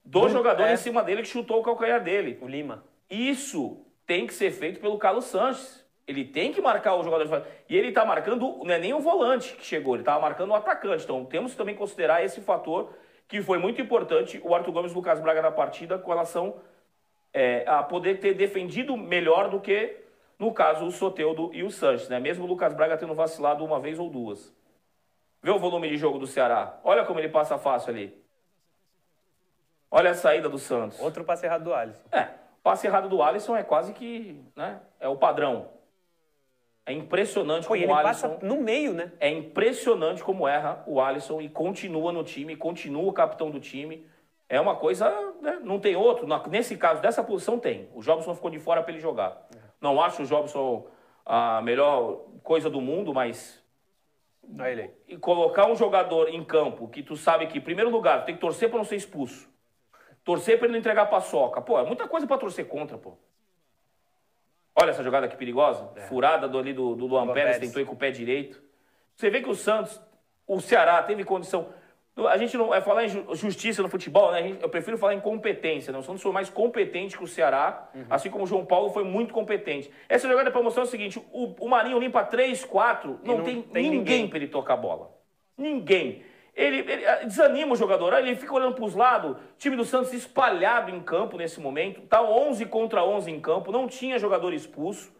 do 0.04 0.28
jogador 0.28 0.64
é. 0.64 0.72
em 0.72 0.76
cima 0.76 1.02
dele 1.02 1.22
que 1.22 1.28
chutou 1.28 1.60
o 1.60 1.62
calcanhar 1.62 2.02
dele. 2.02 2.38
O 2.40 2.46
Lima. 2.48 2.84
Isso 3.10 3.84
tem 4.06 4.26
que 4.26 4.32
ser 4.32 4.50
feito 4.50 4.80
pelo 4.80 4.96
Carlos 4.98 5.24
Sanches. 5.26 5.84
Ele 6.08 6.24
tem 6.24 6.50
que 6.50 6.60
marcar 6.62 6.94
o 6.94 7.04
jogador. 7.04 7.46
E 7.68 7.76
ele 7.76 7.88
está 7.88 8.02
marcando, 8.02 8.64
não 8.64 8.74
é 8.74 8.78
nem 8.78 8.94
o 8.94 8.98
volante 8.98 9.54
que 9.54 9.64
chegou, 9.64 9.94
ele 9.94 10.02
estava 10.02 10.18
marcando 10.20 10.50
o 10.50 10.54
atacante. 10.54 11.04
Então 11.04 11.22
temos 11.26 11.52
que 11.52 11.58
também 11.58 11.74
considerar 11.74 12.24
esse 12.24 12.40
fator 12.40 12.94
que 13.28 13.42
foi 13.42 13.58
muito 13.58 13.78
importante 13.80 14.40
o 14.42 14.54
Arthur 14.54 14.72
Gomes 14.72 14.90
e 14.90 14.94
o 14.94 14.96
Lucas 14.96 15.20
Braga 15.20 15.42
na 15.42 15.50
partida 15.50 15.98
com 15.98 16.10
relação 16.10 16.56
é, 17.32 17.62
a 17.68 17.82
poder 17.82 18.20
ter 18.20 18.32
defendido 18.32 18.96
melhor 18.96 19.50
do 19.50 19.60
que, 19.60 19.96
no 20.38 20.50
caso, 20.50 20.86
o 20.86 20.90
Soteudo 20.90 21.50
e 21.52 21.62
o 21.62 21.70
Sanches. 21.70 22.08
Né? 22.08 22.18
Mesmo 22.18 22.44
o 22.44 22.48
Lucas 22.48 22.72
Braga 22.72 22.96
tendo 22.96 23.14
vacilado 23.14 23.62
uma 23.62 23.78
vez 23.78 23.98
ou 23.98 24.08
duas. 24.08 24.50
Vê 25.42 25.50
o 25.50 25.58
volume 25.58 25.90
de 25.90 25.98
jogo 25.98 26.18
do 26.18 26.26
Ceará. 26.26 26.80
Olha 26.82 27.04
como 27.04 27.20
ele 27.20 27.28
passa 27.28 27.58
fácil 27.58 27.90
ali. 27.90 28.18
Olha 29.90 30.10
a 30.10 30.14
saída 30.14 30.48
do 30.48 30.58
Santos. 30.58 30.98
Outro 31.00 31.22
passe 31.22 31.44
errado 31.44 31.64
do 31.64 31.74
Alisson. 31.74 32.02
É, 32.10 32.30
passe 32.62 32.86
errado 32.86 33.10
do 33.10 33.22
Alisson 33.22 33.56
é 33.56 33.62
quase 33.62 33.92
que, 33.92 34.42
né, 34.56 34.80
é 34.98 35.06
o 35.06 35.16
padrão. 35.16 35.68
É 36.88 36.92
impressionante 36.94 37.64
Pô, 37.64 37.74
como 37.74 37.82
ele 37.82 37.92
o 37.92 37.94
Alisson... 37.94 38.28
passa 38.30 38.46
no 38.46 38.62
meio, 38.62 38.94
né? 38.94 39.12
É 39.20 39.28
impressionante 39.28 40.24
como 40.24 40.48
erra 40.48 40.82
o 40.86 40.98
Alisson 40.98 41.38
e 41.38 41.46
continua 41.46 42.10
no 42.12 42.24
time, 42.24 42.56
continua 42.56 43.02
o 43.02 43.12
capitão 43.12 43.50
do 43.50 43.60
time. 43.60 44.06
É 44.48 44.58
uma 44.58 44.74
coisa, 44.74 45.10
né, 45.42 45.60
não 45.62 45.78
tem 45.78 45.94
outro. 45.96 46.26
Nesse 46.48 46.78
caso, 46.78 47.02
dessa 47.02 47.22
posição 47.22 47.58
tem. 47.58 47.90
O 47.94 48.00
Jobson 48.00 48.34
ficou 48.34 48.50
de 48.50 48.58
fora 48.58 48.82
para 48.82 48.90
ele 48.90 49.02
jogar. 49.02 49.46
Não 49.78 50.00
acho 50.00 50.22
o 50.22 50.24
Jobson 50.24 50.86
a 51.26 51.60
melhor 51.60 52.24
coisa 52.42 52.70
do 52.70 52.80
mundo, 52.80 53.12
mas 53.12 53.62
aí. 54.58 54.90
e 55.06 55.18
colocar 55.18 55.70
um 55.70 55.76
jogador 55.76 56.30
em 56.30 56.42
campo 56.42 56.88
que 56.88 57.02
tu 57.02 57.16
sabe 57.16 57.48
que, 57.48 57.58
em 57.58 57.60
primeiro 57.60 57.90
lugar, 57.90 58.24
tem 58.24 58.34
que 58.34 58.40
torcer 58.40 58.70
para 58.70 58.78
não 58.78 58.84
ser 58.86 58.96
expulso. 58.96 59.46
Torcer 60.24 60.56
para 60.56 60.64
ele 60.64 60.72
não 60.72 60.80
entregar 60.80 61.04
paçoca. 61.04 61.60
Pô, 61.60 61.78
é 61.78 61.84
muita 61.84 62.08
coisa 62.08 62.26
para 62.26 62.38
torcer 62.38 62.66
contra, 62.66 62.96
pô. 62.96 63.18
Olha 64.80 64.90
essa 64.90 65.02
jogada 65.02 65.26
que 65.28 65.36
perigosa. 65.36 65.88
Furada 66.08 66.48
do, 66.48 66.58
ali 66.58 66.72
do, 66.72 66.94
do 66.94 67.06
Luan 67.06 67.24
Luan 67.24 67.34
Pérez, 67.34 67.56
Pérez. 67.56 67.68
tentou 67.68 67.82
ir 67.82 67.86
com 67.86 67.94
o 67.94 67.96
pé 67.96 68.10
direito. 68.10 68.62
Você 69.16 69.28
vê 69.30 69.40
que 69.42 69.48
o 69.50 69.54
Santos, 69.54 70.00
o 70.46 70.60
Ceará, 70.60 71.02
teve 71.02 71.24
condição. 71.24 71.68
A 72.30 72.36
gente 72.36 72.56
não 72.56 72.74
é 72.74 72.80
falar 72.80 73.04
em 73.04 73.08
ju- 73.08 73.26
justiça 73.34 73.80
no 73.82 73.88
futebol, 73.88 74.32
né? 74.32 74.42
Gente- 74.42 74.62
eu 74.62 74.68
prefiro 74.68 74.98
falar 74.98 75.14
em 75.14 75.20
competência. 75.20 75.92
Né? 75.92 75.98
O 75.98 76.02
Santos 76.02 76.20
foi 76.22 76.32
mais 76.32 76.50
competente 76.50 77.16
que 77.16 77.22
o 77.22 77.28
Ceará, 77.28 77.88
Uhum. 77.94 78.04
assim 78.10 78.28
como 78.30 78.42
o 78.44 78.46
João 78.46 78.64
Paulo 78.66 78.90
foi 78.90 79.04
muito 79.04 79.32
competente. 79.32 79.90
Essa 80.08 80.28
jogada 80.28 80.50
para 80.50 80.60
mostrar 80.62 80.82
o 80.82 80.86
seguinte: 80.86 81.18
o, 81.32 81.54
o 81.60 81.68
Marinho 81.68 81.98
limpa 81.98 82.24
3, 82.24 82.64
4, 82.64 83.20
não, 83.22 83.38
não 83.38 83.44
tem, 83.44 83.62
tem 83.62 83.82
ninguém, 83.84 83.98
ninguém. 83.98 84.28
para 84.28 84.38
ele 84.38 84.48
tocar 84.48 84.74
a 84.74 84.76
bola. 84.76 85.10
Ninguém. 85.56 86.22
Ele, 86.58 86.78
ele, 86.90 87.06
ah, 87.06 87.24
desanima 87.24 87.72
o 87.72 87.76
jogador, 87.76 88.12
ele 88.14 88.34
fica 88.34 88.52
olhando 88.52 88.74
para 88.74 88.84
os 88.84 88.96
lados. 88.96 89.30
O 89.30 89.36
time 89.56 89.76
do 89.76 89.84
Santos 89.84 90.12
espalhado 90.12 90.90
em 90.90 91.00
campo 91.00 91.36
nesse 91.36 91.60
momento. 91.60 92.00
Tá 92.00 92.20
11 92.20 92.66
contra 92.66 93.04
11 93.04 93.30
em 93.30 93.40
campo, 93.40 93.70
não 93.70 93.86
tinha 93.86 94.18
jogador 94.18 94.52
expulso. 94.52 95.16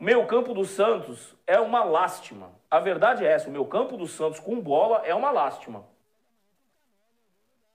Meu 0.00 0.24
campo 0.24 0.54
do 0.54 0.64
Santos 0.64 1.36
é 1.46 1.60
uma 1.60 1.84
lástima. 1.84 2.52
A 2.70 2.80
verdade 2.80 3.22
é 3.22 3.30
essa, 3.30 3.50
o 3.50 3.52
meu 3.52 3.66
campo 3.66 3.98
do 3.98 4.06
Santos 4.06 4.40
com 4.40 4.58
bola 4.58 5.02
é 5.04 5.14
uma 5.14 5.30
lástima. 5.30 5.84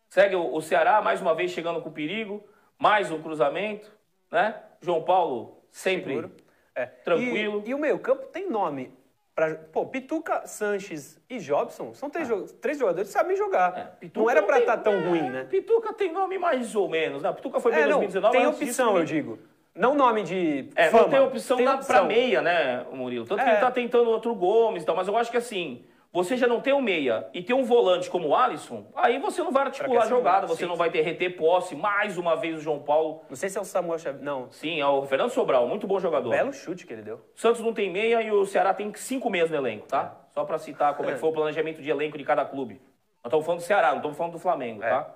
Segue 0.09 0.35
o, 0.35 0.55
o 0.55 0.59
Ceará, 0.59 0.99
mais 0.99 1.21
uma 1.21 1.35
vez 1.35 1.51
chegando 1.51 1.81
com 1.83 1.91
perigo, 1.91 2.43
mais 2.79 3.11
um 3.11 3.21
cruzamento, 3.21 3.91
né? 4.31 4.55
João 4.81 5.03
Paulo 5.03 5.63
sempre. 5.69 6.31
É. 6.73 6.87
Tranquilo. 6.87 7.61
E, 7.63 7.69
e 7.69 7.73
o 7.75 7.77
meio 7.77 7.99
campo 7.99 8.25
tem 8.27 8.49
nome. 8.49 8.91
Pra, 9.35 9.55
pô, 9.55 9.83
Pituca, 9.87 10.45
Sanches 10.45 11.19
e 11.27 11.39
Jobson 11.39 11.91
são 11.95 12.07
três, 12.07 12.27
jo- 12.27 12.45
três 12.61 12.77
jogadores 12.77 13.07
que 13.09 13.13
sabem 13.13 13.35
jogar. 13.35 13.73
Ah. 13.75 13.79
É, 13.79 13.83
Pituca 13.99 14.19
não 14.19 14.29
era 14.29 14.43
pra 14.43 14.55
tem- 14.57 14.61
estar 14.63 14.77
tão 14.77 14.93
é, 14.93 14.99
ruim, 15.07 15.29
né? 15.29 15.43
Pituca 15.49 15.91
tem 15.91 16.11
nome 16.13 16.37
mais 16.37 16.75
ou 16.75 16.87
menos, 16.87 17.23
né? 17.23 17.31
Pituca 17.33 17.59
foi 17.59 17.71
bem 17.71 17.81
em 17.81 17.83
É, 17.83 17.87
não, 17.87 17.97
2019. 17.97 18.37
tem 18.37 18.45
opção, 18.45 18.65
disso, 18.93 18.97
eu 18.99 19.03
digo. 19.05 19.39
Não 19.73 19.95
nome 19.95 20.21
de 20.21 20.69
É, 20.75 20.91
fama. 20.91 21.03
não 21.03 21.09
tem 21.09 21.19
opção 21.19 21.57
tem 21.57 21.65
na, 21.65 21.77
pra 21.79 22.03
meia, 22.03 22.43
né, 22.43 22.85
o 22.91 22.95
Murilo? 22.95 23.25
Tanto 23.25 23.43
que 23.43 23.49
É. 23.49 23.53
ele 23.53 23.59
tá 23.61 23.71
tentando 23.71 24.07
outro 24.11 24.35
Gomes 24.35 24.83
e 24.83 24.85
tal, 24.85 24.95
mas 24.95 25.07
eu 25.07 25.17
acho 25.17 25.31
que 25.31 25.37
assim, 25.37 25.83
você 26.13 26.37
já 26.37 26.45
não 26.45 26.61
tem 26.61 26.71
um 26.73 26.79
meia 26.81 27.27
e 27.33 27.41
tem 27.41 27.55
um 27.55 27.63
volante 27.63 28.07
como 28.07 28.27
o 28.27 28.35
Alisson, 28.35 28.85
aí 28.95 29.17
você 29.17 29.41
não 29.41 29.51
vai 29.51 29.63
articular 29.63 30.03
a 30.03 30.05
jogada, 30.05 30.47
sim, 30.47 30.55
você 30.55 30.65
não 30.67 30.73
sim. 30.75 30.77
vai 30.77 30.91
ter 30.91 31.01
reter 31.01 31.35
posse. 31.35 31.75
Mais 31.75 32.19
uma 32.19 32.35
vez 32.35 32.59
o 32.59 32.61
João 32.61 32.77
Paulo. 32.77 33.21
Não 33.27 33.35
sei 33.35 33.49
se 33.49 33.57
é 33.57 33.61
o 33.61 33.65
Samuel 33.65 33.97
Xavier. 33.97 34.23
Não. 34.23 34.51
Sim, 34.51 34.79
é 34.79 34.85
o 34.85 35.01
Fernando 35.07 35.31
Sobral, 35.31 35.67
muito 35.67 35.87
bom 35.87 35.99
jogador. 35.99 36.29
Belo 36.29 36.53
chute 36.53 36.85
que 36.85 36.93
ele 36.93 37.01
deu. 37.01 37.19
Santos 37.33 37.61
não 37.61 37.73
tem 37.73 37.89
meia 37.89 38.21
e 38.21 38.31
o 38.31 38.45
Ceará 38.45 38.75
tem 38.75 38.93
cinco 38.93 39.27
meias 39.27 39.49
no 39.49 39.55
elenco, 39.57 39.87
tá? 39.87 40.15
Só 40.29 40.45
pra 40.45 40.59
citar 40.59 40.93
como 40.95 41.09
é. 41.09 41.13
É. 41.13 41.15
que 41.15 41.19
foi 41.19 41.29
o 41.29 41.33
planejamento 41.33 41.81
de 41.81 41.89
elenco 41.89 42.15
de 42.15 42.23
cada 42.23 42.45
clube. 42.45 42.75
Nós 43.23 43.31
estamos 43.31 43.45
falando 43.45 43.59
do 43.61 43.65
Ceará, 43.65 43.89
não 43.89 43.97
estamos 43.97 44.15
falando 44.17 44.33
do 44.33 44.39
Flamengo, 44.39 44.83
É. 44.83 44.89
tá? 44.89 45.09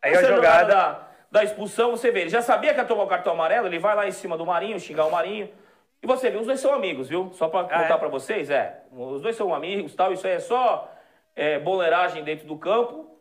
Aí 0.00 0.16
a 0.16 0.22
jogada- 0.22 0.74
da, 0.74 1.08
da 1.30 1.44
expulsão, 1.44 1.90
você 1.90 2.10
vê, 2.10 2.20
ele 2.22 2.30
já 2.30 2.40
sabia 2.40 2.72
que 2.72 2.80
ia 2.80 2.86
tomar 2.86 3.02
o 3.02 3.06
cartão 3.06 3.34
amarelo, 3.34 3.66
ele 3.66 3.78
vai 3.78 3.94
lá 3.94 4.06
em 4.08 4.12
cima 4.12 4.36
do 4.38 4.46
Marinho, 4.46 4.80
xingar 4.80 5.04
o 5.04 5.10
Marinho. 5.10 5.50
E 6.02 6.06
você 6.06 6.30
vê, 6.30 6.38
os 6.38 6.46
dois 6.46 6.60
são 6.60 6.72
amigos, 6.72 7.08
viu? 7.08 7.30
Só 7.32 7.48
pra 7.48 7.64
contar 7.64 7.94
é? 7.94 7.98
pra 7.98 8.08
vocês, 8.08 8.50
é. 8.50 8.82
Os 8.92 9.20
dois 9.20 9.36
são 9.36 9.54
amigos 9.54 9.94
tal, 9.94 10.12
isso 10.12 10.26
aí 10.26 10.34
é 10.34 10.40
só 10.40 10.92
é, 11.34 11.58
boleiragem 11.58 12.22
dentro 12.22 12.46
do 12.46 12.56
campo. 12.56 13.18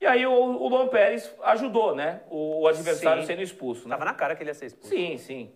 E 0.00 0.06
aí 0.06 0.26
o, 0.26 0.32
o 0.32 0.68
Luan 0.68 0.88
Pérez 0.88 1.32
ajudou, 1.42 1.94
né? 1.94 2.20
O, 2.28 2.62
o 2.62 2.68
adversário 2.68 3.22
Sim. 3.22 3.28
sendo 3.28 3.42
expulso, 3.42 3.88
né? 3.88 3.94
Tava 3.94 4.04
na 4.04 4.14
cara 4.14 4.34
que 4.34 4.42
ele 4.42 4.50
ia 4.50 4.54
ser 4.54 4.66
expulso. 4.66 4.88
Sim, 4.88 5.16
sim. 5.16 5.52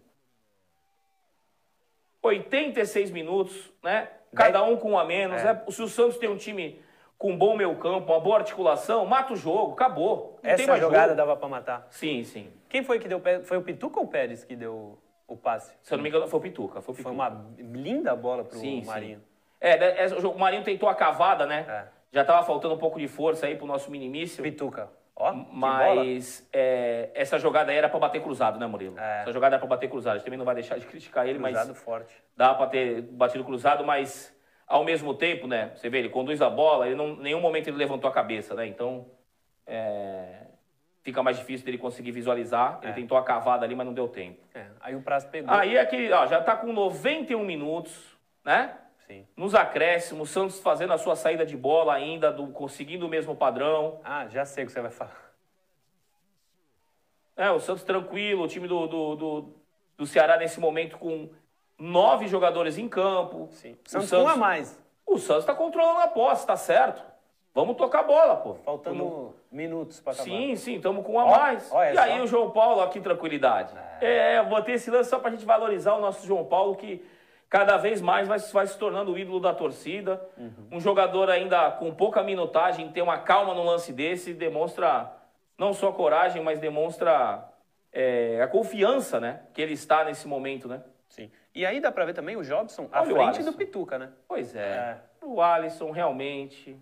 86 2.22 3.10
minutos, 3.10 3.70
né? 3.82 4.08
Cada 4.34 4.62
um 4.62 4.76
com 4.76 4.92
um 4.92 4.98
a 4.98 5.04
menos. 5.04 5.40
É. 5.40 5.52
Né? 5.52 5.64
Se 5.68 5.82
o 5.82 5.88
Santos 5.88 6.18
tem 6.18 6.28
um 6.28 6.36
time 6.36 6.80
com 7.18 7.36
bom 7.36 7.56
meio 7.56 7.74
campo, 7.76 8.12
uma 8.12 8.20
boa 8.20 8.38
articulação, 8.38 9.04
mata 9.04 9.32
o 9.32 9.36
jogo, 9.36 9.72
acabou. 9.72 10.38
Não 10.42 10.50
Essa 10.50 10.76
jogada 10.78 11.08
jogo. 11.08 11.16
dava 11.16 11.36
pra 11.36 11.48
matar. 11.48 11.86
Sim, 11.90 12.24
sim. 12.24 12.50
Quem 12.68 12.82
foi 12.82 12.98
que 12.98 13.08
deu 13.08 13.20
pé? 13.20 13.40
Foi 13.40 13.58
o 13.58 13.62
Pituca 13.62 13.98
ou 13.98 14.06
o 14.06 14.08
Pérez 14.08 14.44
que 14.44 14.56
deu 14.56 14.98
o 15.34 15.36
passe? 15.36 15.76
Se 15.82 15.92
eu 15.92 15.96
não 15.98 16.02
me 16.02 16.08
engano, 16.08 16.26
foi 16.26 16.38
o 16.38 16.42
Pituca. 16.42 16.80
Foi, 16.80 16.92
o 16.92 16.96
Foi 16.96 17.12
Pituca. 17.12 17.14
uma 17.14 17.46
linda 17.58 18.14
bola 18.16 18.44
pro 18.44 18.58
Sim, 18.58 18.84
Marinho. 18.84 19.18
sim. 19.18 19.24
É, 19.60 19.76
né, 19.78 20.04
é, 20.06 20.26
o 20.26 20.38
Marinho 20.38 20.64
tentou 20.64 20.88
a 20.88 20.94
cavada, 20.94 21.46
né? 21.46 21.66
É. 21.68 21.84
Já 22.12 22.24
tava 22.24 22.44
faltando 22.44 22.74
um 22.74 22.78
pouco 22.78 22.98
de 22.98 23.06
força 23.06 23.46
aí 23.46 23.56
pro 23.56 23.66
nosso 23.66 23.90
minimício. 23.90 24.42
Pituca. 24.42 24.88
Ó. 25.14 25.32
Mas 25.34 26.48
é, 26.52 27.10
essa 27.14 27.38
jogada 27.38 27.70
aí 27.70 27.76
era 27.76 27.88
pra 27.88 27.98
bater 27.98 28.22
cruzado, 28.22 28.58
né, 28.58 28.66
Murilo? 28.66 28.98
É. 28.98 29.20
Essa 29.20 29.32
jogada 29.32 29.56
era 29.56 29.60
pra 29.60 29.68
bater 29.68 29.88
cruzado. 29.90 30.14
A 30.14 30.16
gente 30.16 30.24
também 30.24 30.38
não 30.38 30.46
vai 30.46 30.54
deixar 30.54 30.78
de 30.78 30.86
criticar 30.86 31.28
ele, 31.28 31.38
mas 31.38 31.54
Cruzado 31.56 31.74
forte. 31.74 32.14
dá 32.36 32.54
pra 32.54 32.66
ter 32.66 33.02
batido 33.02 33.44
cruzado, 33.44 33.84
mas 33.84 34.34
ao 34.66 34.82
mesmo 34.82 35.12
tempo, 35.14 35.46
né? 35.46 35.72
Você 35.74 35.90
vê, 35.90 35.98
ele 35.98 36.08
conduz 36.08 36.40
a 36.40 36.48
bola, 36.48 36.86
ele 36.86 36.94
não, 36.96 37.08
em 37.10 37.20
nenhum 37.20 37.40
momento 37.40 37.68
ele 37.68 37.76
levantou 37.76 38.08
a 38.08 38.12
cabeça, 38.14 38.54
né? 38.54 38.66
Então, 38.66 39.06
é, 39.66 40.46
fica 41.10 41.22
mais 41.22 41.36
difícil 41.38 41.64
dele 41.66 41.76
conseguir 41.78 42.12
visualizar. 42.12 42.78
Ele 42.82 42.92
É. 42.92 42.94
tentou 42.94 43.18
a 43.18 43.22
cavada 43.22 43.64
ali, 43.64 43.74
mas 43.74 43.84
não 43.86 43.92
deu 43.92 44.08
tempo. 44.08 44.40
É, 44.54 44.66
aí 44.80 44.94
o 44.94 45.02
prazo 45.02 45.28
pegou. 45.28 45.52
Aí 45.52 45.76
aqui, 45.78 46.10
ó, 46.12 46.26
já 46.26 46.40
tá 46.40 46.56
com 46.56 46.72
91 46.72 47.44
minutos, 47.44 48.16
né? 48.44 48.76
Sim. 49.06 49.26
Nos 49.36 49.54
acréscimos, 49.56 50.30
o 50.30 50.32
Santos 50.32 50.60
fazendo 50.60 50.92
a 50.92 50.98
sua 50.98 51.16
saída 51.16 51.44
de 51.44 51.56
bola 51.56 51.94
ainda, 51.94 52.30
do- 52.32 52.46
conseguindo 52.52 53.06
o 53.06 53.08
mesmo 53.08 53.34
padrão. 53.34 54.00
Ah, 54.04 54.28
já 54.28 54.44
sei 54.44 54.62
o 54.64 54.66
que 54.68 54.72
você 54.72 54.80
vai 54.80 54.90
falar. 54.92 55.30
É, 57.36 57.50
o 57.50 57.58
Santos 57.58 57.82
tranquilo, 57.82 58.44
o 58.44 58.48
time 58.48 58.68
do, 58.68 58.86
do, 58.86 59.16
do, 59.16 59.54
do 59.96 60.06
Ceará 60.06 60.36
nesse 60.36 60.60
momento 60.60 60.98
com 60.98 61.30
nove 61.78 62.28
jogadores 62.28 62.78
em 62.78 62.88
campo. 62.88 63.48
Sim. 63.52 63.72
O 63.84 63.90
Santos, 63.90 64.08
Santos, 64.08 64.26
um 64.26 64.28
a 64.28 64.36
mais. 64.36 64.78
O 65.06 65.18
Santos 65.18 65.42
está 65.42 65.54
controlando 65.54 66.00
a 66.00 66.08
posse, 66.08 66.46
tá 66.46 66.56
certo. 66.56 67.02
Vamos 67.52 67.76
tocar 67.76 68.04
bola, 68.04 68.36
pô. 68.36 68.54
Faltando 68.64 69.04
Como... 69.04 69.34
minutos 69.50 70.00
para 70.00 70.12
acabar. 70.12 70.28
Sim, 70.28 70.56
sim, 70.56 70.76
estamos 70.76 71.04
com 71.04 71.14
um 71.14 71.20
a 71.20 71.26
mais. 71.26 71.70
Ó, 71.72 71.82
e 71.82 71.98
aí 71.98 72.20
o 72.20 72.26
João 72.26 72.50
Paulo, 72.50 72.80
aqui 72.80 73.00
tranquilidade. 73.00 73.74
É, 74.00 74.34
é 74.34 74.42
botei 74.42 74.76
esse 74.76 74.90
lance 74.90 75.10
só 75.10 75.18
para 75.18 75.28
a 75.28 75.32
gente 75.32 75.44
valorizar 75.44 75.94
o 75.94 76.00
nosso 76.00 76.26
João 76.26 76.44
Paulo, 76.44 76.76
que 76.76 77.04
cada 77.48 77.76
vez 77.76 78.00
mais 78.00 78.28
vai, 78.28 78.38
vai 78.38 78.66
se 78.66 78.78
tornando 78.78 79.12
o 79.12 79.18
ídolo 79.18 79.40
da 79.40 79.52
torcida. 79.52 80.24
Uhum. 80.38 80.68
Um 80.72 80.80
jogador 80.80 81.28
ainda 81.28 81.72
com 81.72 81.92
pouca 81.92 82.22
minutagem, 82.22 82.88
tem 82.92 83.02
uma 83.02 83.18
calma 83.18 83.52
no 83.52 83.64
lance 83.64 83.92
desse, 83.92 84.32
demonstra 84.32 85.12
não 85.58 85.74
só 85.74 85.90
coragem, 85.90 86.42
mas 86.42 86.60
demonstra 86.60 87.44
é, 87.92 88.40
a 88.40 88.46
confiança 88.46 89.18
né, 89.18 89.40
que 89.52 89.60
ele 89.60 89.74
está 89.74 90.04
nesse 90.04 90.26
momento, 90.28 90.68
né? 90.68 90.82
Sim. 91.08 91.30
E 91.52 91.66
aí 91.66 91.80
dá 91.80 91.90
para 91.90 92.04
ver 92.04 92.14
também 92.14 92.36
o 92.36 92.44
Jobson 92.44 92.88
à 92.92 93.02
Olha 93.02 93.14
frente 93.14 93.42
do 93.42 93.52
Pituca, 93.52 93.98
né? 93.98 94.10
Pois 94.28 94.54
é. 94.54 94.60
é. 94.60 94.98
O 95.20 95.42
Alisson 95.42 95.90
realmente 95.90 96.78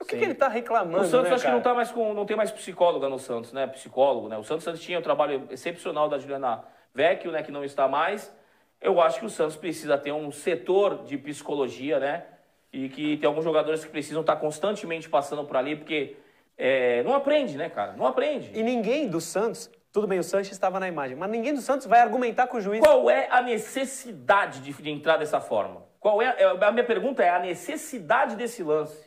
o 0.00 0.04
que, 0.04 0.16
que 0.16 0.24
ele 0.24 0.32
está 0.32 0.48
reclamando? 0.48 1.04
O 1.04 1.06
Santos 1.06 1.30
né, 1.30 1.34
acho 1.34 1.44
cara? 1.44 1.54
que 1.54 1.56
não, 1.56 1.62
tá 1.62 1.74
mais 1.74 1.90
com, 1.90 2.14
não 2.14 2.26
tem 2.26 2.36
mais 2.36 2.50
psicóloga 2.50 3.08
no 3.08 3.18
Santos, 3.18 3.52
né? 3.52 3.66
Psicólogo, 3.66 4.28
né? 4.28 4.36
O 4.36 4.44
Santos 4.44 4.66
antes 4.66 4.82
tinha 4.82 4.98
o 4.98 5.00
um 5.00 5.04
trabalho 5.04 5.46
excepcional 5.50 6.08
da 6.08 6.18
Juliana 6.18 6.64
Vecchio, 6.94 7.32
né? 7.32 7.42
Que 7.42 7.50
não 7.50 7.64
está 7.64 7.88
mais. 7.88 8.32
Eu 8.80 9.00
acho 9.00 9.20
que 9.20 9.26
o 9.26 9.30
Santos 9.30 9.56
precisa 9.56 9.96
ter 9.96 10.12
um 10.12 10.30
setor 10.30 11.04
de 11.04 11.16
psicologia, 11.16 11.98
né? 11.98 12.24
E 12.72 12.88
que 12.88 13.16
tem 13.16 13.26
alguns 13.26 13.44
jogadores 13.44 13.84
que 13.84 13.90
precisam 13.90 14.20
estar 14.20 14.36
constantemente 14.36 15.08
passando 15.08 15.44
por 15.44 15.56
ali, 15.56 15.76
porque 15.76 16.16
é, 16.58 17.02
não 17.02 17.14
aprende, 17.14 17.56
né, 17.56 17.70
cara? 17.70 17.94
Não 17.94 18.06
aprende. 18.06 18.50
E 18.54 18.62
ninguém 18.62 19.08
do 19.08 19.20
Santos, 19.20 19.70
tudo 19.92 20.06
bem, 20.06 20.18
o 20.18 20.22
Sanches 20.22 20.52
estava 20.52 20.78
na 20.78 20.86
imagem, 20.86 21.16
mas 21.16 21.30
ninguém 21.30 21.54
do 21.54 21.60
Santos 21.60 21.86
vai 21.86 22.00
argumentar 22.00 22.46
com 22.48 22.58
o 22.58 22.60
juiz. 22.60 22.80
Qual 22.80 23.08
é 23.10 23.28
a 23.30 23.40
necessidade 23.40 24.60
de, 24.60 24.72
de 24.72 24.90
entrar 24.90 25.16
dessa 25.16 25.40
forma? 25.40 25.84
Qual 25.98 26.20
é 26.20 26.36
a 26.44 26.70
minha 26.70 26.84
pergunta 26.84 27.22
é 27.22 27.30
a 27.30 27.38
necessidade 27.38 28.36
desse 28.36 28.62
lance? 28.62 29.05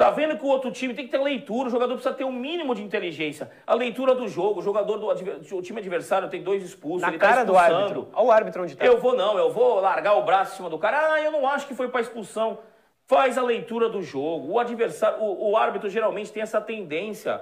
Tá 0.00 0.08
vendo 0.08 0.38
que 0.38 0.42
o 0.46 0.48
outro 0.48 0.70
time 0.70 0.94
tem 0.94 1.04
que 1.04 1.10
ter 1.10 1.18
leitura, 1.18 1.68
o 1.68 1.70
jogador 1.70 1.92
precisa 1.92 2.14
ter 2.14 2.24
um 2.24 2.32
mínimo 2.32 2.74
de 2.74 2.82
inteligência. 2.82 3.50
A 3.66 3.74
leitura 3.74 4.14
do 4.14 4.26
jogo, 4.28 4.60
o 4.60 4.62
jogador 4.62 4.96
do 4.96 5.08
o 5.54 5.60
time 5.60 5.78
adversário 5.78 6.26
tem 6.30 6.42
dois 6.42 6.62
expulsos, 6.62 7.02
Na 7.02 7.08
ele 7.08 7.18
tá 7.18 7.28
cara 7.28 7.40
tá 7.40 7.44
do 7.44 7.54
árbitro. 7.54 8.08
Olha 8.14 8.26
o 8.26 8.30
árbitro 8.30 8.62
onde 8.62 8.74
tá. 8.74 8.82
Eu 8.82 8.96
vou 8.96 9.14
não, 9.14 9.36
eu 9.36 9.52
vou 9.52 9.78
largar 9.78 10.14
o 10.14 10.22
braço 10.22 10.54
em 10.54 10.56
cima 10.56 10.70
do 10.70 10.78
cara. 10.78 11.12
Ah, 11.12 11.20
eu 11.20 11.30
não 11.30 11.46
acho 11.46 11.66
que 11.66 11.74
foi 11.74 11.88
para 11.88 12.00
expulsão. 12.00 12.60
Faz 13.06 13.36
a 13.36 13.42
leitura 13.42 13.90
do 13.90 14.02
jogo. 14.02 14.54
O 14.54 14.58
adversário, 14.58 15.22
o, 15.22 15.50
o 15.50 15.56
árbitro 15.58 15.90
geralmente 15.90 16.32
tem 16.32 16.42
essa 16.42 16.62
tendência 16.62 17.38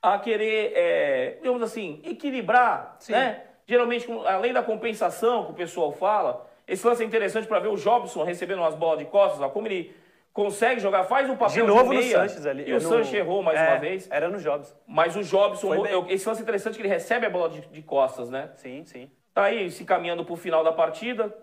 a 0.00 0.16
querer, 0.16 0.74
é, 0.76 1.38
digamos 1.42 1.60
assim, 1.60 2.00
equilibrar, 2.04 2.94
Sim. 3.00 3.14
né? 3.14 3.42
Geralmente, 3.66 4.06
além 4.26 4.52
da 4.52 4.62
compensação 4.62 5.46
que 5.46 5.50
o 5.50 5.54
pessoal 5.54 5.90
fala, 5.90 6.46
esse 6.68 6.86
lance 6.86 7.02
é 7.02 7.06
interessante 7.06 7.48
para 7.48 7.58
ver 7.58 7.66
o 7.66 7.76
Jobson 7.76 8.22
recebendo 8.22 8.60
umas 8.60 8.76
bolas 8.76 9.00
de 9.00 9.06
costas, 9.06 9.40
ó, 9.40 9.48
como 9.48 9.66
ele 9.66 10.05
consegue 10.36 10.82
jogar, 10.82 11.04
faz 11.04 11.30
um 11.30 11.34
papel 11.34 11.64
de 11.64 11.72
novo 11.72 11.84
de 11.84 11.96
meia, 11.96 12.22
no 12.22 12.28
Sanches 12.28 12.44
ali. 12.44 12.68
E 12.68 12.72
o 12.72 12.74
no... 12.74 12.80
Sanches 12.82 13.14
errou 13.14 13.42
mais 13.42 13.58
é, 13.58 13.70
uma 13.70 13.78
vez. 13.78 14.06
Era 14.10 14.28
no 14.28 14.38
Jobson. 14.38 14.76
Mas 14.86 15.16
o 15.16 15.22
Jobson, 15.22 15.86
eu, 15.86 16.06
esse 16.10 16.28
lance 16.28 16.42
interessante 16.42 16.76
que 16.76 16.82
ele 16.82 16.90
recebe 16.90 17.24
a 17.24 17.30
bola 17.30 17.48
de, 17.48 17.62
de, 17.62 17.82
costas, 17.82 18.28
né? 18.28 18.50
Sim, 18.56 18.84
sim. 18.84 19.10
Tá 19.32 19.44
aí 19.44 19.70
se 19.70 19.82
caminhando 19.86 20.26
para 20.26 20.34
o 20.34 20.36
final 20.36 20.62
da 20.62 20.72
partida. 20.72 21.34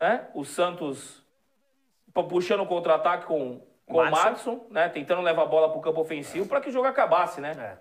Né? 0.00 0.26
O 0.32 0.46
Santos 0.46 1.22
puxando 2.26 2.60
o 2.60 2.66
contra-ataque 2.66 3.26
com, 3.26 3.60
com 3.86 3.98
o 3.98 4.10
Madison, 4.10 4.66
né? 4.70 4.88
Tentando 4.88 5.20
levar 5.20 5.42
a 5.42 5.46
bola 5.46 5.68
para 5.68 5.78
o 5.78 5.82
campo 5.82 6.00
ofensivo 6.00 6.48
para 6.48 6.62
que 6.62 6.70
o 6.70 6.72
jogo 6.72 6.86
acabasse, 6.86 7.38
né? 7.38 7.52
É. 7.58 7.76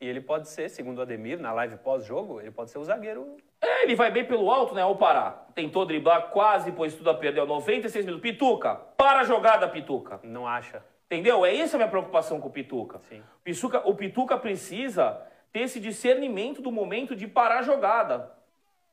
E 0.00 0.08
ele 0.08 0.20
pode 0.20 0.48
ser, 0.48 0.68
segundo 0.68 0.98
o 0.98 1.02
Ademir, 1.02 1.40
na 1.40 1.52
live 1.52 1.78
pós-jogo, 1.78 2.40
ele 2.40 2.52
pode 2.52 2.70
ser 2.70 2.78
o 2.78 2.84
zagueiro 2.84 3.38
é, 3.64 3.82
ele 3.84 3.94
vai 3.94 4.10
bem 4.10 4.24
pelo 4.24 4.50
alto, 4.50 4.74
né? 4.74 4.82
Ao 4.82 4.96
parar. 4.96 5.48
Tentou 5.54 5.86
driblar, 5.86 6.30
quase 6.30 6.72
pôs 6.72 6.94
tudo 6.94 7.10
a 7.10 7.14
perder. 7.14 7.46
96 7.46 8.04
minutos. 8.04 8.22
Pituca, 8.22 8.74
para 8.96 9.20
a 9.20 9.24
jogada, 9.24 9.68
Pituca. 9.68 10.20
Não 10.22 10.46
acha. 10.46 10.84
Entendeu? 11.06 11.44
É 11.44 11.56
essa 11.56 11.76
a 11.76 11.78
minha 11.78 11.88
preocupação 11.88 12.40
com 12.40 12.48
o 12.48 12.52
Pituca. 12.52 13.00
Sim. 13.08 13.22
Pituca, 13.42 13.82
o 13.88 13.94
Pituca 13.94 14.36
precisa 14.36 15.20
ter 15.52 15.60
esse 15.60 15.78
discernimento 15.78 16.60
do 16.60 16.72
momento 16.72 17.14
de 17.14 17.26
parar 17.26 17.60
a 17.60 17.62
jogada. 17.62 18.32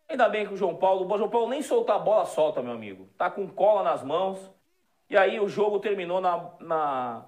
Ainda 0.07 0.29
bem 0.29 0.45
que 0.45 0.53
o 0.53 0.57
João 0.57 0.75
Paulo, 0.75 1.11
o 1.11 1.17
João 1.17 1.29
Paulo 1.29 1.49
nem 1.49 1.61
soltar 1.61 1.95
a 1.95 1.99
bola 1.99 2.25
solta, 2.25 2.61
meu 2.61 2.73
amigo. 2.73 3.09
Tá 3.17 3.29
com 3.29 3.47
cola 3.47 3.81
nas 3.81 4.03
mãos. 4.03 4.51
E 5.09 5.17
aí 5.17 5.39
o 5.39 5.47
jogo 5.47 5.79
terminou 5.79 6.21
na, 6.21 6.51
na, 6.59 7.25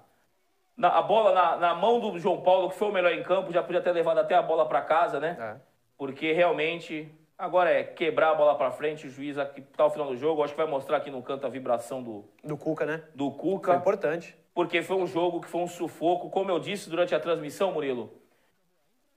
na 0.76 0.88
a 0.98 1.02
bola 1.02 1.32
na, 1.32 1.56
na, 1.56 1.74
mão 1.74 1.98
do 1.98 2.18
João 2.18 2.40
Paulo, 2.42 2.70
que 2.70 2.76
foi 2.76 2.88
o 2.88 2.92
melhor 2.92 3.12
em 3.12 3.22
campo, 3.22 3.52
já 3.52 3.62
podia 3.62 3.80
ter 3.80 3.92
levado 3.92 4.18
até 4.18 4.34
a 4.34 4.42
bola 4.42 4.66
para 4.66 4.82
casa, 4.82 5.18
né? 5.18 5.36
É. 5.38 5.60
Porque 5.96 6.32
realmente 6.32 7.10
Agora 7.36 7.70
é 7.70 7.82
quebrar 7.82 8.30
a 8.30 8.34
bola 8.34 8.54
para 8.56 8.70
frente, 8.70 9.06
o 9.06 9.10
juiz 9.10 9.36
aqui 9.36 9.60
tá 9.60 9.82
ao 9.82 9.90
final 9.90 10.06
do 10.06 10.16
jogo, 10.16 10.42
acho 10.42 10.52
que 10.52 10.60
vai 10.60 10.70
mostrar 10.70 10.98
aqui 10.98 11.10
no 11.10 11.20
canto 11.22 11.46
a 11.46 11.50
vibração 11.50 12.02
do 12.02 12.24
do 12.42 12.56
Cuca, 12.56 12.86
né? 12.86 13.02
Do 13.14 13.30
Cuca. 13.32 13.72
Foi 13.72 13.80
importante. 13.80 14.36
Porque 14.54 14.82
foi 14.82 14.96
um 14.96 15.06
jogo 15.06 15.40
que 15.40 15.48
foi 15.48 15.60
um 15.60 15.66
sufoco, 15.66 16.30
como 16.30 16.50
eu 16.50 16.60
disse 16.60 16.88
durante 16.88 17.12
a 17.12 17.18
transmissão, 17.18 17.72
Murilo. 17.72 18.12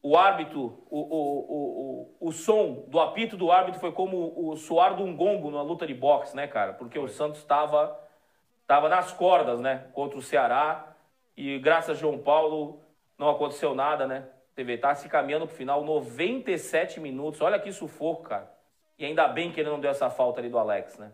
O 0.02 0.18
árbitro, 0.18 0.84
o, 0.90 1.00
o, 1.00 1.40
o, 1.40 2.18
o, 2.22 2.28
o 2.28 2.32
som 2.32 2.86
do 2.88 3.00
apito 3.00 3.38
do 3.38 3.52
árbitro 3.52 3.80
foi 3.80 3.92
como 3.92 4.34
o 4.36 4.56
suar 4.56 4.96
de 4.96 5.04
um 5.04 5.16
gongo 5.16 5.52
na 5.52 5.62
luta 5.62 5.86
de 5.86 5.94
boxe, 5.94 6.36
né, 6.36 6.48
cara? 6.48 6.74
Porque 6.74 6.98
o 6.98 7.08
Santos 7.08 7.40
estava 7.40 8.00
tava 8.66 8.90
nas 8.90 9.14
cordas, 9.14 9.60
né, 9.60 9.88
contra 9.94 10.18
o 10.18 10.22
Ceará. 10.22 10.96
E 11.36 11.60
graças 11.60 11.92
a 11.92 12.00
João 12.00 12.18
Paulo 12.18 12.82
não 13.18 13.30
aconteceu 13.30 13.76
nada, 13.76 14.08
né? 14.08 14.28
TV 14.58 14.76
tá 14.76 14.96
se 14.96 15.08
caminhando 15.08 15.46
pro 15.46 15.56
final, 15.56 15.84
97 15.84 17.00
minutos. 17.00 17.42
Olha 17.42 17.60
que 17.60 17.72
sufoco, 17.72 18.24
cara. 18.24 18.52
E 18.98 19.06
ainda 19.06 19.28
bem 19.28 19.52
que 19.52 19.60
ele 19.60 19.70
não 19.70 19.80
deu 19.80 19.92
essa 19.92 20.10
falta 20.10 20.40
ali 20.40 20.50
do 20.50 20.58
Alex, 20.58 20.98
né? 20.98 21.12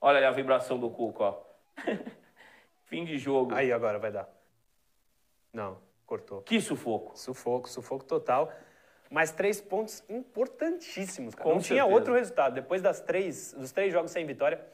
Olha 0.00 0.18
ali 0.18 0.26
a 0.26 0.30
vibração 0.30 0.78
do 0.78 0.88
Cuco, 0.88 1.24
ó. 1.24 1.42
Fim 2.86 3.04
de 3.04 3.18
jogo. 3.18 3.56
Aí 3.56 3.72
agora 3.72 3.98
vai 3.98 4.12
dar. 4.12 4.28
Não, 5.52 5.78
cortou. 6.06 6.42
Que 6.42 6.60
sufoco. 6.60 7.18
Sufoco, 7.18 7.68
sufoco 7.68 8.04
total. 8.04 8.52
Mas 9.10 9.32
três 9.32 9.60
pontos 9.60 10.04
importantíssimos, 10.08 11.34
cara. 11.34 11.42
Com 11.42 11.54
não 11.56 11.60
certeza. 11.60 11.82
tinha 11.82 11.92
outro 11.92 12.14
resultado. 12.14 12.54
Depois 12.54 12.80
das 12.80 13.00
três, 13.00 13.52
dos 13.52 13.72
três 13.72 13.92
jogos 13.92 14.12
sem 14.12 14.24
vitória, 14.24 14.64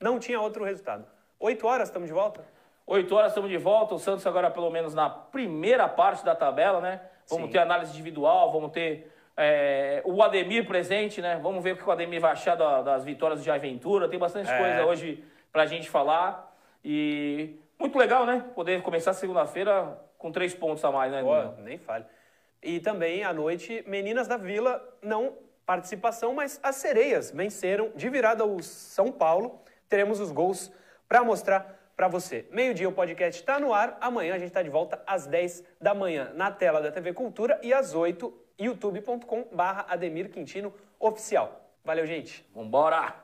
não 0.00 0.18
tinha 0.18 0.40
outro 0.40 0.64
resultado. 0.64 1.06
Oito 1.38 1.66
horas, 1.66 1.90
estamos 1.90 2.08
de 2.08 2.14
volta? 2.14 2.42
Oito 2.86 3.14
horas, 3.14 3.32
estamos 3.32 3.50
de 3.50 3.58
volta. 3.58 3.94
O 3.94 3.98
Santos 3.98 4.26
agora, 4.26 4.50
pelo 4.50 4.70
menos 4.70 4.94
na 4.94 5.10
primeira 5.10 5.86
parte 5.86 6.24
da 6.24 6.34
tabela, 6.34 6.80
né? 6.80 7.11
Vamos 7.28 7.46
Sim. 7.46 7.52
ter 7.52 7.58
análise 7.58 7.92
individual, 7.92 8.52
vamos 8.52 8.72
ter 8.72 9.12
é, 9.36 10.02
o 10.04 10.22
Ademir 10.22 10.66
presente, 10.66 11.20
né? 11.20 11.38
Vamos 11.42 11.62
ver 11.62 11.72
o 11.72 11.76
que 11.76 11.88
o 11.88 11.90
Ademir 11.90 12.20
vai 12.20 12.32
achar 12.32 12.54
da, 12.54 12.82
das 12.82 13.04
vitórias 13.04 13.42
de 13.42 13.50
Aventura. 13.50 14.08
Tem 14.08 14.18
bastante 14.18 14.50
é. 14.50 14.58
coisa 14.58 14.86
hoje 14.86 15.24
pra 15.50 15.66
gente 15.66 15.88
falar. 15.88 16.54
E 16.84 17.56
muito 17.78 17.98
legal, 17.98 18.26
né? 18.26 18.44
Poder 18.54 18.82
começar 18.82 19.12
segunda-feira 19.12 19.98
com 20.18 20.30
três 20.30 20.54
pontos 20.54 20.84
a 20.84 20.90
mais, 20.90 21.10
né? 21.10 21.22
Pô, 21.22 21.62
nem 21.62 21.78
fale. 21.78 22.04
E 22.62 22.78
também 22.78 23.24
à 23.24 23.32
noite, 23.32 23.82
Meninas 23.86 24.28
da 24.28 24.36
Vila, 24.36 24.80
não 25.02 25.36
participação, 25.66 26.34
mas 26.34 26.60
as 26.62 26.76
sereias 26.76 27.30
venceram 27.30 27.90
de 27.96 28.08
virada 28.08 28.44
o 28.44 28.62
São 28.62 29.10
Paulo. 29.10 29.60
Teremos 29.88 30.20
os 30.20 30.30
gols 30.30 30.72
para 31.08 31.24
mostrar 31.24 31.81
para 31.96 32.08
você. 32.08 32.46
Meio-dia 32.50 32.88
o 32.88 32.92
podcast 32.92 33.40
está 33.40 33.60
no 33.60 33.72
ar. 33.72 33.96
Amanhã 34.00 34.34
a 34.34 34.38
gente 34.38 34.48
está 34.48 34.62
de 34.62 34.70
volta 34.70 35.02
às 35.06 35.26
10 35.26 35.64
da 35.80 35.94
manhã 35.94 36.32
na 36.34 36.50
tela 36.50 36.80
da 36.80 36.90
TV 36.90 37.12
Cultura 37.12 37.58
e 37.62 37.72
às 37.72 37.94
8 37.94 38.32
youtube.com/barra 38.58 39.86
Ademir 39.88 40.30
Quintino 40.30 40.72
oficial. 40.98 41.70
Valeu, 41.84 42.06
gente. 42.06 42.48
Vambora! 42.54 43.21